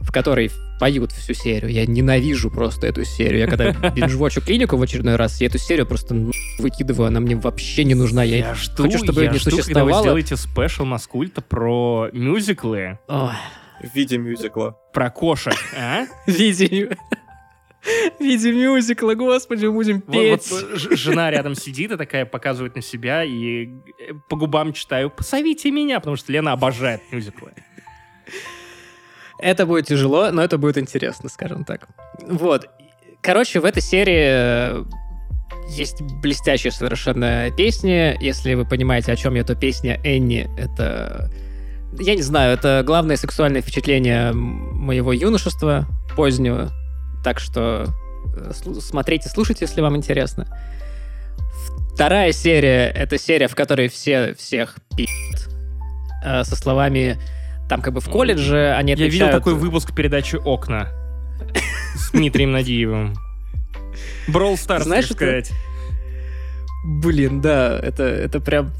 [0.02, 1.72] в которой поют всю серию.
[1.72, 3.40] Я ненавижу просто эту серию.
[3.40, 6.16] Я когда бинжвочу клинику в очередной раз, я эту серию просто
[6.58, 8.24] выкидываю, она мне вообще не нужна.
[8.24, 9.90] Я, я жду, хочу, чтобы я не жду, существовало.
[9.90, 13.00] когда вы сделаете спешл Маскульта про мюзиклы.
[13.08, 13.32] Ой.
[13.82, 14.78] В виде мюзикла.
[14.94, 16.06] Про кошек, а?
[16.28, 16.90] В виде
[17.82, 20.52] в виде мюзикла, господи, будем петь.
[20.52, 25.10] Вот, вот, жена рядом сидит и такая показывает на себя, и э, по губам читаю
[25.10, 27.54] «Посовите меня», потому что Лена обожает мюзиклы.
[29.42, 31.88] Это будет тяжело, но это будет интересно, скажем так.
[32.28, 32.70] Вот.
[33.22, 34.84] Короче, в этой серии э,
[35.70, 38.18] есть блестящая совершенно песня.
[38.20, 41.32] Если вы понимаете, о чем я, то песня Энни— это...
[42.00, 46.72] Я не знаю, это главное сексуальное впечатление моего юношества позднего.
[47.24, 47.88] Так что
[48.36, 50.48] э, смотрите, слушайте, если вам интересно.
[51.94, 55.50] Вторая серия— это серия, в которой все всех пи***т
[56.26, 57.18] э, со словами
[57.70, 59.14] там как бы в колледже они отвечают...
[59.14, 60.90] Я видел такой выпуск передачи «Окна»
[61.96, 63.16] с Дмитрием Надиевым.
[64.28, 65.52] Брол Старс, Знаешь, так сказать.
[66.84, 68.72] Блин, да, это, это прям...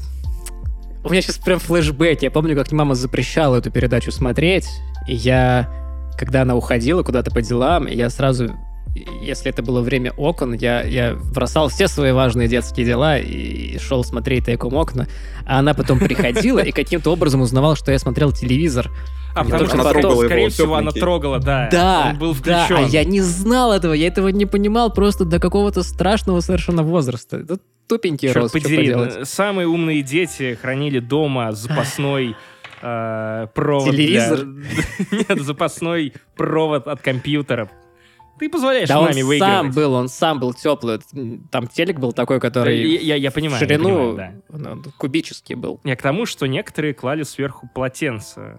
[1.04, 2.22] У меня сейчас прям флешбэк.
[2.22, 4.68] Я помню, как мама запрещала эту передачу смотреть,
[5.06, 5.70] и я,
[6.18, 8.56] когда она уходила куда-то по делам, я сразу
[8.94, 14.04] если это было время окон, я, я бросал все свои важные детские дела и шел
[14.04, 15.06] смотреть тайком окна.
[15.46, 18.90] А она потом приходила и каким-то образом узнавала, что я смотрел телевизор.
[19.34, 21.68] А потому что, она потом, скорее его, всего, она трогала, да.
[21.70, 22.66] Да, он был включен.
[22.68, 26.82] да, а я не знал этого, я этого не понимал просто до какого-то страшного совершенно
[26.82, 27.36] возраста.
[27.36, 28.94] Это тупенький Черт рост, подери,
[29.24, 32.34] самые умные дети хранили дома запасной
[32.82, 34.46] э, провод Телевизор?
[35.12, 37.70] Нет, запасной провод от компьютера.
[38.40, 39.54] Ты позволяешь да маме он выигрывать.
[39.54, 40.98] сам был, он сам был теплый.
[41.50, 44.90] Там телек был такой, который я, я, я понимаю, ширину я понимаю, да.
[44.96, 45.78] кубический был.
[45.84, 48.58] Я к тому, что некоторые клали сверху полотенца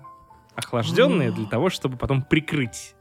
[0.53, 2.93] охлажденные для того, чтобы потом прикрыть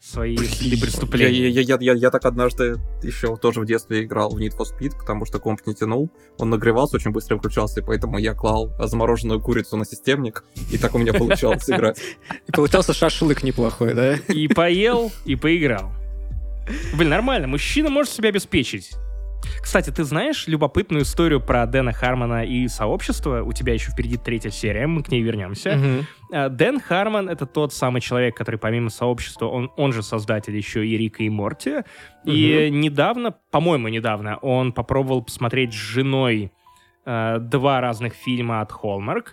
[0.00, 1.48] свои следы преступления.
[1.48, 2.74] Я, я, я, я, я так однажды
[3.04, 6.10] еще тоже в детстве играл в Need for Speed, потому что комп не тянул.
[6.38, 10.42] Он нагревался, очень быстро включался, и поэтому я клал замороженную курицу на системник,
[10.72, 12.00] и так у меня получалось играть.
[12.48, 14.16] И получался шашлык неплохой, да?
[14.28, 15.92] И поел, и поиграл.
[16.94, 18.92] Блин, нормально, мужчина может себя обеспечить.
[19.62, 23.42] Кстати, ты знаешь любопытную историю про Дэна Хармона и сообщество?
[23.42, 25.70] У тебя еще впереди третья серия, мы к ней вернемся.
[25.70, 26.48] Mm-hmm.
[26.50, 30.96] Дэн Хармон— это тот самый человек, который помимо сообщества, он, он же создатель еще и
[30.96, 31.70] Рика и Морти.
[31.70, 31.84] Mm-hmm.
[32.24, 36.52] И недавно, по-моему, недавно, он попробовал посмотреть с женой
[37.04, 39.26] э, два разных фильма от Hallmark.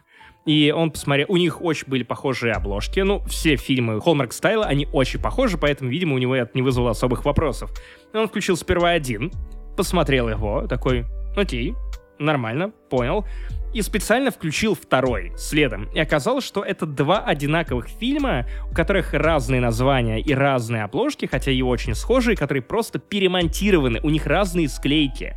[0.46, 3.00] И он посмотрел, у них очень были похожие обложки.
[3.00, 6.92] Ну, все фильмы Hallmark стайла, они очень похожи, поэтому, видимо, у него это не вызвало
[6.92, 7.72] особых вопросов.
[8.14, 9.32] Он включил сперва один,
[9.78, 11.06] посмотрел его, такой,
[11.38, 11.76] окей,
[12.20, 13.26] нормально, понял.
[13.74, 15.90] И специально включил второй следом.
[15.94, 21.52] И оказалось, что это два одинаковых фильма, у которых разные названия и разные обложки, хотя
[21.52, 25.36] и очень схожие, которые просто перемонтированы, у них разные склейки.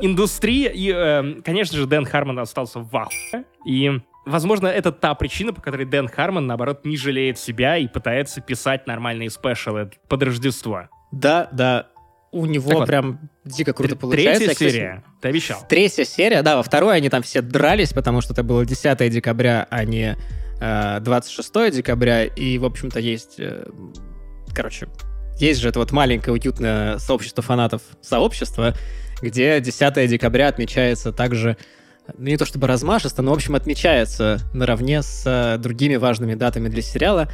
[0.00, 3.44] Индустрия, и, э, конечно же, Дэн Хармон остался в ахуе.
[3.66, 8.40] И Возможно, это та причина, по которой Дэн Хармон, наоборот, не жалеет себя и пытается
[8.40, 10.88] писать нормальные спешалы под Рождество.
[11.12, 11.88] Да, да,
[12.32, 14.46] у него так прям вот, дико круто получается.
[14.46, 15.60] Третья серия, ты обещал.
[15.68, 19.66] Третья серия, да, во второй они там все дрались, потому что это было 10 декабря,
[19.70, 20.16] а не
[20.60, 23.36] э, 26 декабря, и, в общем-то, есть...
[23.38, 23.66] Э,
[24.54, 24.88] короче,
[25.38, 28.74] есть же это вот маленькое уютное сообщество фанатов сообщества,
[29.20, 31.56] где 10 декабря отмечается также
[32.18, 36.68] ну, не то чтобы размашисто, но, в общем, отмечается наравне с э, другими важными датами
[36.68, 37.28] для сериала.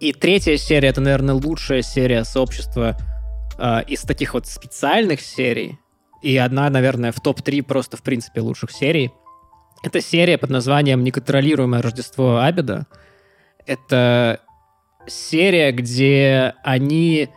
[0.00, 2.96] И третья серия— это, наверное, лучшая серия сообщества
[3.58, 5.78] э, из таких вот специальных серий,
[6.22, 9.12] и одна, наверное, в топ-3 просто, в принципе, лучших серий.
[9.82, 12.86] Это серия под названием «Неконтролируемое Рождество Абеда».
[13.66, 14.40] Это
[15.06, 17.28] серия, где они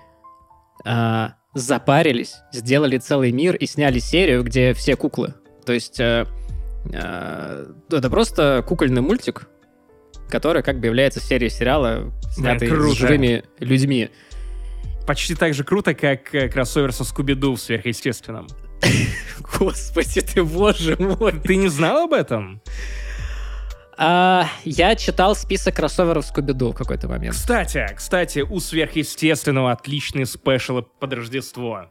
[0.85, 5.33] э, запарились, сделали целый мир и сняли серию, где все куклы.
[5.65, 6.25] То есть э,
[6.91, 9.47] э, это просто кукольный мультик,
[10.29, 14.09] который как бы является серией сериала, снятый да, с живыми людьми
[15.09, 18.47] почти так же круто, как э, кроссовер со Скуби-Ду в сверхъестественном.
[19.59, 21.33] Господи ты, боже мой.
[21.43, 22.61] Ты не знал об этом?
[24.01, 27.35] А, я читал список кроссоверов Скуби-Ду в какой-то момент.
[27.35, 31.89] Кстати, кстати, у сверхъестественного отличные спешалы под Рождество.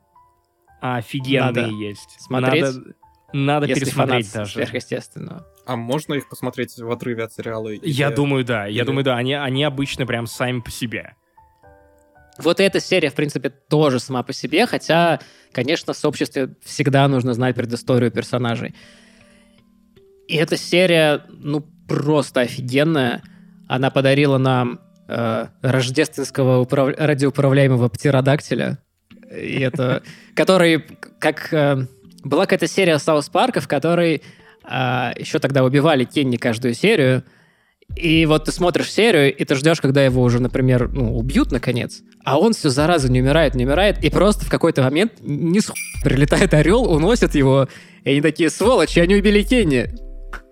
[0.80, 2.18] Офигенные надо есть.
[2.18, 2.64] Смотреть?
[2.64, 2.94] Надо,
[3.35, 4.52] надо пересмотреть даже.
[4.52, 5.47] Сверхъестественного.
[5.66, 7.68] А можно их посмотреть в отрыве от сериала?
[7.82, 8.66] Я думаю, да.
[8.66, 8.78] Или...
[8.78, 9.18] Я думаю, да.
[9.18, 11.14] Они, они обычно прям сами по себе.
[12.39, 15.20] Вот эта серия, в принципе, тоже сама по себе, хотя,
[15.52, 18.74] конечно, в сообществе всегда нужно знать предысторию персонажей.
[20.26, 23.23] И эта серия, ну, просто офигенная.
[23.66, 26.94] Она подарила нам э, рождественского управ...
[26.97, 28.78] радиоуправляемого птеродактиля.
[29.31, 30.02] И это...
[30.35, 30.85] Который,
[31.19, 31.52] как...
[31.52, 31.86] Э,
[32.23, 34.23] была какая-то серия Саус Парка, в которой
[34.69, 37.24] э, еще тогда убивали Кенни каждую серию,
[37.97, 42.02] и вот ты смотришь серию, и ты ждешь, когда его уже, например, ну, убьют наконец,
[42.24, 45.73] а он все зараза не умирает, не умирает, и просто в какой-то момент не с
[46.05, 47.69] прилетает орел, уносит его,
[48.05, 49.90] и они такие, сволочи, они убили Кенни.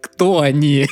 [0.00, 0.86] Кто они?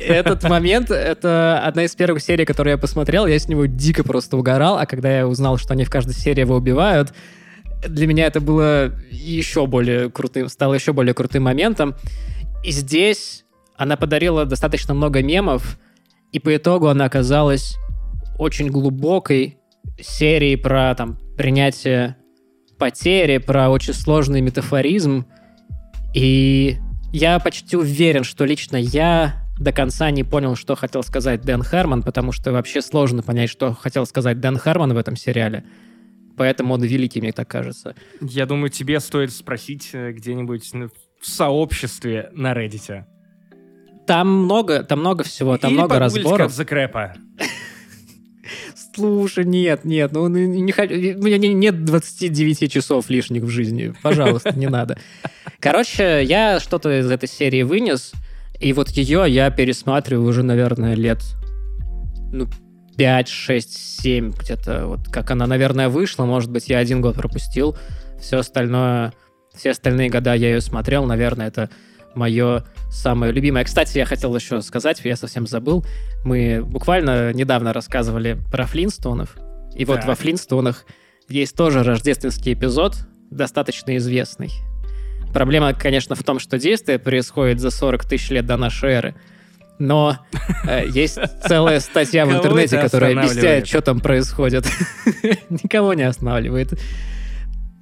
[0.00, 4.36] Этот момент, это одна из первых серий, которую я посмотрел, я с него дико просто
[4.36, 7.14] угорал, а когда я узнал, что они в каждой серии его убивают,
[7.86, 11.94] для меня это было еще более крутым, стало еще более крутым моментом.
[12.64, 13.44] И здесь
[13.76, 15.78] она подарила достаточно много мемов,
[16.32, 17.76] и по итогу она оказалась
[18.38, 19.58] очень глубокой
[20.00, 22.16] серией про там принятие
[22.78, 25.26] потери, про очень сложный метафоризм.
[26.14, 26.78] И
[27.12, 32.02] я почти уверен, что лично я до конца не понял, что хотел сказать Дэн Хармон,
[32.02, 35.64] потому что вообще сложно понять, что хотел сказать Дэн Хармон в этом сериале.
[36.36, 37.96] Поэтому он великий, мне так кажется.
[38.20, 43.04] Я думаю, тебе стоит спросить э, где-нибудь в сообществе на Reddit.
[44.06, 46.52] Там много, там много всего, там Или много разборов.
[46.52, 47.14] The Крэпа.
[48.98, 53.94] Слушай, нет, нет, ну не, не, у меня нет 29 часов лишних в жизни.
[54.02, 54.98] Пожалуйста, не надо.
[55.60, 58.12] Короче, я что-то из этой серии вынес,
[58.58, 61.20] и вот ее я пересматриваю уже, наверное, лет
[62.32, 62.48] ну,
[62.96, 66.24] 5, 6, 7, где-то вот как она, наверное, вышла.
[66.24, 67.76] Может быть, я один год пропустил.
[68.20, 69.12] Все остальное,
[69.54, 71.06] все остальные года я ее смотрел.
[71.06, 71.70] Наверное, это
[72.18, 73.64] мое самое любимое.
[73.64, 75.84] Кстати, я хотел еще сказать, я совсем забыл.
[76.24, 79.36] Мы буквально недавно рассказывали про Флинстонов.
[79.74, 80.84] И вот во Флинстонах
[81.28, 82.96] есть тоже рождественский эпизод,
[83.30, 84.50] достаточно известный.
[85.32, 89.14] Проблема, конечно, в том, что действие происходит за 40 тысяч лет до нашей эры.
[89.78, 90.18] Но
[90.66, 94.66] э, есть целая статья в интернете, которая объясняет, что там происходит.
[95.50, 96.72] Никого не останавливает.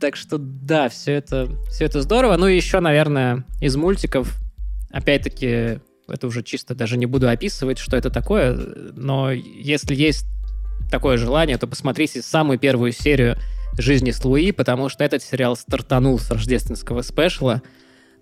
[0.01, 2.37] Так что да, все это, все это здорово.
[2.37, 4.37] Ну и еще, наверное, из мультиков,
[4.91, 8.55] опять-таки, это уже чисто даже не буду описывать, что это такое,
[8.95, 10.27] но если есть
[10.91, 13.37] такое желание, то посмотрите самую первую серию
[13.79, 17.63] «Жизни с Луи», потому что этот сериал стартанул с рождественского спешла.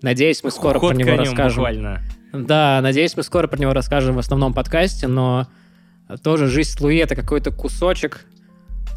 [0.01, 1.57] Надеюсь, мы скоро Ход про него расскажем.
[1.57, 2.01] Буквально.
[2.33, 5.47] Да, надеюсь, мы скоро про него расскажем в основном подкасте, но
[6.23, 8.25] тоже «Жизнь с Луи»— это какой-то кусочек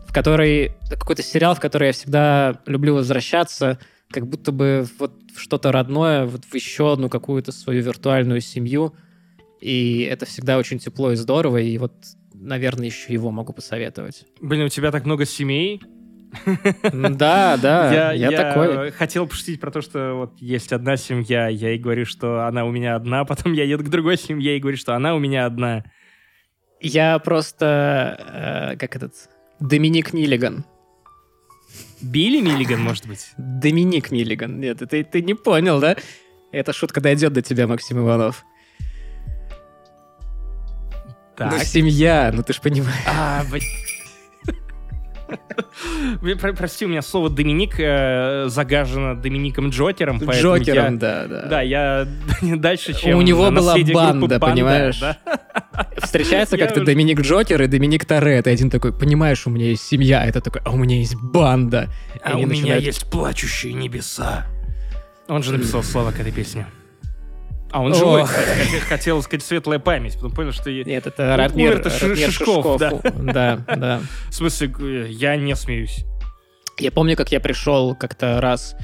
[0.09, 3.79] в который какой-то сериал, в который я всегда люблю возвращаться,
[4.11, 8.95] как будто бы вот что-то родное, вот в еще одну какую-то свою виртуальную семью.
[9.61, 11.93] И это всегда очень тепло и здорово, и вот,
[12.33, 14.25] наверное, еще его могу посоветовать.
[14.41, 15.83] Блин, у тебя так много семей.
[16.91, 18.91] Да, да, я, я, такой.
[18.93, 22.71] хотел пошутить про то, что вот есть одна семья, я ей говорю, что она у
[22.71, 25.85] меня одна, потом я еду к другой семье и говорю, что она у меня одна.
[26.81, 29.15] Я просто, э, как этот,
[29.61, 30.65] Доминик Миллиган.
[32.01, 33.33] Билли Миллиган, может быть?
[33.37, 34.61] Доминик Миллиган.
[34.61, 35.97] Нет, ты, ты не понял, да?
[36.53, 38.45] Эта шутка дойдет до тебя, Максим Иванов.
[41.37, 41.53] Так.
[41.53, 43.05] Ну, семья, ну ты ж понимаешь.
[43.07, 43.63] А, блин.
[46.57, 50.19] Прости, у меня слово Доминик э, загажено Домиником Джокером.
[50.19, 51.43] Джокером, я, да, да.
[51.43, 52.07] Да, я
[52.43, 55.01] дальше, чем У него была банда, понимаешь?
[55.01, 55.19] Да?
[56.03, 58.51] Встречается как-то Доминик Джокер и Доминик Торетто.
[58.51, 60.25] Один такой, понимаешь, у меня есть семья.
[60.25, 61.89] Это такой, а у меня есть банда.
[62.23, 64.47] А у меня есть плачущие небеса.
[65.29, 66.67] Он же написал слова к этой песне.
[67.71, 68.25] А он живой,
[68.89, 70.71] хотел сказать светлая память, потом понял, что...
[70.71, 72.93] Нет, это Ратмир, Шишков, да.
[73.03, 74.01] Да, да.
[74.31, 76.05] В смысле, я не смеюсь.
[76.79, 78.75] Я помню, как я пришел как-то раз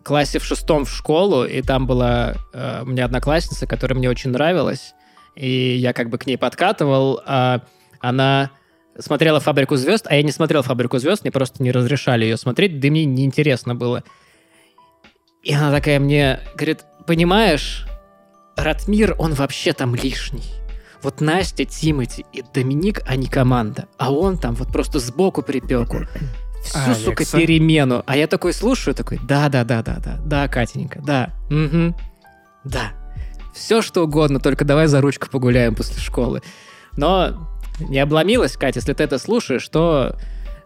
[0.00, 4.08] в классе в шестом в школу, и там была э, у меня одноклассница, которая мне
[4.08, 4.94] очень нравилась,
[5.34, 7.62] и я как бы к ней подкатывал, а
[8.00, 8.50] она
[8.98, 12.78] смотрела «Фабрику звезд», а я не смотрел «Фабрику звезд», мне просто не разрешали ее смотреть,
[12.80, 14.04] да и мне неинтересно было.
[15.42, 17.86] И она такая мне говорит, понимаешь,
[18.56, 20.44] Ратмир, он вообще там лишний.
[21.02, 23.86] Вот Настя, Тимати и Доминик, они команда.
[23.98, 26.06] А он там вот просто сбоку припеку.
[26.64, 27.04] Всю, Алекса.
[27.04, 28.02] сука, перемену.
[28.06, 31.94] А я такой слушаю, такой, да-да-да-да-да, да, Катенька, да, угу,
[32.64, 32.92] да.
[33.54, 36.42] Все что угодно, только давай за ручку погуляем после школы.
[36.96, 40.16] Но не обломилась, Катя, если ты это слушаешь, то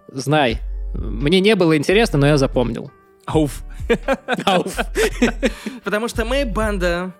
[0.08, 0.60] знай,
[0.94, 2.90] мне не было интересно, но я запомнил.
[3.26, 3.62] Ауф.
[4.46, 4.78] Ауф.
[5.84, 7.14] Потому что мы банда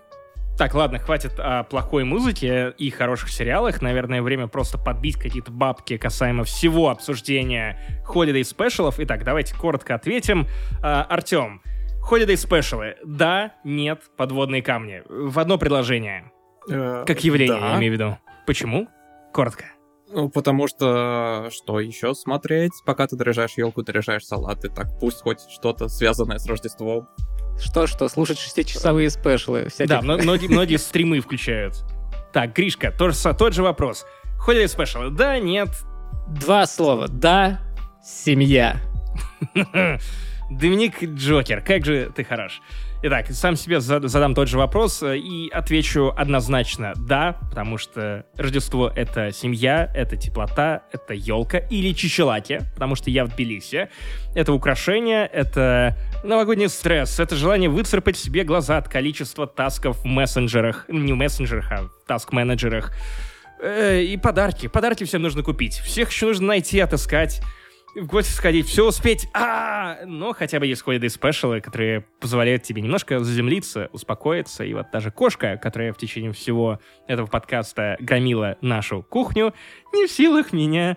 [0.61, 3.81] так, ладно, хватит о плохой музыке и хороших сериалах.
[3.81, 8.97] Наверное, время просто подбить какие-то бабки касаемо всего обсуждения Holiday спешалов.
[8.99, 10.47] Итак, давайте коротко ответим.
[10.83, 11.63] А, Артем,
[12.07, 12.97] Holiday спешалы.
[13.03, 15.03] Да, нет, подводные камни.
[15.09, 16.31] В одно предложение.
[16.69, 17.71] Э, как явление, да.
[17.71, 18.19] я имею в виду.
[18.47, 18.87] Почему?
[19.33, 19.65] Коротко.
[20.13, 25.41] Ну, потому что что еще смотреть, пока ты дорожаешь елку, дорожаешь салаты, так пусть хоть
[25.49, 27.09] что-то связанное с Рождеством
[27.61, 29.69] что-что, слушать шестичасовые спешлы.
[29.69, 29.89] Всякие.
[29.89, 31.85] Да, многие, многие стримы включают.
[32.33, 34.07] Так, Гришка, тот же, тот же вопрос.
[34.39, 35.11] Ходили спешлы?
[35.11, 35.69] Да, нет?
[36.29, 37.09] Два слова.
[37.09, 37.61] Да,
[38.03, 38.77] семья.
[40.51, 42.61] Доминик Джокер, как же ты хорош.
[43.03, 48.93] Итак, сам себе задам тот же вопрос э, и отвечу однозначно «да», потому что Рождество—
[48.95, 53.89] это семья, это теплота, это елка или чичелаки, потому что я в Тбилиси.
[54.35, 60.85] Это украшение, это новогодний стресс, это желание выцарпать себе глаза от количества тасков в мессенджерах,
[60.89, 62.93] не в мессенджерах, а в таск-менеджерах.
[63.63, 64.67] Э, и подарки.
[64.67, 65.79] Подарки всем нужно купить.
[65.79, 67.41] Всех еще нужно найти, отыскать
[67.95, 72.83] в гости сходить, все успеть, а, но хотя бы есть holiday спешалы, которые позволяют тебе
[72.83, 79.03] немножко заземлиться, успокоиться, и вот даже кошка, которая в течение всего этого подкаста громила нашу
[79.03, 79.55] кухню,
[79.93, 80.97] не в силах меня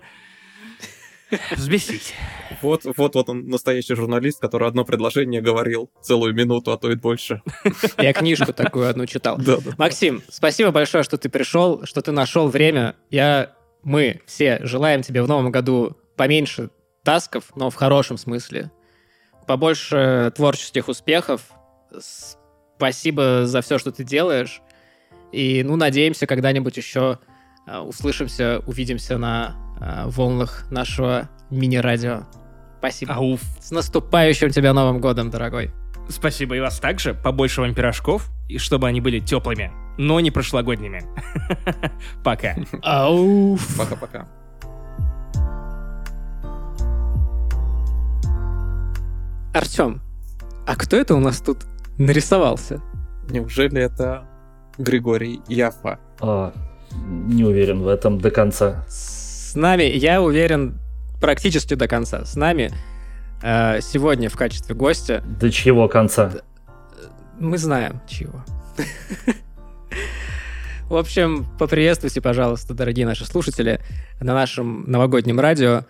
[1.50, 2.14] взбесить.
[2.62, 6.94] Вот, вот, вот он настоящий журналист, который одно предложение говорил целую минуту, а то и
[6.94, 7.42] больше.
[7.98, 9.36] Я книжку такую одну читал.
[9.36, 9.72] Да, да.
[9.78, 12.94] Максим, спасибо большое, что ты пришел, что ты нашел время.
[13.10, 16.70] Я, мы все желаем тебе в новом году поменьше
[17.04, 18.70] тасков, но в хорошем смысле.
[19.46, 21.42] Побольше творческих успехов.
[22.76, 24.60] Спасибо за все, что ты делаешь.
[25.32, 27.18] И, ну, надеемся, когда-нибудь еще
[27.68, 32.24] uh, услышимся, увидимся на uh, волнах нашего мини-радио.
[32.78, 33.14] Спасибо.
[33.14, 33.40] Ауф.
[33.60, 35.72] С наступающим тебя Новым годом, дорогой.
[36.08, 37.14] Спасибо и вас также.
[37.14, 41.02] Побольше вам пирожков, и чтобы они были теплыми, но не прошлогодними.
[42.24, 42.56] Пока.
[42.82, 43.76] Ауф.
[43.76, 44.28] Пока-пока.
[49.54, 50.02] Артем,
[50.66, 51.58] а кто это у нас тут
[51.96, 52.82] нарисовался?
[53.30, 54.26] Неужели это
[54.78, 56.00] Григорий Яфа?
[56.20, 56.52] А,
[56.92, 58.84] не уверен в этом до конца.
[58.88, 60.80] С нами, я уверен,
[61.20, 62.24] практически до конца.
[62.24, 62.72] С нами
[63.44, 65.22] э, сегодня в качестве гостя...
[65.40, 66.32] До чьего конца?
[67.38, 68.44] Мы знаем, чего.
[70.88, 73.80] В общем, поприветствуйте, пожалуйста, дорогие наши слушатели,
[74.20, 75.84] на нашем новогоднем радио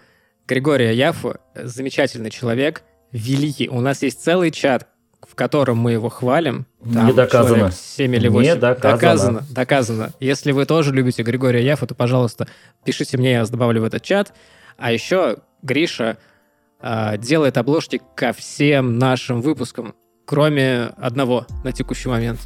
[0.47, 2.83] Григория Яфу, замечательный человек—
[3.15, 3.69] великий.
[3.69, 4.89] У нас есть целый чат,
[5.23, 6.67] в котором мы его хвалим.
[6.93, 7.71] Там не доказано.
[7.71, 8.51] 7 или 8.
[8.51, 8.93] Не доказано.
[8.93, 10.13] Доказано, доказано.
[10.21, 12.47] Если вы тоже любите Григория Яфа, то, пожалуйста,
[12.85, 14.35] пишите мне, я вас добавлю в этот чат.
[14.77, 16.19] А еще Гриша
[16.83, 19.95] э, делает обложки ко всем нашим выпускам,
[20.27, 22.41] кроме одного на текущий момент.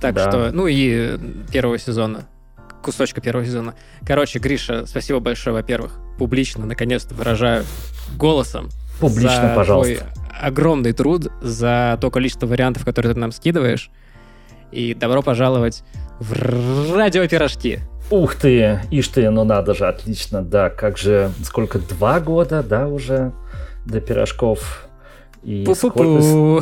[0.00, 0.28] Так да.
[0.28, 1.18] что, ну и
[1.52, 2.26] первого сезона,
[2.82, 3.74] кусочка первого сезона.
[4.06, 7.64] Короче, Гриша, спасибо большое, во-первых, публично, наконец-то выражаю
[8.16, 8.70] голосом
[9.08, 9.94] Публично, за пожалуйста.
[9.94, 10.08] Твой
[10.40, 13.90] огромный труд, за то количество вариантов, которые ты нам скидываешь.
[14.72, 15.84] И добро пожаловать
[16.20, 17.80] в радиопирожки.
[18.10, 22.86] Ух ты, ишь ты, ну надо же, отлично, да, как же, сколько, два года, да,
[22.86, 23.32] уже
[23.86, 24.86] до пирожков.
[25.42, 26.02] И сколько,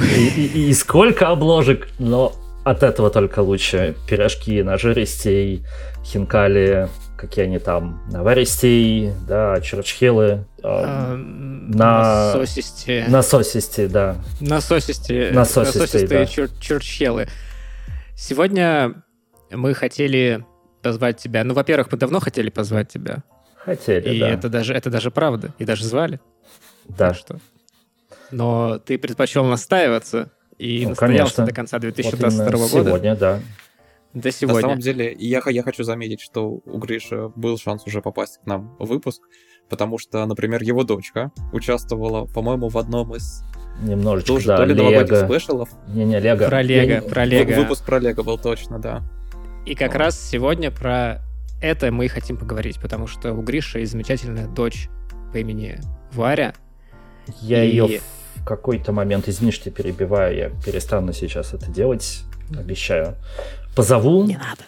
[0.05, 2.33] и, и, и сколько обложек, но
[2.65, 3.97] от этого только лучше.
[4.09, 5.65] Пирожки на жиристей,
[6.05, 6.89] хинкали,
[7.23, 12.33] какие они там, наваристей, да, черчхелы, а, на...
[12.33, 13.05] Насосисти.
[13.09, 14.17] Насосисти, да.
[14.41, 15.31] Насосисти.
[15.33, 16.27] Насосисти, да.
[16.27, 17.29] Чер черчхелы.
[18.17, 19.05] Сегодня
[19.53, 20.45] мы хотели
[20.83, 21.45] позвать тебя.
[21.45, 23.23] Ну, во-первых, мы давно хотели позвать тебя.
[23.55, 24.29] Хотели, И да.
[24.31, 25.55] это даже, это даже правда.
[25.61, 26.19] И даже звали.
[26.89, 27.11] Да.
[27.11, 27.39] Так что.
[28.33, 31.47] Но ты предпочел настаиваться и ну, настоялся конечно.
[31.47, 32.89] до конца 2022 вот года.
[32.89, 33.41] Сегодня, да
[34.15, 34.61] до сегодня.
[34.61, 38.47] На самом деле, я, я хочу заметить, что у Гриши был шанс уже попасть к
[38.47, 39.23] нам в выпуск,
[39.69, 43.43] потому что, например, его дочка участвовала, по-моему, в одном из
[43.83, 44.91] Немножечко, тоже, да, то ли Лего.
[44.91, 45.71] новогодних спешалов.
[45.89, 46.47] Не-не, Лего.
[46.47, 47.61] Про Лего, про Лего.
[47.61, 49.03] Выпуск про Лего был точно, да.
[49.65, 51.23] И как раз сегодня про
[51.63, 54.89] это мы и хотим поговорить, потому что у Гриши есть замечательная дочь
[55.33, 55.79] по имени
[56.13, 56.55] Варя.
[57.41, 57.71] Я и...
[57.71, 58.01] ее
[58.35, 62.25] в какой-то момент, извини, что перебиваю, я перестану сейчас это делать,
[62.59, 63.17] обещаю
[63.75, 64.25] позову.
[64.25, 64.63] Не надо.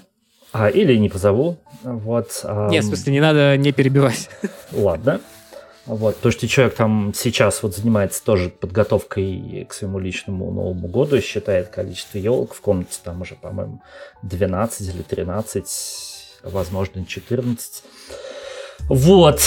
[0.53, 1.59] А, или не позову.
[1.83, 2.69] Вот, а...
[2.69, 4.31] Нет, в смысле, не надо не перебивать.
[4.73, 5.21] Ладно.
[5.87, 11.21] Вот, то, что человек там сейчас вот занимается тоже подготовкой к своему личному Новому году,
[11.21, 13.83] считает количество елок в комнате, там уже, по-моему,
[14.23, 15.65] 12 или 13,
[16.45, 17.85] возможно, 14.
[18.89, 19.41] Вот,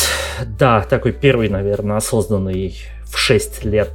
[0.45, 3.91] да, такой первый, наверное, осознанный в 6 лет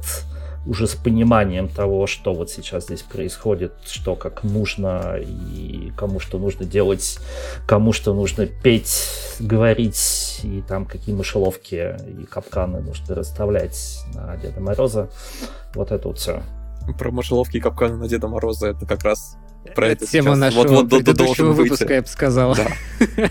[0.65, 6.37] уже с пониманием того, что вот сейчас здесь происходит, что как нужно и кому что
[6.37, 7.19] нужно делать,
[7.67, 9.09] кому что нужно петь,
[9.39, 15.09] говорить, и там какие мышеловки и капканы нужно расставлять на Деда Мороза.
[15.75, 16.43] Вот это вот все.
[16.97, 19.37] Про мышеловки и капканы на Деда Мороза это как раз
[19.75, 21.93] про это, это тема нашего вот, вот, предыдущего выпуска, выйти.
[21.93, 22.55] я бы сказал.
[22.55, 22.67] Да.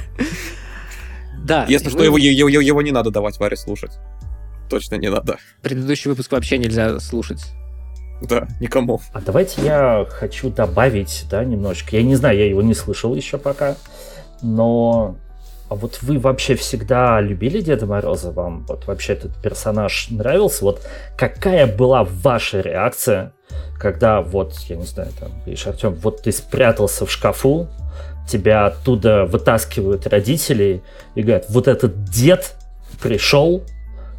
[1.45, 1.67] да.
[1.69, 3.93] Если что, его, его, его не надо давать Варе слушать
[4.73, 5.37] точно не надо.
[5.61, 7.45] Предыдущий выпуск вообще нельзя слушать.
[8.23, 9.03] Да, никому.
[9.13, 11.97] А давайте я хочу добавить, да, немножечко.
[11.97, 13.77] Я не знаю, я его не слышал еще пока,
[14.41, 15.17] но
[15.69, 18.31] а вот вы вообще всегда любили Деда Мороза?
[18.31, 20.65] Вам вот вообще этот персонаж нравился?
[20.65, 20.87] Вот
[21.19, 23.35] какая была ваша реакция,
[23.79, 27.69] Когда вот, я не знаю, там, видишь, Артем, вот ты спрятался в шкафу,
[28.27, 30.83] тебя оттуда вытаскивают родители
[31.15, 32.55] и говорят, вот этот дед
[33.03, 33.63] пришел,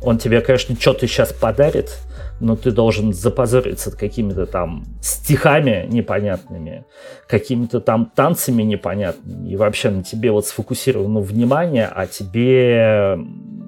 [0.03, 1.97] он тебе, конечно, что-то сейчас подарит,
[2.39, 6.85] но ты должен запозориться какими-то там стихами непонятными,
[7.27, 13.17] какими-то там танцами непонятными, и вообще на тебе вот сфокусировано внимание, а тебе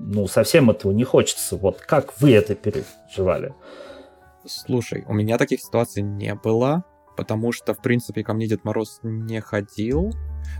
[0.05, 1.55] ну совсем этого не хочется.
[1.55, 3.53] Вот как вы это переживали?
[4.45, 6.83] Слушай, у меня таких ситуаций не было,
[7.17, 10.11] потому что, в принципе, ко мне Дед Мороз не ходил.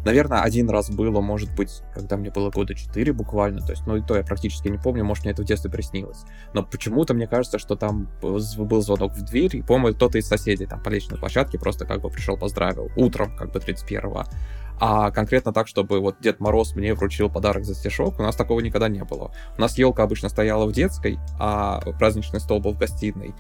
[0.04, 3.98] Наверное, один раз было, может быть, когда мне было года 4 буквально, то есть, ну
[3.98, 6.24] и то я практически не помню, может, мне это в детстве приснилось.
[6.54, 10.66] Но почему-то мне кажется, что там был звонок в дверь, и, по-моему, кто-то из соседей
[10.66, 14.26] там по личной площадке просто как бы пришел, поздравил утром, как бы 31-го.
[14.78, 18.60] А конкретно так, чтобы вот Дед Мороз мне вручил подарок за стишок, у нас такого
[18.60, 19.32] никогда не было.
[19.58, 23.34] У нас елка обычно стояла в детской, а праздничный стол был в гостиной.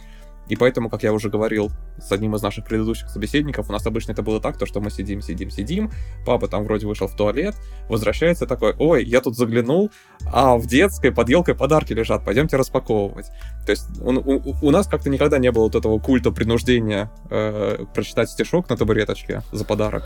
[0.47, 4.11] И поэтому, как я уже говорил с одним из наших предыдущих собеседников, у нас обычно
[4.11, 5.91] это было так, то, что мы сидим, сидим, сидим,
[6.25, 7.55] папа там вроде вышел в туалет,
[7.89, 9.91] возвращается такой, ой, я тут заглянул,
[10.31, 13.27] а в детской под елкой подарки лежат, пойдемте распаковывать.
[13.65, 17.85] То есть у, у, у нас как-то никогда не было вот этого культа принуждения э,
[17.93, 20.03] прочитать стишок на табуреточке за подарок.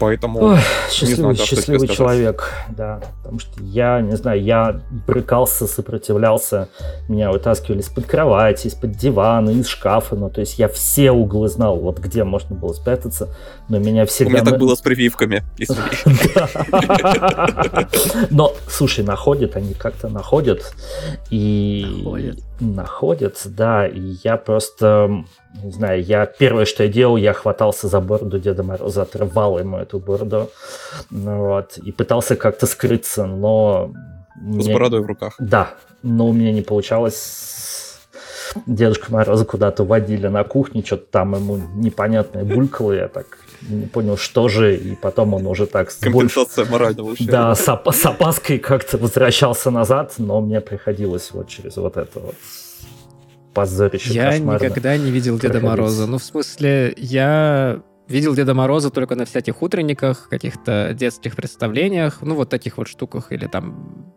[0.00, 0.58] Поэтому Ой,
[0.90, 3.02] счастливый, знаю, счастливый человек, да.
[3.18, 6.70] Потому что я, не знаю, я брыкался, сопротивлялся.
[7.06, 10.16] Меня вытаскивали из-под кровати, из-под дивана, из шкафа.
[10.16, 13.28] Ну, то есть я все углы знал, вот где можно было спрятаться.
[13.68, 14.30] Но меня всегда...
[14.30, 15.44] У меня так было с прививками,
[18.30, 20.74] Но, слушай, находят они как-то находят.
[21.28, 22.34] И...
[22.58, 23.86] Находят, да.
[23.86, 25.24] И я просто
[25.62, 29.78] не знаю, я первое, что я делал, я хватался за бороду Деда Мороза, отрывал ему
[29.78, 30.50] эту бороду,
[31.10, 33.92] ну, вот, и пытался как-то скрыться, но...
[34.58, 35.34] С бородой в руках.
[35.38, 37.98] Да, но у меня не получалось.
[38.66, 43.26] Дедушка Мороза куда-то водили на кухне, что-то там ему непонятное булькало, я так
[43.68, 45.92] не понял, что же, и потом он уже так...
[46.00, 46.72] Компенсация больш...
[46.72, 47.32] морального ущерба.
[47.32, 52.20] Да, с, оп- с опаской как-то возвращался назад, но мне приходилось вот через вот это
[52.20, 52.34] вот
[53.54, 54.64] позорище Я кошмарно.
[54.64, 56.06] никогда не видел Деда Мороза.
[56.06, 62.34] Ну, в смысле, я видел Деда Мороза только на всяких утренниках, каких-то детских представлениях, ну,
[62.34, 64.12] вот таких вот штуках, или там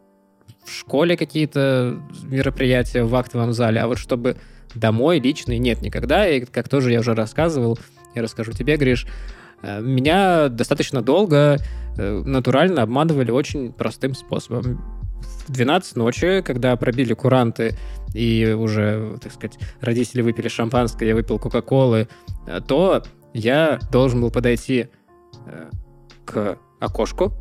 [0.65, 4.37] в школе какие-то мероприятия в актовом зале, а вот чтобы
[4.75, 7.77] домой личный нет никогда, и как тоже я уже рассказывал,
[8.15, 9.05] я расскажу тебе, Гриш,
[9.61, 11.57] э, меня достаточно долго
[11.97, 14.81] э, натурально обманывали очень простым способом
[15.47, 17.75] в 12 ночи, когда пробили куранты
[18.13, 22.07] и уже, так сказать, родители выпили шампанское, я выпил кока-колы,
[22.47, 23.03] э, то
[23.33, 24.87] я должен был подойти
[25.45, 25.69] э,
[26.25, 27.33] к окошку,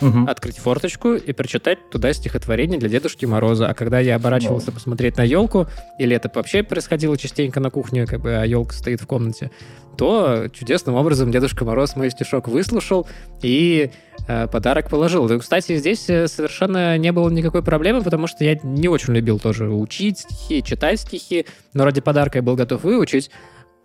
[0.00, 0.26] угу.
[0.26, 3.68] открыть форточку и прочитать туда стихотворение для Дедушки Мороза.
[3.68, 5.66] А когда я оборачивался посмотреть на елку,
[5.98, 9.50] или это вообще происходило частенько на кухне, как бы, а елка стоит в комнате,
[9.96, 13.06] то чудесным образом Дедушка Мороз мой стишок выслушал
[13.42, 13.90] и
[14.28, 15.28] э, подарок положил.
[15.30, 19.38] И, кстати, здесь э, совершенно не было никакой проблемы, потому что я не очень любил
[19.38, 23.30] тоже учить стихи, читать стихи, но ради подарка я был готов выучить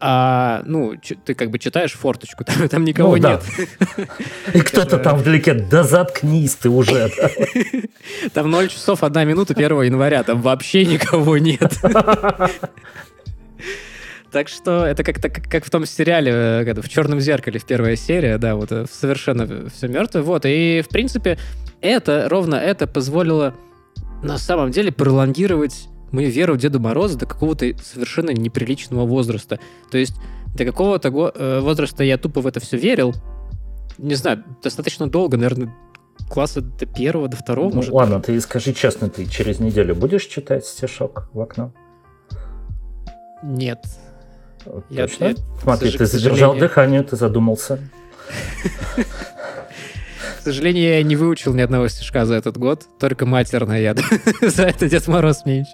[0.03, 0.95] а, ну,
[1.25, 3.43] ты как бы читаешь форточку, там, там никого ну, нет.
[4.53, 7.11] И кто-то там вдалеке, да заткнись ты уже.
[8.33, 11.73] Там 0 часов 1 минута 1 января, там вообще никого нет.
[14.31, 18.37] Так что это как-то как, в том сериале, э, в черном зеркале в первая серия,
[18.37, 20.21] да, вот э, совершенно все мертвое.
[20.21, 21.37] Вот, и в принципе
[21.81, 23.53] это, ровно это позволило
[24.23, 29.59] на самом деле пролонгировать мою веру в Деда Мороза до какого-то совершенно неприличного возраста.
[29.89, 30.15] То есть
[30.55, 33.13] до какого-то э, возраста я тупо в это все верил.
[33.97, 35.73] Не знаю, достаточно долго, наверное,
[36.29, 37.91] класса до первого, до второго, ну, может.
[37.91, 41.73] Ладно, ты скажи честно, ты через неделю будешь читать стишок в окно?
[43.43, 43.79] Нет.
[44.63, 45.23] Точно?
[45.23, 47.79] Я, я, Смотри, ты задержал дыхание, ты задумался.
[50.41, 53.95] К сожалению, я не выучил ни одного стишка за этот год, только матерное я.
[54.41, 55.67] за это Дед Мороз мне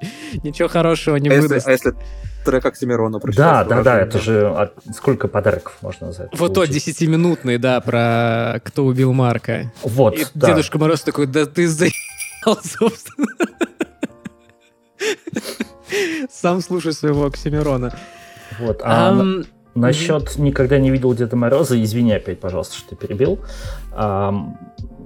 [0.44, 1.66] ничего хорошего не а выдаст.
[1.66, 1.96] а если
[2.44, 7.58] трек Оксимирона Да, да, да, это же сколько подарков можно за это Вот тот десятиминутный,
[7.58, 9.72] да, про кто убил Марка.
[9.84, 13.28] Вот, Дедушка Мороз такой, да ты заебал, собственно.
[16.30, 17.98] Сам слушай своего Оксимирона.
[18.60, 19.48] Вот, а um,
[19.78, 20.42] насчет mm-hmm.
[20.42, 23.40] никогда не видел Деда Мороза, извини опять, пожалуйста, что ты перебил.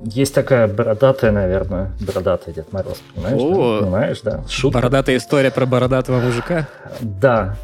[0.03, 3.39] Есть такая бородатая, наверное, бородатый Дед Мороз, понимаешь?
[3.39, 3.85] О, да?
[3.85, 4.43] Понимаешь, да?
[4.49, 4.79] Шутка.
[4.79, 6.67] Бородатая история про бородатого мужика?
[7.01, 7.55] Да,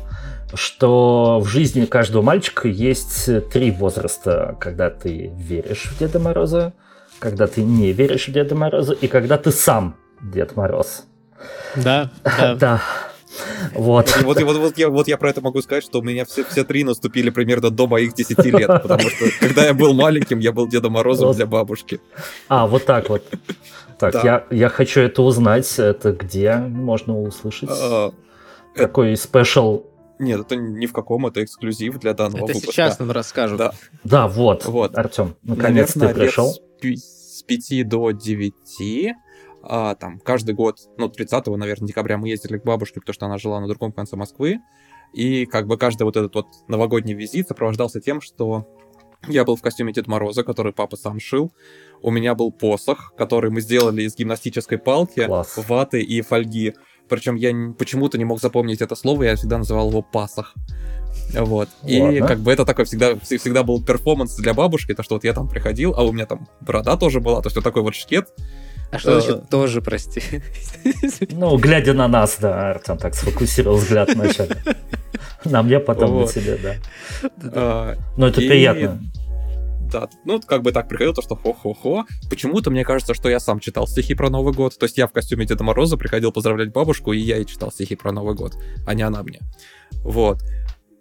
[0.53, 6.73] что в жизни каждого мальчика есть три возраста, когда ты веришь в Деда Мороза,
[7.19, 11.05] когда ты не веришь в Деда Мороза и когда ты сам Дед Мороз.
[11.75, 12.55] Да, да.
[12.59, 12.81] да.
[13.73, 14.15] Вот.
[14.19, 16.25] И вот, и вот, вот, я, вот я про это могу сказать, что у меня
[16.25, 20.39] все, все три наступили примерно до моих 10 лет, потому что когда я был маленьким,
[20.39, 21.99] я был Дедом Морозом для бабушки.
[22.47, 23.23] А, вот так вот.
[23.99, 24.21] Так, да.
[24.23, 25.71] я, я хочу это узнать.
[25.77, 27.69] Это где можно услышать?
[27.71, 28.11] А,
[28.75, 29.83] Какой спешл
[30.19, 32.71] нет, это ни в каком, это эксклюзив для данного это выпуска.
[32.71, 33.57] сейчас нам расскажут.
[33.59, 33.73] Да,
[34.03, 34.97] да вот, вот.
[34.97, 36.55] Артем, наконец Наверное, ты пришел.
[36.81, 38.53] С 5 до 9
[39.63, 43.37] а, там каждый год, ну, 30, наверное, декабря мы ездили к бабушке, потому что она
[43.37, 44.59] жила на другом конце Москвы,
[45.13, 48.67] и как бы каждый вот этот вот новогодний визит сопровождался тем, что
[49.27, 51.51] я был в костюме Дед Мороза, который папа сам шил.
[52.01, 55.57] У меня был посох, который мы сделали из гимнастической палки, Класс.
[55.67, 56.73] ваты и фольги.
[57.09, 60.53] Причем я почему-то не мог запомнить это слово, я всегда называл его пасах.
[61.33, 61.69] Вот.
[61.81, 62.11] Ладно.
[62.11, 65.33] И как бы это такой всегда, всегда был перформанс для бабушки, то что вот я
[65.33, 68.29] там приходил, а у меня там борода тоже была, то есть вот такой вот шкет.
[68.91, 70.21] А что значит э, тоже, прости?
[71.31, 74.55] Ну, глядя на нас, да, Артем так сфокусировал взгляд вначале.
[75.43, 76.75] На мне, потом на тебе, да.
[77.43, 79.01] А, Но это приятно.
[79.91, 82.05] Да, ну, как бы так приходил, то, что хо-хо-хо.
[82.29, 84.77] Почему-то мне кажется, что я сам читал стихи про Новый год.
[84.77, 87.95] То есть я в костюме Деда Мороза приходил поздравлять бабушку, и я и читал стихи
[87.95, 88.53] про Новый год,
[88.85, 89.39] а не она мне.
[90.03, 90.43] Вот.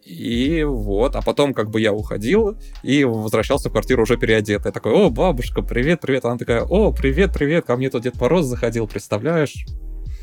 [0.06, 4.68] И вот, а потом как бы я уходил и возвращался в квартиру уже переодетый.
[4.68, 6.24] Я такой, о, бабушка, привет, привет.
[6.24, 9.66] Она такая, о, привет, привет, ко мне тут Дед Мороз заходил, представляешь?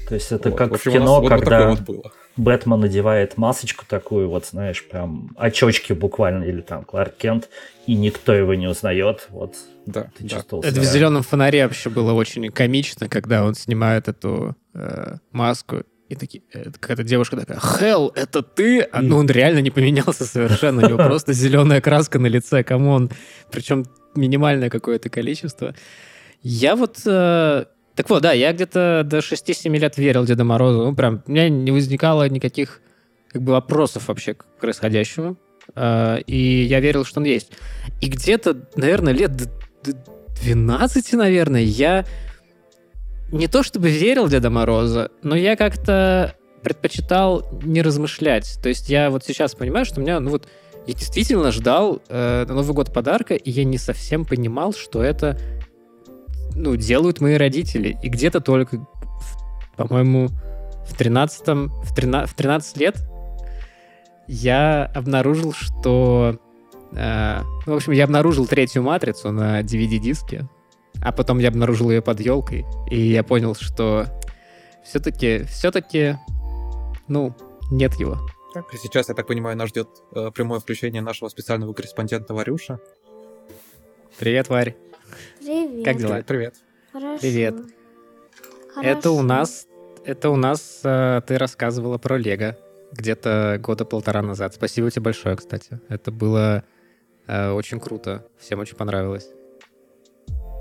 [0.08, 0.58] То есть это вот.
[0.58, 2.12] как в, общем, в кино, вот когда вот было.
[2.38, 7.50] Бэтмен надевает масочку такую, вот знаешь, прям очочки буквально, или там Кларк Кент,
[7.86, 9.28] и никто его не узнает.
[9.30, 9.56] Вот
[9.86, 10.30] да, ты да.
[10.30, 15.84] чувствовал Это в зеленом фонаре вообще было очень комично, когда он снимает эту э, маску
[16.10, 18.82] и такие, э, какая-то девушка такая, Хэл, это ты?
[18.82, 20.86] А, ну, он реально не поменялся совершенно.
[20.86, 23.10] У него просто зеленая краска на лице, come on.
[23.52, 23.86] Причем
[24.16, 25.74] минимальное какое-то количество.
[26.42, 27.00] Я вот...
[27.06, 27.66] Э,
[27.96, 30.84] так вот, да, я где-то до 6-7 лет верил Деду Морозу.
[30.84, 32.82] Ну, прям, у меня не возникало никаких
[33.32, 35.38] как бы вопросов вообще к происходящему.
[35.76, 37.52] Э, и я верил, что он есть.
[38.02, 39.32] И где-то, наверное, лет
[40.44, 42.06] 12, наверное, я
[43.34, 48.60] не то чтобы верил Деда Мороза, но я как-то предпочитал не размышлять.
[48.62, 50.48] То есть я вот сейчас понимаю, что у меня, ну вот,
[50.86, 55.40] я действительно ждал э, Новый год подарка, и я не совсем понимал, что это,
[56.56, 57.98] ну, делают мои родители.
[58.04, 58.86] И где-то только,
[59.78, 60.30] по-моему,
[60.88, 62.98] в 13 в 13, в 13 лет
[64.28, 66.38] я обнаружил, что...
[66.92, 70.48] Э, ну, в общем, я обнаружил третью матрицу на DVD-диске.
[71.04, 74.06] А потом я обнаружил ее под елкой, и я понял, что
[74.86, 76.18] все-таки, все-таки,
[77.10, 77.36] ну,
[77.70, 78.18] нет его.
[78.54, 82.80] Так, и сейчас, я так понимаю, нас ждет э, прямое включение нашего специального корреспондента Варюша.
[84.18, 84.78] Привет, Варь.
[85.40, 85.84] Привет.
[85.84, 86.24] Как дела?
[86.26, 86.56] Привет.
[86.94, 87.20] Хорошо.
[87.20, 87.56] Привет.
[88.74, 88.90] Хорошо.
[88.90, 89.68] Это у нас,
[90.06, 92.58] это у нас э, ты рассказывала про Лего
[92.94, 94.54] где-то года полтора назад.
[94.54, 95.82] Спасибо тебе большое, кстати.
[95.90, 96.64] Это было
[97.28, 98.26] э, очень круто.
[98.38, 99.28] Всем очень понравилось.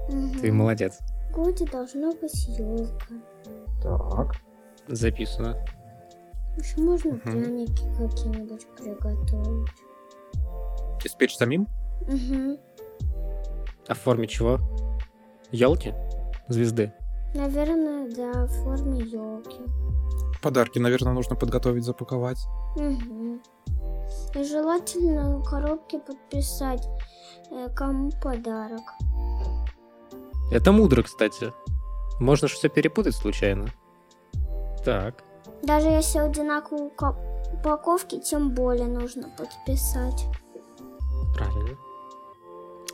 [0.08, 0.40] Угу.
[0.40, 0.98] Ты молодец.
[1.30, 3.14] В годе должна быть елка.
[3.82, 4.36] Так.
[4.88, 5.56] Записано.
[6.56, 7.20] Еще можно угу.
[7.20, 9.70] пряники какие-нибудь приготовить.
[11.04, 11.68] Испечь самим?
[12.02, 12.60] Угу.
[13.88, 14.58] А в форме чего?
[15.50, 15.94] Елки?
[16.48, 16.92] Звезды?
[17.34, 19.62] Наверное, да, в форме елки.
[20.42, 22.38] Подарки, наверное, нужно подготовить, запаковать.
[22.76, 23.40] Угу.
[24.34, 26.86] И желательно в коробке подписать,
[27.50, 28.82] э, кому подарок.
[30.52, 31.52] Это мудро, кстати.
[32.20, 33.68] Можно же все перепутать случайно.
[34.84, 35.24] Так.
[35.62, 36.90] Даже если одинаковые
[37.52, 40.26] упаковки, тем более нужно подписать.
[41.34, 41.78] Правильно.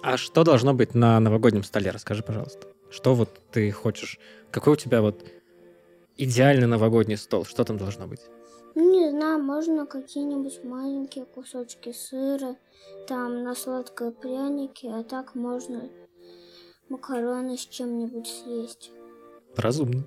[0.03, 1.91] А что должно быть на новогоднем столе?
[1.91, 2.69] Расскажи, пожалуйста.
[2.91, 4.21] Что вот ты хочешь?
[4.53, 5.25] Какой у тебя вот
[6.17, 7.45] идеальный новогодний стол?
[7.45, 8.21] Что там должно быть?
[8.77, 12.55] Ну, не знаю, можно какие-нибудь маленькие кусочки сыра,
[13.09, 15.89] там на сладкое пряники, а так можно
[16.89, 18.91] макароны с чем-нибудь съесть.
[19.57, 20.07] Разумно.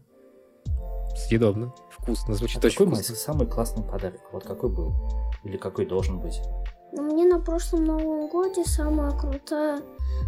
[1.15, 1.73] Съедобно.
[1.89, 2.33] Вкусно.
[2.33, 3.15] Звучит а очень какой вкусно.
[3.15, 4.21] самый классный подарок?
[4.31, 4.93] Вот какой был?
[5.43, 6.39] Или какой должен быть?
[6.93, 9.81] Ну, мне на прошлом Новом годе самая крутая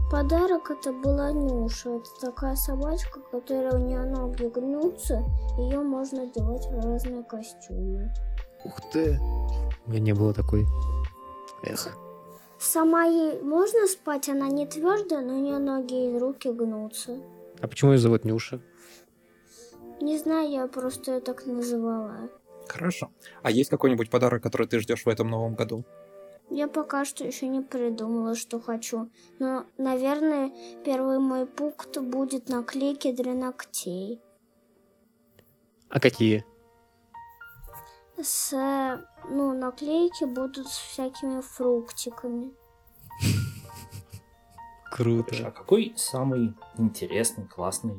[0.10, 1.90] подарок это была Нюша.
[1.90, 5.24] Это такая собачка, которая у нее ноги гнутся.
[5.58, 8.14] Ее можно делать в разные костюмы.
[8.64, 9.20] Ух ты!
[9.86, 10.66] У меня не было такой.
[11.64, 11.98] Эх.
[12.64, 17.20] Сама ей можно спать, она не твердая, но у нее ноги и руки гнутся.
[17.60, 18.62] А почему ее зовут Нюша?
[20.00, 22.30] Не знаю, я просто ее так называла.
[22.70, 23.12] Хорошо.
[23.42, 25.84] А есть какой-нибудь подарок, который ты ждешь в этом новом году?
[26.50, 29.10] Я пока что еще не придумала, что хочу.
[29.40, 30.52] Но, наверное,
[30.86, 34.22] первый мой пункт будет наклейки для ногтей.
[35.90, 36.46] А какие?
[38.22, 38.54] с,
[39.30, 42.52] ну, наклейки будут с всякими фруктиками.
[44.92, 45.36] Круто.
[45.48, 47.96] А какой самый интересный, классный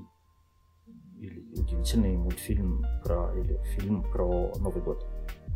[1.18, 5.04] или удивительный мультфильм про или фильм про Новый год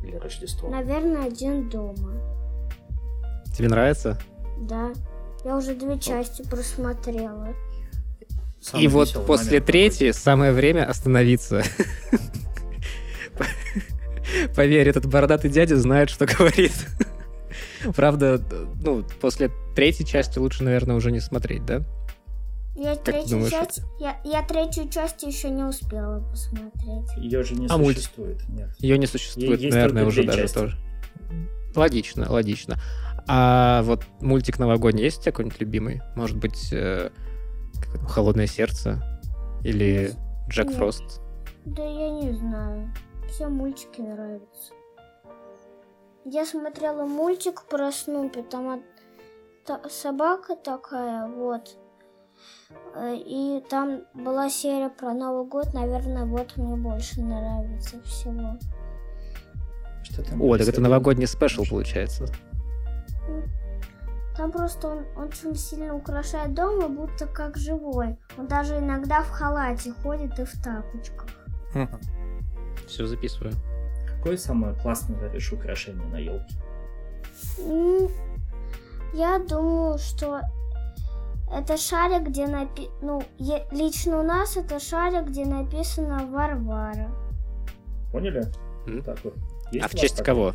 [0.02, 0.68] или Рождество?
[0.68, 2.14] Наверное, один дома.
[3.56, 4.18] Тебе нравится?
[4.62, 4.92] Да.
[5.44, 7.54] Я уже две части просмотрела.
[8.60, 11.62] Самый И вот после третьей самое время остановиться.
[14.56, 16.72] Поверь, этот бородатый дядя знает, что говорит.
[17.94, 18.40] Правда,
[18.82, 21.82] ну, после третьей части лучше, наверное, уже не смотреть, да?
[22.76, 27.16] Я третью, часть, я, я третью часть еще не успела посмотреть.
[27.16, 28.48] Ее же не а существует.
[28.48, 28.70] Нет.
[28.78, 30.54] Ее не существует, Есть наверное, уже даже части.
[30.54, 30.78] тоже.
[31.74, 32.78] Логично, логично.
[33.26, 36.02] А вот мультик новогодний есть у тебя какой-нибудь любимый?
[36.14, 37.10] Может быть, э,
[38.08, 39.02] Холодное сердце?
[39.64, 40.12] Или
[40.48, 40.76] Джек Нет.
[40.76, 41.20] Фрост?
[41.64, 42.92] Да я не знаю.
[43.28, 44.72] Все мультики нравятся.
[46.24, 48.82] Я смотрела мультик про Снупи, там
[49.88, 51.78] собака такая, вот.
[52.94, 58.58] Э, и там была серия про Новый год, наверное, вот мне больше нравится всего.
[60.02, 62.26] Что там О, так это новогодний спешл получается.
[64.36, 68.16] Там просто он очень сильно украшает дом, и будто как живой.
[68.36, 71.26] Он даже иногда в халате ходит и в тапочках.
[72.88, 73.52] Все записываю.
[74.16, 76.54] Какое самое классное, говоришь, украшение на елке?
[79.14, 80.40] Я думаю, что
[81.52, 82.88] это шарик, где напи...
[83.00, 83.66] Ну, е...
[83.70, 87.10] лично у нас это шарик, где написано Варвара.
[88.12, 88.46] Поняли?
[88.86, 89.02] Mm.
[89.02, 89.34] Так вот.
[89.70, 90.54] Есть а в честь кого?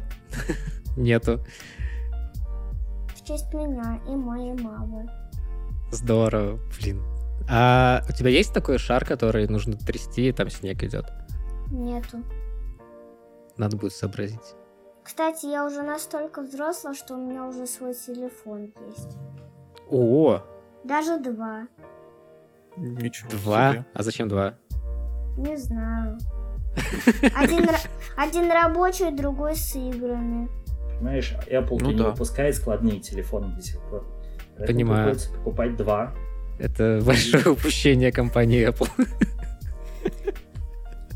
[0.98, 1.40] Нету.
[3.16, 5.10] В честь меня и моей мамы.
[5.92, 7.02] Здорово, блин.
[7.50, 11.06] А у тебя есть такой шар, который нужно трясти, и там снег идет?
[11.72, 12.24] Нету.
[13.58, 14.56] Надо будет сообразить.
[15.04, 19.18] Кстати, я уже настолько взрослая, что у меня уже свой телефон есть.
[19.90, 20.42] О!
[20.84, 21.68] Даже два.
[22.78, 23.72] Ничего Два?
[23.72, 23.86] Себе.
[23.94, 24.56] А зачем два?
[25.38, 26.18] Не знаю.
[27.36, 27.68] Один,
[28.18, 30.50] один рабочий, другой с играми.
[30.98, 31.94] Понимаешь, Apple ну, да.
[31.94, 34.06] не выпускает складные телефоны до сих пор.
[34.58, 35.16] Поэтому Понимаю.
[35.36, 36.14] покупать два.
[36.60, 38.90] Это большое упущение компании Apple.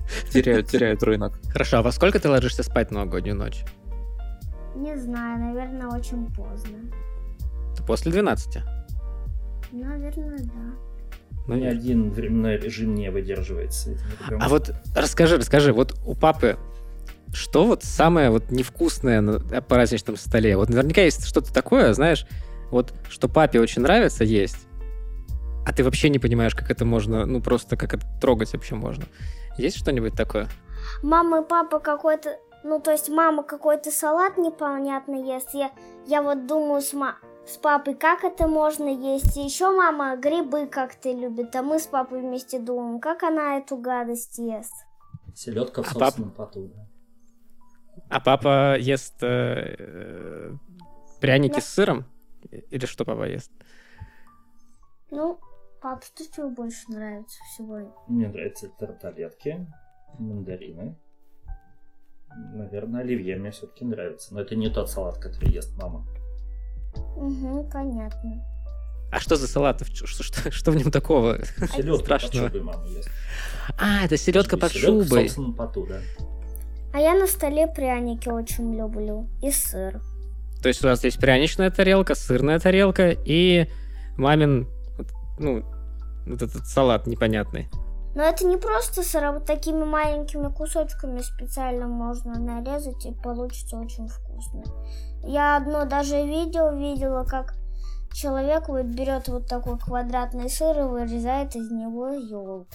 [0.31, 1.39] Теряют, теряют рынок.
[1.51, 3.63] Хорошо, а во сколько ты ложишься спать новогоднюю ночь?
[4.75, 6.77] Не знаю, наверное, очень поздно.
[7.85, 8.63] После 12?
[9.71, 10.87] Наверное, да.
[11.47, 13.97] Ну, ни один временной режим не выдерживается.
[14.39, 16.57] А вот расскажи, расскажи, вот у папы
[17.33, 20.57] что вот самое вот невкусное на праздничном столе?
[20.57, 22.25] Вот наверняка есть что-то такое, знаешь,
[22.71, 24.67] вот что папе очень нравится есть,
[25.65, 29.03] а ты вообще не понимаешь, как это можно, ну просто как это трогать вообще можно.
[29.57, 30.47] Есть что-нибудь такое?
[31.03, 35.53] Мама и папа какой-то, ну то есть мама какой-то салат непонятно ест.
[35.53, 35.71] Я,
[36.05, 37.17] я вот думаю с, ма
[37.47, 39.37] с папой, как это можно есть.
[39.37, 43.77] И еще мама грибы как-то любит, а мы с папой вместе думаем, как она эту
[43.77, 44.73] гадость ест.
[45.35, 46.49] Селедка в а собственном пап...
[46.49, 46.71] поту.
[48.09, 50.51] А папа ест э, э,
[51.19, 51.61] пряники да.
[51.61, 52.05] с сыром?
[52.51, 53.51] Или что папа ест?
[55.09, 55.39] Ну,
[55.87, 57.95] Пап, что тебе больше нравится всего?
[58.09, 59.65] Мне нравятся тарталетки,
[60.19, 60.97] мандарины.
[62.55, 64.33] Наверное, оливье мне все-таки нравится.
[64.33, 66.05] Но это не тот салат, который ест мама.
[67.15, 68.43] Угу, понятно.
[69.13, 69.81] А что за салат?
[69.87, 71.39] Что, что, что в нем такого?
[71.45, 73.09] Селедка под шубой мама ест.
[73.79, 75.29] А, это селедка под шубой.
[75.29, 76.01] В поту, да.
[76.91, 79.29] А я на столе пряники очень люблю.
[79.41, 80.01] И сыр.
[80.61, 83.69] То есть у нас есть пряничная тарелка, сырная тарелка и
[84.17, 84.67] мамин
[85.39, 85.63] ну,
[86.27, 87.69] вот этот салат непонятный.
[88.15, 93.77] Но это не просто сыр, а вот такими маленькими кусочками специально можно нарезать, и получится
[93.77, 94.63] очень вкусно.
[95.23, 97.53] Я одно даже видео видела, как
[98.13, 102.65] человек вот берет вот такой квадратный сыр и вырезает из него елку.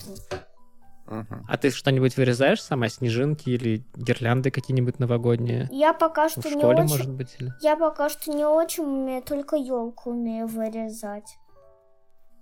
[1.48, 2.88] А ты что-нибудь вырезаешь сама?
[2.88, 5.68] Снежинки или гирлянды какие-нибудь новогодние?
[5.72, 6.88] Я пока что В не школе, очень...
[6.88, 7.36] может быть?
[7.38, 7.52] Или...
[7.60, 11.36] Я пока что не очень умею, только елку умею вырезать.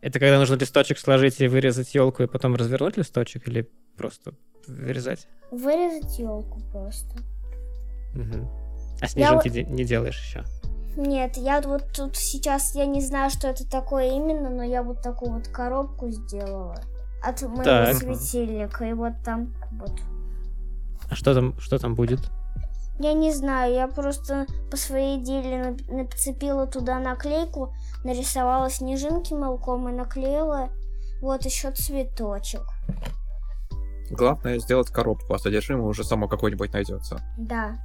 [0.01, 4.33] Это когда нужно листочек сложить и вырезать елку, и потом развернуть листочек, или просто
[4.67, 5.27] вырезать?
[5.51, 7.17] Вырезать елку просто.
[8.15, 8.51] Угу.
[9.03, 9.65] А снежинки я...
[9.65, 10.45] не делаешь еще?
[10.97, 15.03] Нет, я вот тут сейчас, я не знаю, что это такое именно, но я вот
[15.03, 16.83] такую вот коробку сделала
[17.23, 17.97] от моего так.
[17.97, 19.93] светильника, и вот там вот.
[21.09, 22.21] А что там, что там будет?
[22.99, 27.73] Я не знаю, я просто по своей деле нацепила туда наклейку,
[28.05, 30.71] нарисовала снежинки мелком и наклеила
[31.21, 32.63] вот еще цветочек.
[34.11, 37.21] Главное сделать коробку, а содержимое уже само какое-нибудь найдется.
[37.39, 37.79] Да.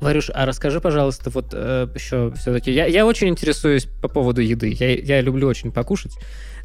[0.00, 2.72] Варюш, а расскажи, пожалуйста, вот э, еще все-таки.
[2.72, 4.76] Я, я очень интересуюсь по поводу еды.
[4.78, 6.12] Я, я люблю очень покушать.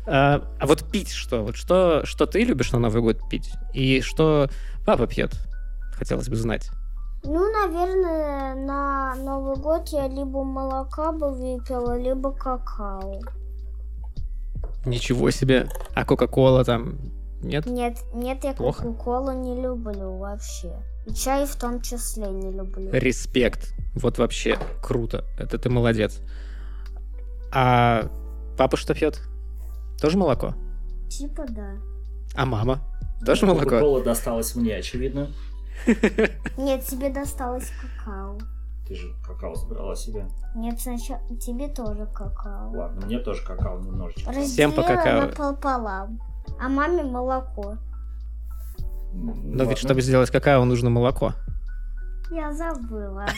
[0.08, 1.44] А, а вот пить что?
[1.44, 3.52] Вот что, что ты любишь на Новый год пить?
[3.74, 4.50] И что
[4.86, 5.34] папа пьет?
[5.94, 6.70] Хотелось бы знать.
[7.24, 13.20] Ну, наверное, на Новый год я либо молока бы выпила, либо какао.
[14.86, 15.70] Ничего себе.
[15.94, 16.98] А Кока-Кола там
[17.42, 17.66] нет?
[17.66, 18.54] Нет, нет, я?
[18.54, 20.74] Кока-Колу не люблю вообще.
[21.06, 22.92] И чай в том числе не люблю.
[22.92, 23.74] Респект.
[23.96, 25.26] Вот вообще круто.
[25.38, 26.22] Это ты молодец.
[27.52, 28.10] А
[28.58, 29.22] папа что пьет?
[30.02, 30.54] Тоже молоко?
[31.10, 31.76] Типа да.
[32.36, 32.82] А мама?
[33.26, 33.66] Тоже молоко?
[33.66, 35.30] Кока-кола досталась мне, очевидно.
[36.58, 38.38] Нет, тебе досталось какао.
[38.88, 40.28] Ты же какао забрала себе.
[40.56, 42.72] Нет, сначала тебе тоже какао.
[42.72, 44.32] Ладно, мне тоже какао немножечко.
[44.32, 45.22] Всем по Разделила какао.
[45.28, 46.22] напополам.
[46.60, 47.78] А маме молоко.
[49.14, 51.34] Но ведь чтобы сделать какао, нужно молоко.
[52.32, 53.26] Я забыла.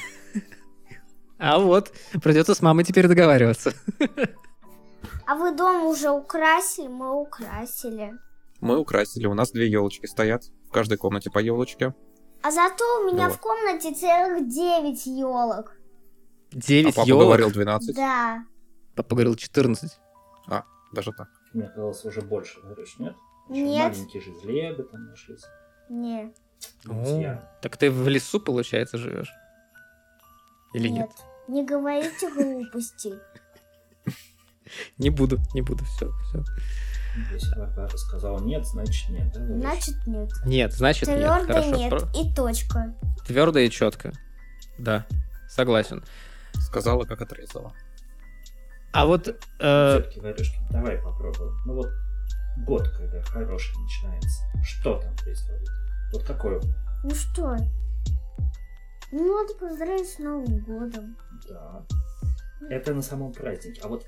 [1.42, 3.72] А вот, придется с мамой теперь договариваться.
[5.26, 6.88] А вы дом уже украсили?
[6.88, 8.14] Мы украсили.
[8.62, 10.44] Мы украсили, у нас две елочки стоят.
[10.68, 11.94] В каждой комнате по елочке.
[12.42, 13.38] А зато у меня Вот.
[13.38, 15.74] в комнате целых девять елок.
[16.52, 17.24] А Девять папа елок.
[17.26, 17.96] говорил 12.
[17.96, 18.44] Да.
[18.96, 20.00] Папа говорил 14.
[20.92, 21.28] Даже так.
[21.54, 23.16] Мне казалось, уже больше, говоришь, нет?
[23.50, 23.92] Еще Нет.
[23.94, 25.44] Маленькие же злебы там нашлись.
[25.88, 26.34] Не.
[26.84, 27.48] Друзья.
[27.62, 29.32] Так ты в лесу, получается, живешь?
[30.74, 31.12] Или нет?
[31.48, 33.14] Не говорите глупостей.
[34.98, 36.44] Не буду, не буду, все, все.
[37.32, 39.32] Если папа сказал нет, значит нет.
[39.34, 39.46] да?
[39.46, 40.30] Значит нет.
[40.46, 41.18] Нет, значит нет.
[41.18, 41.76] Твердо Хорошо.
[41.76, 41.94] нет.
[42.16, 42.94] И точка.
[43.26, 44.14] Твердо и четко.
[44.78, 45.06] Да,
[45.50, 46.04] согласен.
[46.54, 47.74] Сказала, как отрезала.
[48.92, 49.34] А вот э,
[50.00, 51.56] Все-таки, Варюшкин, давай попробуем.
[51.66, 51.90] Ну вот
[52.66, 55.68] год, когда хороший начинается, что там происходит?
[56.12, 56.74] Вот какой он?
[57.04, 57.56] Ну что?
[59.12, 61.18] Ну, надо поздравить с Новым годом.
[61.50, 61.86] Да.
[62.70, 63.82] Это на самом празднике.
[63.84, 64.06] А вот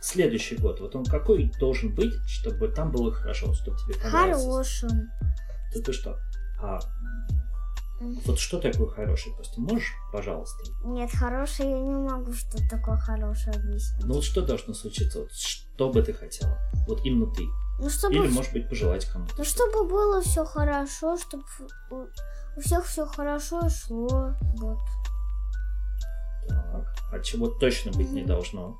[0.00, 4.44] следующий год, вот он какой должен быть, чтобы там было хорошо, чтобы тебе понравилось?
[4.44, 5.10] Хорошим.
[5.74, 6.18] Да ты что?
[6.60, 6.80] А
[8.00, 9.32] вот что такое хороший?
[9.34, 10.64] Просто можешь, пожалуйста?
[10.84, 14.04] Нет, хороший я не могу, что такое хорошее объяснить.
[14.06, 15.20] Ну вот что должно случиться?
[15.20, 16.58] Вот что бы ты хотела?
[16.88, 17.44] Вот именно ты.
[17.78, 19.34] Ну, чтобы, Или, может быть, пожелать кому-то.
[19.36, 21.44] ну, чтобы было все хорошо, чтобы
[21.90, 22.06] у,
[22.60, 24.34] всех все хорошо шло.
[24.56, 24.78] Вот.
[26.48, 26.94] Так.
[27.12, 28.78] А чего точно быть не должно?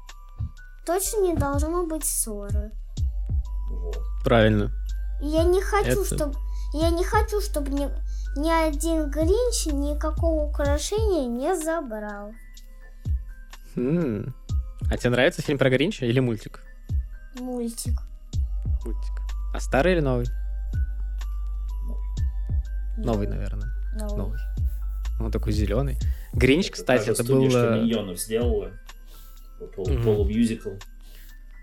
[0.91, 2.73] Точно не должно быть ссоры.
[4.25, 4.73] Правильно.
[5.21, 6.35] Я не хочу, Это- чтобы
[6.73, 7.89] я не хочу, чтобы ни,
[8.37, 12.33] ни один Гринч никакого украшения не забрал.
[13.77, 14.35] М.
[14.91, 16.61] А тебе нравится фильм про Гринча или мультик?
[17.39, 18.01] Мультик.
[18.85, 19.13] Мультик.
[19.55, 20.27] А старый или новый?
[22.99, 23.71] Новый, наверное.
[23.95, 24.17] Новый.
[24.17, 24.41] Новый.
[25.21, 25.99] Он такой зеленый.
[26.33, 27.43] Гринч, кстати, та же это был...
[27.45, 28.73] Миньонов сделала.
[29.77, 30.71] Полумюзикл.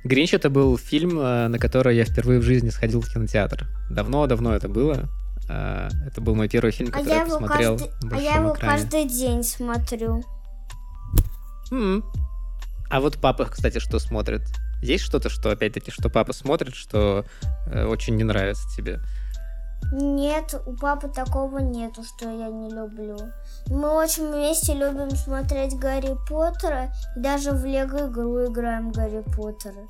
[0.03, 3.68] Гринч это был фильм, э, на который я впервые в жизни сходил в кинотеатр.
[3.90, 5.10] Давно-давно это было.
[5.49, 8.22] Э, Это был мой первый фильм, А который я я его, посмотрел каждый, на а
[8.22, 8.72] я его экране.
[8.82, 10.24] каждый день смотрю.
[11.72, 12.03] М.
[12.90, 14.41] А вот папа, кстати, что смотрит?
[14.82, 17.26] Есть что-то, что опять-таки, что папа смотрит, что
[17.72, 18.99] э, очень не нравится тебе?
[19.91, 23.18] Нет, у папы такого нету, что я не люблю.
[23.68, 29.88] Мы очень вместе любим смотреть Гарри Поттера и даже в Лего игру играем Гарри Поттера.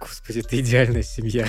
[0.00, 1.46] Господи, ты идеальная семья.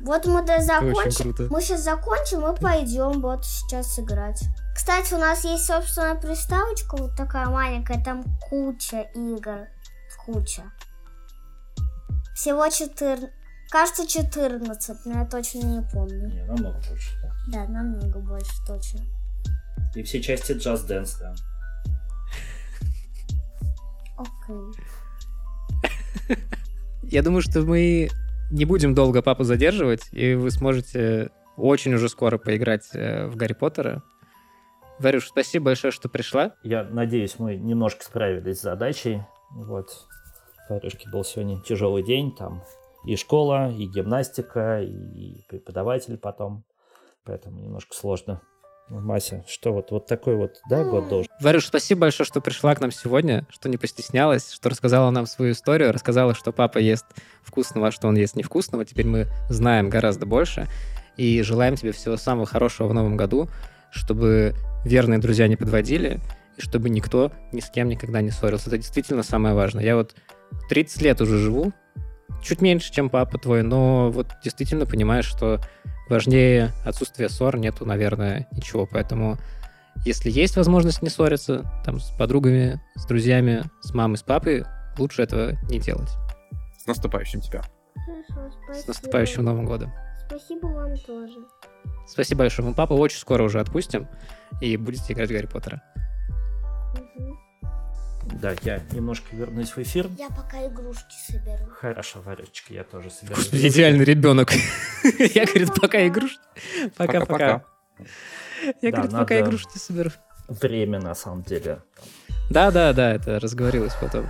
[0.00, 1.34] Вот мы до закончим.
[1.50, 4.42] Мы сейчас закончим и пойдем вот сейчас играть.
[4.74, 9.68] Кстати, у нас есть собственная приставочка, вот такая маленькая, там куча игр.
[10.24, 10.62] Куча.
[12.34, 13.30] Всего 14.
[13.74, 16.28] Кажется, 14, но я точно не помню.
[16.28, 17.10] Не, намного больше.
[17.48, 19.00] Да, намного больше, точно.
[19.96, 21.34] И все части Just Dance, да.
[24.16, 26.38] Окей.
[27.02, 28.10] Я думаю, что мы
[28.52, 33.54] не будем долго папу задерживать, и вы сможете очень уже скоро поиграть э, в Гарри
[33.54, 34.04] Поттера.
[35.00, 36.54] Варюш, спасибо большое, что пришла.
[36.62, 39.20] Я надеюсь, мы немножко справились с задачей.
[39.50, 40.06] Вот.
[40.68, 42.32] Варюшке был сегодня тяжелый день.
[42.36, 42.62] Там
[43.04, 46.64] и школа, и гимнастика, и преподаватель потом.
[47.24, 48.42] Поэтому немножко сложно.
[48.88, 51.30] Мася, что вот, вот такой вот, да, год должен?
[51.40, 55.52] Варюш, спасибо большое, что пришла к нам сегодня, что не постеснялась, что рассказала нам свою
[55.52, 57.06] историю, рассказала, что папа ест
[57.42, 58.84] вкусного, а что он ест невкусного.
[58.84, 60.68] Теперь мы знаем гораздо больше.
[61.16, 63.48] И желаем тебе всего самого хорошего в новом году,
[63.90, 64.54] чтобы
[64.84, 66.20] верные друзья не подводили,
[66.56, 68.68] и чтобы никто ни с кем никогда не ссорился.
[68.68, 69.84] Это действительно самое важное.
[69.84, 70.14] Я вот
[70.68, 71.72] 30 лет уже живу,
[72.44, 75.60] чуть меньше, чем папа твой, но вот действительно понимаешь, что
[76.08, 78.86] важнее отсутствия ссор нету, наверное, ничего.
[78.86, 79.38] Поэтому
[80.04, 84.64] если есть возможность не ссориться, там, с подругами, с друзьями, с мамой, с папой,
[84.98, 86.10] лучше этого не делать.
[86.78, 87.62] С наступающим тебя.
[87.94, 88.84] Хорошо, спасибо.
[88.84, 89.92] С наступающим Новым годом.
[90.28, 91.38] Спасибо вам тоже.
[92.06, 92.68] Спасибо большое.
[92.68, 94.08] Мы папу очень скоро уже отпустим,
[94.60, 95.82] и будете играть в Гарри Поттера.
[97.16, 97.38] Мгм.
[98.32, 100.08] Да, я немножко вернусь в эфир.
[100.18, 101.66] Я пока игрушки соберу.
[101.70, 103.44] Хорошо, Варечка, я тоже собираюсь.
[103.44, 104.50] Господи, идеальный ребенок.
[105.34, 106.38] Я, говорит, пока игрушки.
[106.96, 107.64] Пока-пока.
[108.82, 110.10] Я, говорит, пока игрушки соберу.
[110.48, 111.80] Время, на самом деле.
[112.50, 114.26] Да-да-да, это разговорилось потом.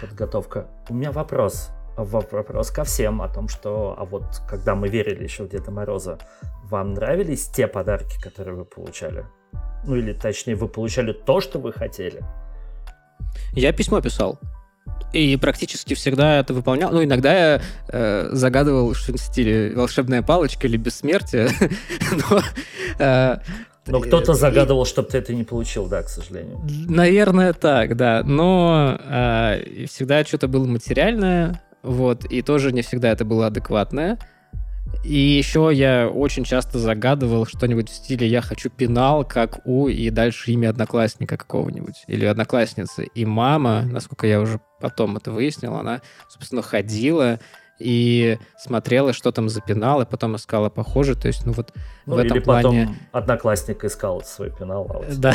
[0.00, 0.66] подготовка.
[0.88, 1.70] У меня вопрос.
[1.96, 5.70] Во- Вопрос ко всем о том, что, а вот когда мы верили еще в Деда
[5.72, 6.18] Мороза,
[6.64, 9.26] вам нравились те подарки, которые вы получали?
[9.84, 12.22] Ну или точнее, вы получали то, что вы хотели?
[13.52, 14.38] Я письмо писал.
[15.12, 16.92] И практически всегда это выполнял.
[16.92, 21.48] Ну, иногда я э, загадывал что-нибудь в стиле волшебная палочка или бессмертие.
[22.30, 22.42] Но,
[22.98, 23.38] э,
[23.86, 26.60] Но кто-то загадывал, чтобы ты это не получил, да, к сожалению.
[26.88, 28.22] Наверное, так, да.
[28.22, 34.18] Но э, всегда что-то было материальное, вот, и тоже не всегда это было адекватное.
[35.04, 40.10] И еще я очень часто загадывал что-нибудь в стиле «я хочу пенал, как у» и
[40.10, 43.04] дальше имя одноклассника какого-нибудь или одноклассницы.
[43.14, 47.38] И мама, насколько я уже потом это выяснил, она, собственно, ходила
[47.78, 51.14] и смотрела, что там за пенал, и потом искала похоже.
[51.14, 51.72] То есть, ну вот
[52.06, 52.86] Ну, в этом или плане...
[52.86, 54.86] потом одноклассник искал свой пенал.
[54.90, 55.32] а вот- Да.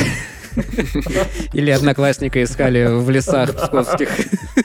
[1.53, 4.09] Или одноклассника искали в лесах псковских.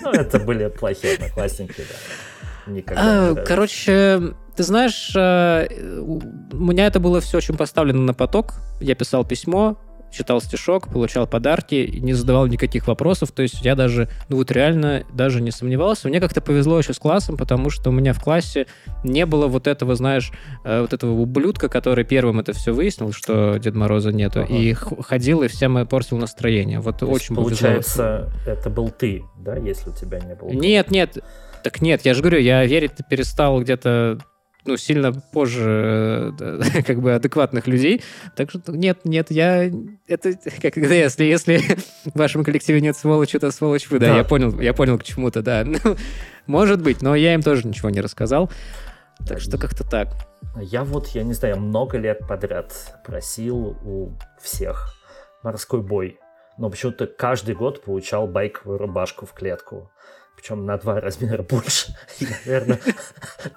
[0.02, 2.72] Ну, это были плохие одноклассники, да.
[2.72, 3.34] Никогда А.
[3.46, 5.68] Короче, ты знаешь, э,
[6.02, 6.20] у
[6.56, 8.54] меня это было все очень поставлено на поток.
[8.80, 9.78] Я писал письмо,
[10.10, 13.30] читал стишок, получал подарки, не задавал никаких вопросов.
[13.30, 16.08] То есть я даже, ну вот реально даже не сомневался.
[16.08, 18.66] Мне как-то повезло еще с классом, потому что у меня в классе
[19.04, 20.32] не было вот этого, знаешь,
[20.64, 24.52] э, вот этого ублюдка, который первым это все выяснил, что Дед Мороза нету, Ага.
[24.52, 26.80] и ходил и всем портил настроение.
[26.80, 27.44] Вот То очень повезло.
[27.50, 30.48] Получается, это был ты, да, если у тебя не было?
[30.48, 31.18] Нет, нет.
[31.62, 34.18] Так нет, я же говорю, я верить перестал где-то
[34.68, 38.02] ну, сильно позже э, как бы адекватных людей.
[38.36, 39.70] Так что нет, нет, я...
[40.06, 41.56] Это как когда если, если
[42.04, 43.98] в вашем коллективе нет сволочи, то сволочь вы.
[43.98, 44.16] Да, Да.
[44.18, 45.64] я понял, я понял к чему-то, да.
[45.64, 45.96] Ну,
[46.46, 48.50] может быть, но я им тоже ничего не рассказал.
[49.26, 50.08] Так что как-то так.
[50.60, 52.72] Я вот, я не знаю, много лет подряд
[53.04, 54.94] просил у всех
[55.42, 56.18] морской бой.
[56.58, 59.90] Но почему-то каждый год получал байковую рубашку в клетку.
[60.38, 61.96] Причем на два размера больше.
[62.20, 62.78] И, наверное,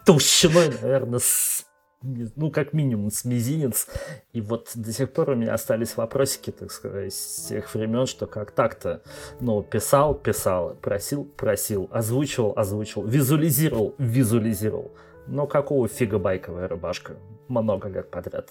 [0.04, 1.64] толщиной, наверное, с-
[2.02, 3.86] ну, как минимум, с мизинец.
[4.34, 8.26] И вот до сих пор у меня остались вопросики, так сказать, с тех времен, что
[8.26, 9.04] как так-то,
[9.40, 14.92] ну, писал, писал, просил, просил, озвучивал, озвучивал, визуализировал, визуализировал.
[15.28, 17.18] Но какого фига байковая рубашка?
[17.48, 18.50] Много лет подряд.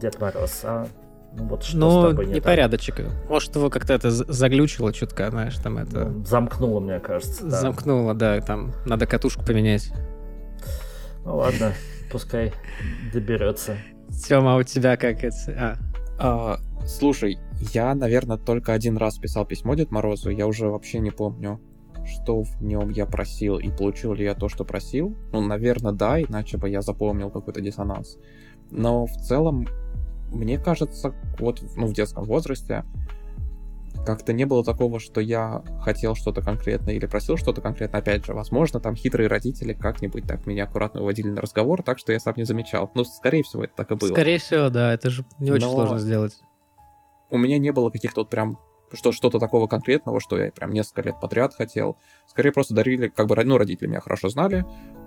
[0.00, 0.88] Дед Мороз, а
[1.36, 2.42] ну вот что с Ну, тобой не так?
[2.42, 3.00] непорядочек.
[3.28, 6.06] Может, его как-то это заглючило чутка, знаешь, там это...
[6.06, 7.44] Ну, Замкнуло, мне кажется.
[7.44, 7.60] да.
[7.60, 9.90] Замкнуло, да, там надо катушку поменять.
[11.24, 11.72] Ну ладно,
[12.12, 12.52] пускай
[13.12, 13.76] доберется.
[14.28, 15.36] Тёма, а у тебя как это...
[15.48, 15.76] А,
[16.18, 17.38] А, слушай,
[17.72, 20.30] я, наверное, только один раз писал письмо Дед Морозу.
[20.30, 21.60] Я уже вообще не помню,
[22.04, 25.16] что в нем я просил и получил ли я то, что просил.
[25.32, 28.18] Ну, наверное, да, иначе бы я запомнил какой-то диссонанс.
[28.70, 29.66] Но в целом,
[30.34, 32.84] мне кажется, вот ну, в детском возрасте
[34.04, 37.98] как-то не было такого, что я хотел что-то конкретное или просил что-то конкретно.
[37.98, 42.12] Опять же, возможно, там хитрые родители как-нибудь так меня аккуратно уводили на разговор, так что
[42.12, 42.90] я сам не замечал.
[42.94, 44.08] Ну, скорее всего, это так и было.
[44.10, 46.38] Скорее всего, да, это же не очень Но- сложно сделать.
[47.30, 48.58] у меня не было каких-то вот прям
[48.92, 51.96] что, что-то такого конкретного, что я прям несколько лет подряд хотел.
[52.28, 54.64] Скорее просто дарили, как бы, ну, родители меня хорошо знали,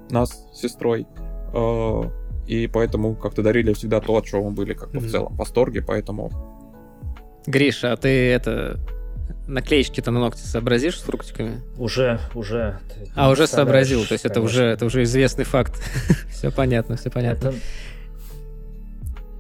[0.10, 1.08] нас с сестрой,
[1.54, 2.02] э,
[2.48, 5.08] и поэтому как-то дарили всегда то, от чего мы были как бы Мгм.
[5.08, 6.32] в целом в восторге, поэтому...
[7.46, 8.80] Гриша, а ты это
[9.48, 11.62] наклеечки-то на ногти сообразишь с фруктиками?
[11.78, 12.80] Уже, уже.
[12.94, 14.60] ты А, уже сообразил, то есть это конечно.
[14.60, 15.74] уже, это уже известный факт.
[16.32, 17.50] Все понятно, все понятно.
[17.50, 17.58] Это-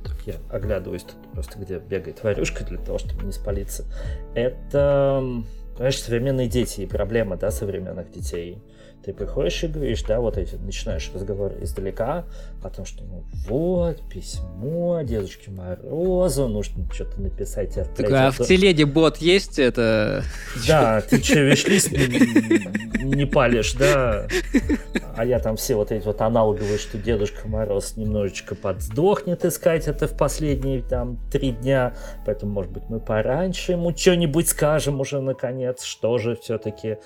[0.05, 3.85] Так, я оглядываюсь тут просто, где бегает варюшка для того, чтобы не спалиться.
[4.35, 5.21] Это,
[5.73, 8.57] понимаешь, современные дети и проблема, да, современных детей.
[9.07, 12.25] Ты приходишь и говоришь, да, вот эти, начинаешь разговор издалека
[12.61, 18.37] о том, что ну вот, письмо Дедушке Морозу, нужно что-то написать и Так, отправить.
[18.37, 20.25] а в телеге бот есть это?
[20.67, 24.27] Да, ты что, вишлист не, не палишь, да?
[25.15, 30.09] А я там все вот эти вот аналоговые, что Дедушка Мороз немножечко подсдохнет искать это
[30.09, 35.83] в последние там три дня, поэтому, может быть, мы пораньше ему что-нибудь скажем уже наконец,
[35.83, 36.97] что же все-таки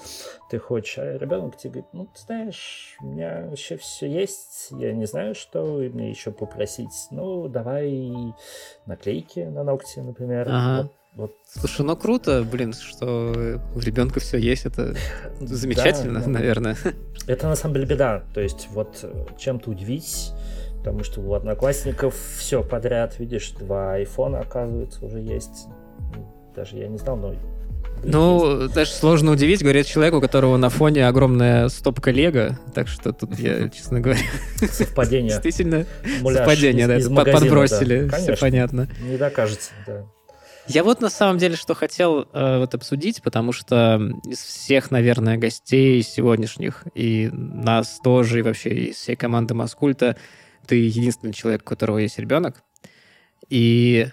[0.51, 0.97] ты хочешь.
[0.97, 5.33] А ребенок тебе говорит, ну, ты знаешь, у меня еще все есть, я не знаю,
[5.33, 7.07] что мне еще попросить.
[7.09, 8.11] Ну, давай
[8.85, 10.47] наклейки на ногти, например.
[10.49, 10.83] Ага.
[10.83, 11.33] Вот вот.
[11.45, 13.33] Слушай, ну круто, блин, что
[13.75, 14.95] у ребенка все есть, это
[15.41, 16.31] замечательно, да, да.
[16.31, 16.77] наверное.
[17.27, 18.23] Это на самом деле беда.
[18.33, 20.31] То есть, вот э, чем-то удивить,
[20.77, 25.67] потому что у одноклассников все подряд, видишь, два айфона, оказывается, уже есть.
[26.55, 27.35] Даже я не знал, но
[28.03, 33.13] ну, даже сложно удивить, говорит человек, у которого на фоне огромная стопка Лего, так что
[33.13, 34.21] тут я, честно говоря...
[34.57, 35.29] Совпадение.
[35.29, 35.85] Действительно,
[36.23, 38.87] совпадение, да, подбросили, все понятно.
[39.01, 40.05] Не докажется, да.
[40.67, 45.37] Я вот на самом деле что хотел э, вот обсудить, потому что из всех, наверное,
[45.37, 50.15] гостей сегодняшних, и нас тоже, и вообще из всей команды Маскульта,
[50.67, 52.63] ты единственный человек, у которого есть ребенок.
[53.49, 54.07] И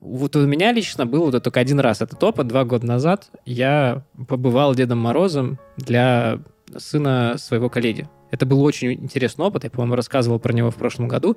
[0.00, 3.30] вот у меня лично был вот только один раз этот опыт, два года назад.
[3.44, 6.40] Я побывал Дедом Морозом для
[6.76, 8.08] сына своего коллеги.
[8.30, 11.36] Это был очень интересный опыт, я, по-моему, рассказывал про него в прошлом году.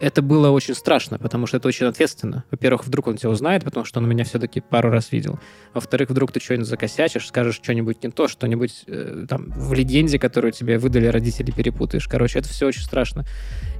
[0.00, 2.44] Это было очень страшно, потому что это очень ответственно.
[2.50, 5.40] Во-первых, вдруг он тебя узнает, потому что он меня все-таки пару раз видел.
[5.72, 10.52] Во-вторых, вдруг ты что-нибудь закосячишь, скажешь что-нибудь не то, что-нибудь э, там в легенде, которую
[10.52, 12.06] тебе выдали родители, перепутаешь.
[12.06, 13.24] Короче, это все очень страшно.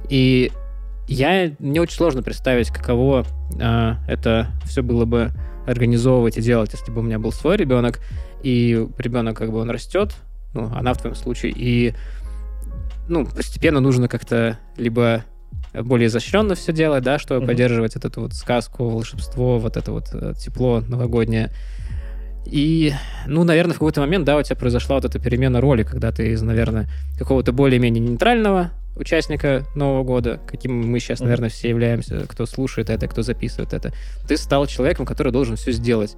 [0.09, 0.51] И
[1.07, 3.25] я мне очень сложно представить, каково
[3.59, 5.31] э, это все было бы
[5.65, 7.99] организовывать и делать, если бы у меня был свой ребенок,
[8.43, 10.15] и ребенок как бы он растет,
[10.53, 11.93] ну, она в твоем случае, и
[13.07, 15.23] ну, постепенно нужно как-то либо
[15.73, 17.47] более изощренно все делать, да, чтобы mm-hmm.
[17.47, 21.51] поддерживать вот эту вот сказку, волшебство, вот это вот э, тепло новогоднее.
[22.45, 22.93] И,
[23.25, 26.31] ну, наверное, в какой-то момент, да, у тебя произошла вот эта перемена роли, когда ты
[26.31, 26.87] из, наверное,
[27.19, 33.07] какого-то более-менее нейтрального участника Нового года, каким мы сейчас, наверное, все являемся, кто слушает это,
[33.07, 33.93] кто записывает это,
[34.27, 36.15] ты стал человеком, который должен все сделать.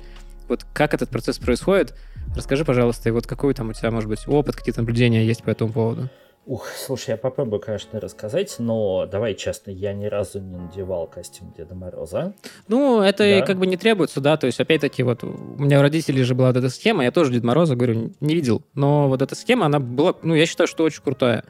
[0.47, 1.93] Вот как этот процесс происходит,
[2.35, 5.49] расскажи, пожалуйста, и вот какой там у тебя, может быть, опыт, какие-то наблюдения есть по
[5.49, 6.09] этому поводу?
[6.49, 11.53] Ух, слушай, я попробую, конечно, рассказать, но давай честно, я ни разу не надевал костюм
[11.55, 12.33] Деда Мороза.
[12.67, 13.45] Ну, это да.
[13.45, 15.27] как бы не требуется, да, то есть, опять-таки, вот у
[15.59, 18.63] меня у родителей же была вот эта схема, я тоже Деда Мороза, говорю, не видел,
[18.73, 21.43] но вот эта схема, она была, ну, я считаю, что очень крутая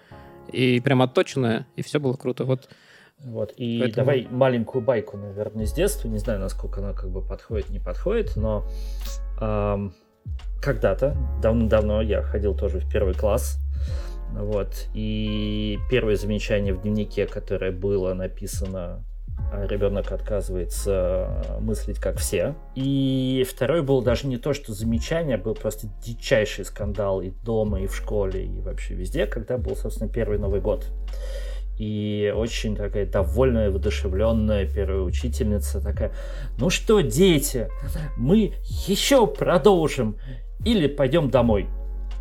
[0.52, 2.70] и прям отточенная, и все было круто, вот.
[3.20, 4.06] Вот, и Поэтому...
[4.06, 8.38] давай маленькую байку, наверное, с детства, не знаю, насколько она как бы подходит, не подходит,
[8.38, 8.66] но
[9.42, 9.94] эм,
[10.62, 13.60] когда-то, давно-давно я ходил тоже в первый класс,
[14.32, 14.88] вот.
[14.94, 19.04] И первое замечание в дневнике, которое было написано,
[19.68, 22.56] ребенок отказывается мыслить как все.
[22.76, 27.88] И второй был даже не то, что замечание, был просто дичайший скандал и дома, и
[27.88, 30.86] в школе, и вообще везде, когда был, собственно, первый Новый год.
[31.78, 36.11] И очень такая довольная, воодушевленная первая учительница такая,
[36.57, 37.70] ну что, дети,
[38.18, 38.53] мы
[38.88, 40.18] еще продолжим
[40.66, 41.70] или пойдем домой.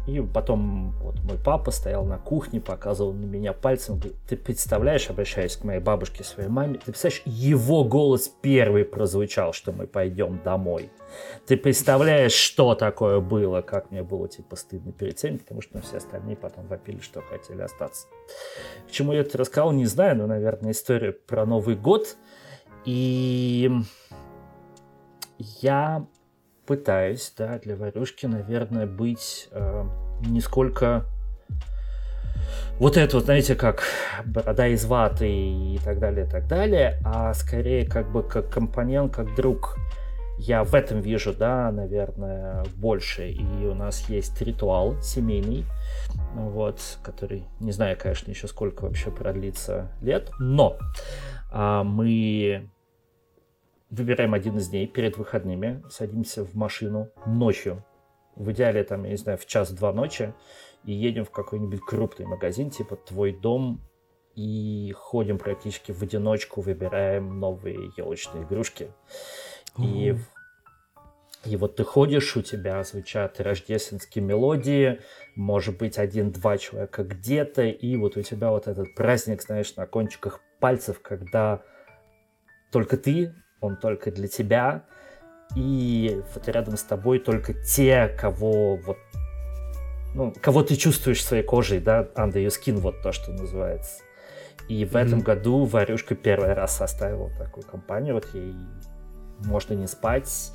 [0.09, 5.10] И потом вот мой папа стоял на кухне, показывал на меня пальцем, говорит, ты представляешь,
[5.10, 10.40] обращаясь к моей бабушке, своей маме, ты представляешь, его голос первый прозвучал, что мы пойдем
[10.43, 10.90] домой.
[11.47, 15.98] Ты представляешь, что такое было, как мне было типа стыдно перед всеми, потому что все
[15.98, 18.06] остальные потом вопили, что хотели остаться.
[18.89, 22.16] К чему я это рассказал, не знаю, но, наверное, история про Новый год.
[22.86, 23.70] И
[25.39, 26.06] я
[26.69, 29.85] пытаюсь, да, для Варюшки, наверное, быть э,
[30.27, 31.07] не сколько
[32.78, 33.85] вот это вот, знаете, как
[34.27, 39.09] борода из ваты и так далее, и так далее, а скорее как бы как компаньон,
[39.09, 39.77] как друг.
[40.36, 43.31] Я в этом вижу, да, наверное, больше.
[43.31, 45.65] И у нас есть ритуал семейный,
[46.35, 50.77] вот, который, не знаю, конечно, еще сколько вообще продлится лет, но
[51.51, 52.70] а, мы
[53.90, 57.85] выбираем один из дней перед выходными, садимся в машину ночью,
[58.36, 60.35] в идеале там, я не знаю, в час-два ночи,
[60.85, 63.81] и едем в какой-нибудь крупный магазин, типа «Твой дом»,
[64.35, 68.93] и ходим практически в одиночку, выбираем новые елочные игрушки.
[69.77, 70.15] И,
[71.44, 75.01] и вот ты ходишь, у тебя звучат рождественские мелодии,
[75.35, 80.40] может быть, один-два человека где-то, и вот у тебя вот этот праздник, знаешь, на кончиках
[80.60, 81.62] пальцев, когда
[82.70, 84.85] только ты он только для тебя,
[85.56, 88.98] и вот рядом с тобой только те, кого вот
[90.14, 94.02] ну, кого ты чувствуешь своей кожей, да, under your skin, вот то, что называется.
[94.68, 95.06] И в mm-hmm.
[95.06, 98.55] этом году Варюшка первый раз составила такую компанию, вот ей
[99.44, 100.52] можно не спать,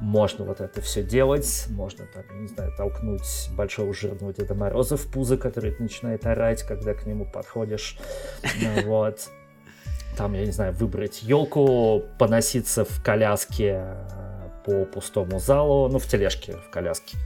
[0.00, 5.10] можно вот это все делать, можно там, не знаю, толкнуть большого жирного Деда Мороза в
[5.10, 7.98] пузо, который начинает орать, когда к нему подходишь,
[8.84, 9.28] вот
[10.18, 16.06] там, я не знаю, выбрать елку, поноситься в коляске э, по пустому залу, ну, в
[16.08, 17.16] тележке, в коляске,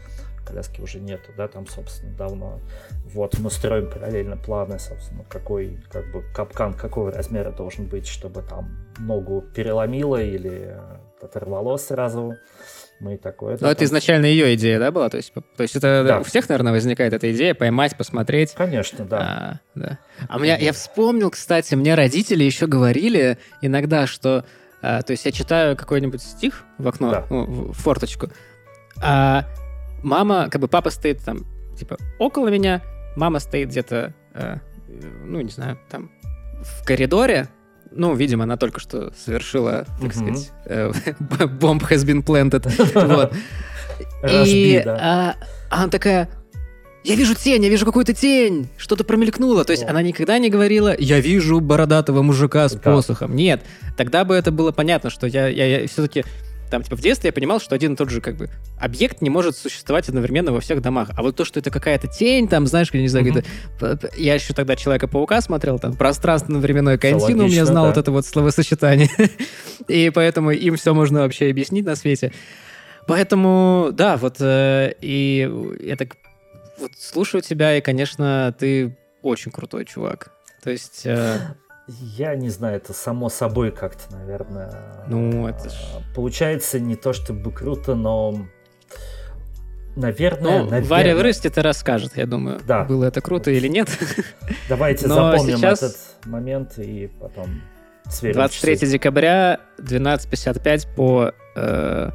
[0.46, 2.60] коляски уже нету, да, там, собственно, давно.
[3.14, 8.42] Вот, мы строим параллельно планы, собственно, какой, как бы, капкан какого размера должен быть, чтобы
[8.42, 10.76] там ногу переломило или
[11.22, 12.34] оторвало сразу.
[13.02, 13.58] Мы такое.
[13.60, 15.08] Но это изначально ее идея, да, была?
[15.10, 16.20] То есть, то есть это да.
[16.20, 18.54] у всех, наверное, возникает эта идея поймать, посмотреть.
[18.54, 19.18] Конечно, да.
[19.18, 19.98] А, да.
[20.28, 24.44] а меня, я вспомнил, кстати, мне родители еще говорили иногда, что
[24.82, 27.26] а, то есть я читаю какой-нибудь стих в окно, да.
[27.28, 28.28] ну, в форточку,
[29.02, 29.46] а
[30.04, 31.44] мама, как бы папа стоит там,
[31.76, 32.82] типа, около меня,
[33.16, 34.58] мама стоит где-то, а,
[35.24, 36.12] ну, не знаю, там,
[36.62, 37.48] в коридоре,
[37.94, 40.92] ну, видимо, она только что совершила, так сказать, э,
[41.60, 42.70] бомб has been planted.
[43.16, 43.34] Вот.
[44.28, 45.34] И а,
[45.68, 46.28] она такая,
[47.04, 49.64] я вижу тень, я вижу какую-то тень, что-то промелькнуло.
[49.64, 53.34] То есть она никогда не говорила, я вижу бородатого мужика с посохом.
[53.34, 53.62] Нет,
[53.96, 56.24] тогда бы это было понятно, что я, я, я все-таки
[56.72, 58.48] там, типа, в детстве я понимал, что один и тот же, как бы,
[58.80, 61.10] объект не может существовать одновременно во всех домах.
[61.14, 64.14] А вот то, что это какая-то тень, там, знаешь, я не знаю, mm-hmm.
[64.16, 67.88] я еще тогда Человека-паука смотрел, там, пространственно-временной континуум, я знал да.
[67.90, 69.10] вот это вот словосочетание.
[69.86, 72.32] и поэтому им все можно вообще объяснить на свете.
[73.06, 75.50] Поэтому, да, вот, э, и
[75.80, 76.16] я так
[76.78, 80.32] вот слушаю тебя, и, конечно, ты очень крутой чувак.
[80.62, 81.02] То есть...
[81.04, 81.54] Э,
[81.88, 85.04] я не знаю, это само собой как-то, наверное.
[85.08, 85.74] Ну, это ж...
[86.14, 88.46] Получается не то чтобы круто, но
[89.94, 90.88] Наверное, ну, наверное.
[90.88, 92.84] Варя вырастет это расскажет, я думаю, да.
[92.84, 93.90] было это круто или нет.
[94.68, 95.82] Давайте Но запомним сейчас...
[95.82, 97.60] этот момент и потом
[98.08, 98.86] сверим 23 часы.
[98.86, 101.32] декабря, 12.55 по...
[101.56, 102.10] Э,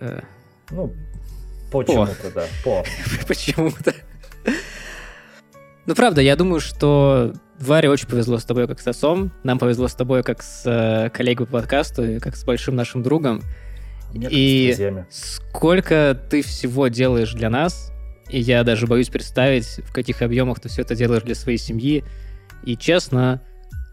[0.00, 0.20] э,
[0.70, 0.94] ну,
[1.72, 2.84] почему-то, да, по.
[3.26, 3.92] Почему-то.
[5.90, 9.88] Ну, правда, я думаю, что Варе очень повезло с тобой как с отцом, нам повезло
[9.88, 13.42] с тобой как с э, коллегой по подкасту, и как с большим нашим другом.
[14.14, 14.72] и
[15.10, 17.90] сколько ты всего делаешь для нас,
[18.28, 22.04] и я даже боюсь представить, в каких объемах ты все это делаешь для своей семьи.
[22.62, 23.42] И честно,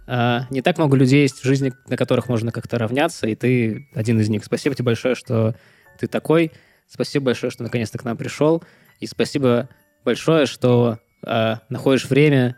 [0.06, 3.88] э, не так много людей есть в жизни, на которых можно как-то равняться, и ты
[3.96, 4.46] один из них.
[4.46, 5.56] Спасибо тебе большое, что
[5.98, 6.52] ты такой.
[6.88, 8.64] Спасибо большое, что наконец-то к нам пришел.
[9.00, 9.68] И спасибо
[10.06, 12.58] большое, что э, находишь время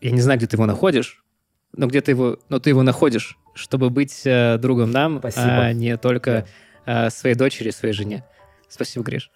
[0.00, 1.24] я не знаю, где ты его находишь,
[1.72, 5.58] но где ты его, но ты его находишь, чтобы быть э, другом нам, Спасибо.
[5.58, 6.46] а не только
[6.86, 8.24] э, своей дочери, своей жене.
[8.68, 9.30] Спасибо, Гриш.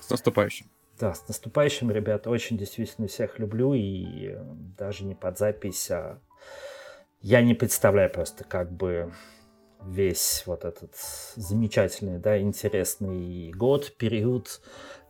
[0.00, 0.66] С наступающим.
[1.00, 2.28] Да, с наступающим, ребята.
[2.28, 4.36] Очень действительно всех люблю и
[4.76, 6.18] даже не под запись, а
[7.20, 9.12] я не представляю просто как бы
[9.84, 10.94] весь вот этот
[11.36, 14.60] замечательный, да, интересный год, период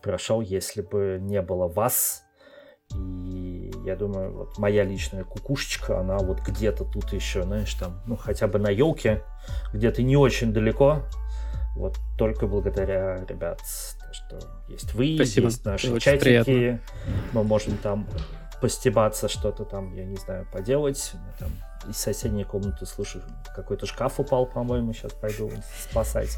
[0.03, 2.25] прошел, если бы не было вас,
[2.95, 8.17] и я думаю, вот моя личная кукушечка, она вот где-то тут еще, знаешь, там, ну,
[8.17, 9.23] хотя бы на елке,
[9.73, 11.03] где-то не очень далеко.
[11.77, 13.61] Вот только благодаря, ребят,
[14.01, 14.39] то, что
[14.69, 15.47] есть вы, Спасибо.
[15.47, 16.25] есть наши Очень чатики.
[16.25, 16.81] Приятно.
[17.33, 18.09] Мы можем там
[18.61, 21.13] постебаться, что-то там, я не знаю, поделать.
[21.15, 21.51] Я там
[21.89, 23.21] из соседней комнаты слышу,
[23.55, 25.53] какой-то шкаф упал, по-моему, сейчас пойду
[25.89, 26.37] спасать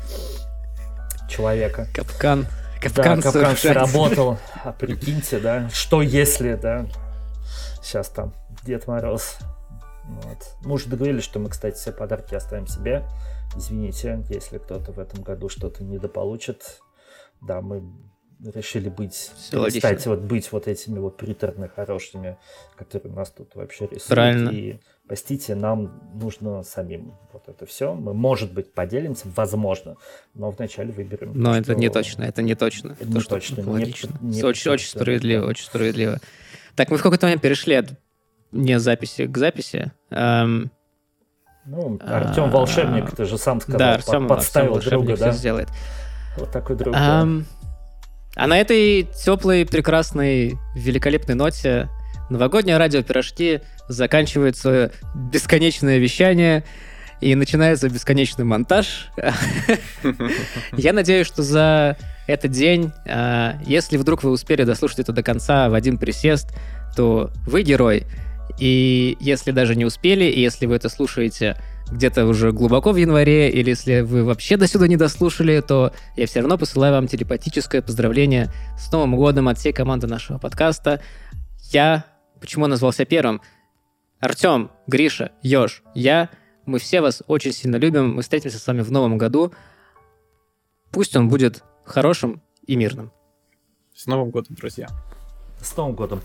[1.28, 1.86] человека.
[1.94, 2.46] Капкан.
[2.80, 4.38] Капкан, да, капкан сработал.
[4.64, 6.86] А прикиньте, да, что если, да,
[7.82, 8.32] сейчас там
[8.64, 9.38] Дед Мороз.
[10.08, 10.38] Вот.
[10.64, 13.04] Мы уже договорились, что мы, кстати, все подарки оставим себе.
[13.56, 16.80] Извините, если кто-то в этом году что-то недополучит.
[17.40, 17.82] Да, мы
[18.42, 19.30] решили быть,
[19.68, 22.38] кстати, вот быть вот этими вот приторно хорошими,
[22.76, 24.06] которые у нас тут вообще рисуют.
[24.06, 24.50] Правильно.
[24.50, 27.94] И простите, нам нужно самим вот это все.
[27.94, 29.96] Мы, может быть, поделимся, возможно,
[30.34, 31.32] но вначале выберем.
[31.34, 31.72] Но что...
[31.72, 32.92] это не точно, это не точно.
[32.92, 33.68] Это не точно.
[33.68, 34.16] Логично.
[34.20, 36.20] Не, не очень, очень справедливо, очень справедливо.
[36.76, 37.86] Так, мы в какой-то момент перешли от
[38.52, 39.90] не записи к записи.
[40.10, 40.70] Эм,
[41.66, 45.32] ну, Артем а, волшебник, ты же сам сказал, да, Артем, подставил Артем друга, да?
[45.32, 45.70] сделает.
[46.36, 46.94] Вот такой друг.
[46.94, 47.42] Um,
[48.36, 51.88] а на этой теплой, прекрасной, великолепной ноте
[52.30, 53.60] новогоднее радио «Пирожки»
[53.90, 56.64] заканчивает свое бесконечное вещание
[57.20, 59.10] и начинается бесконечный монтаж.
[60.72, 65.68] Я надеюсь, что за этот день, а, если вдруг вы успели дослушать это до конца
[65.68, 66.48] в один присест,
[66.96, 68.06] то вы герой.
[68.58, 71.56] И если даже не успели, и если вы это слушаете
[71.90, 76.26] где-то уже глубоко в январе, или если вы вообще до сюда не дослушали, то я
[76.26, 81.00] все равно посылаю вам телепатическое поздравление с Новым годом от всей команды нашего подкаста.
[81.72, 82.04] Я,
[82.40, 83.40] почему назвался первым?
[84.20, 86.28] Артем, Гриша, Ёж, я,
[86.66, 89.52] мы все вас очень сильно любим, мы встретимся с вами в новом году.
[90.90, 93.12] Пусть он будет хорошим и мирным.
[93.94, 94.88] С Новым годом, друзья.
[95.60, 96.20] С Новым годом.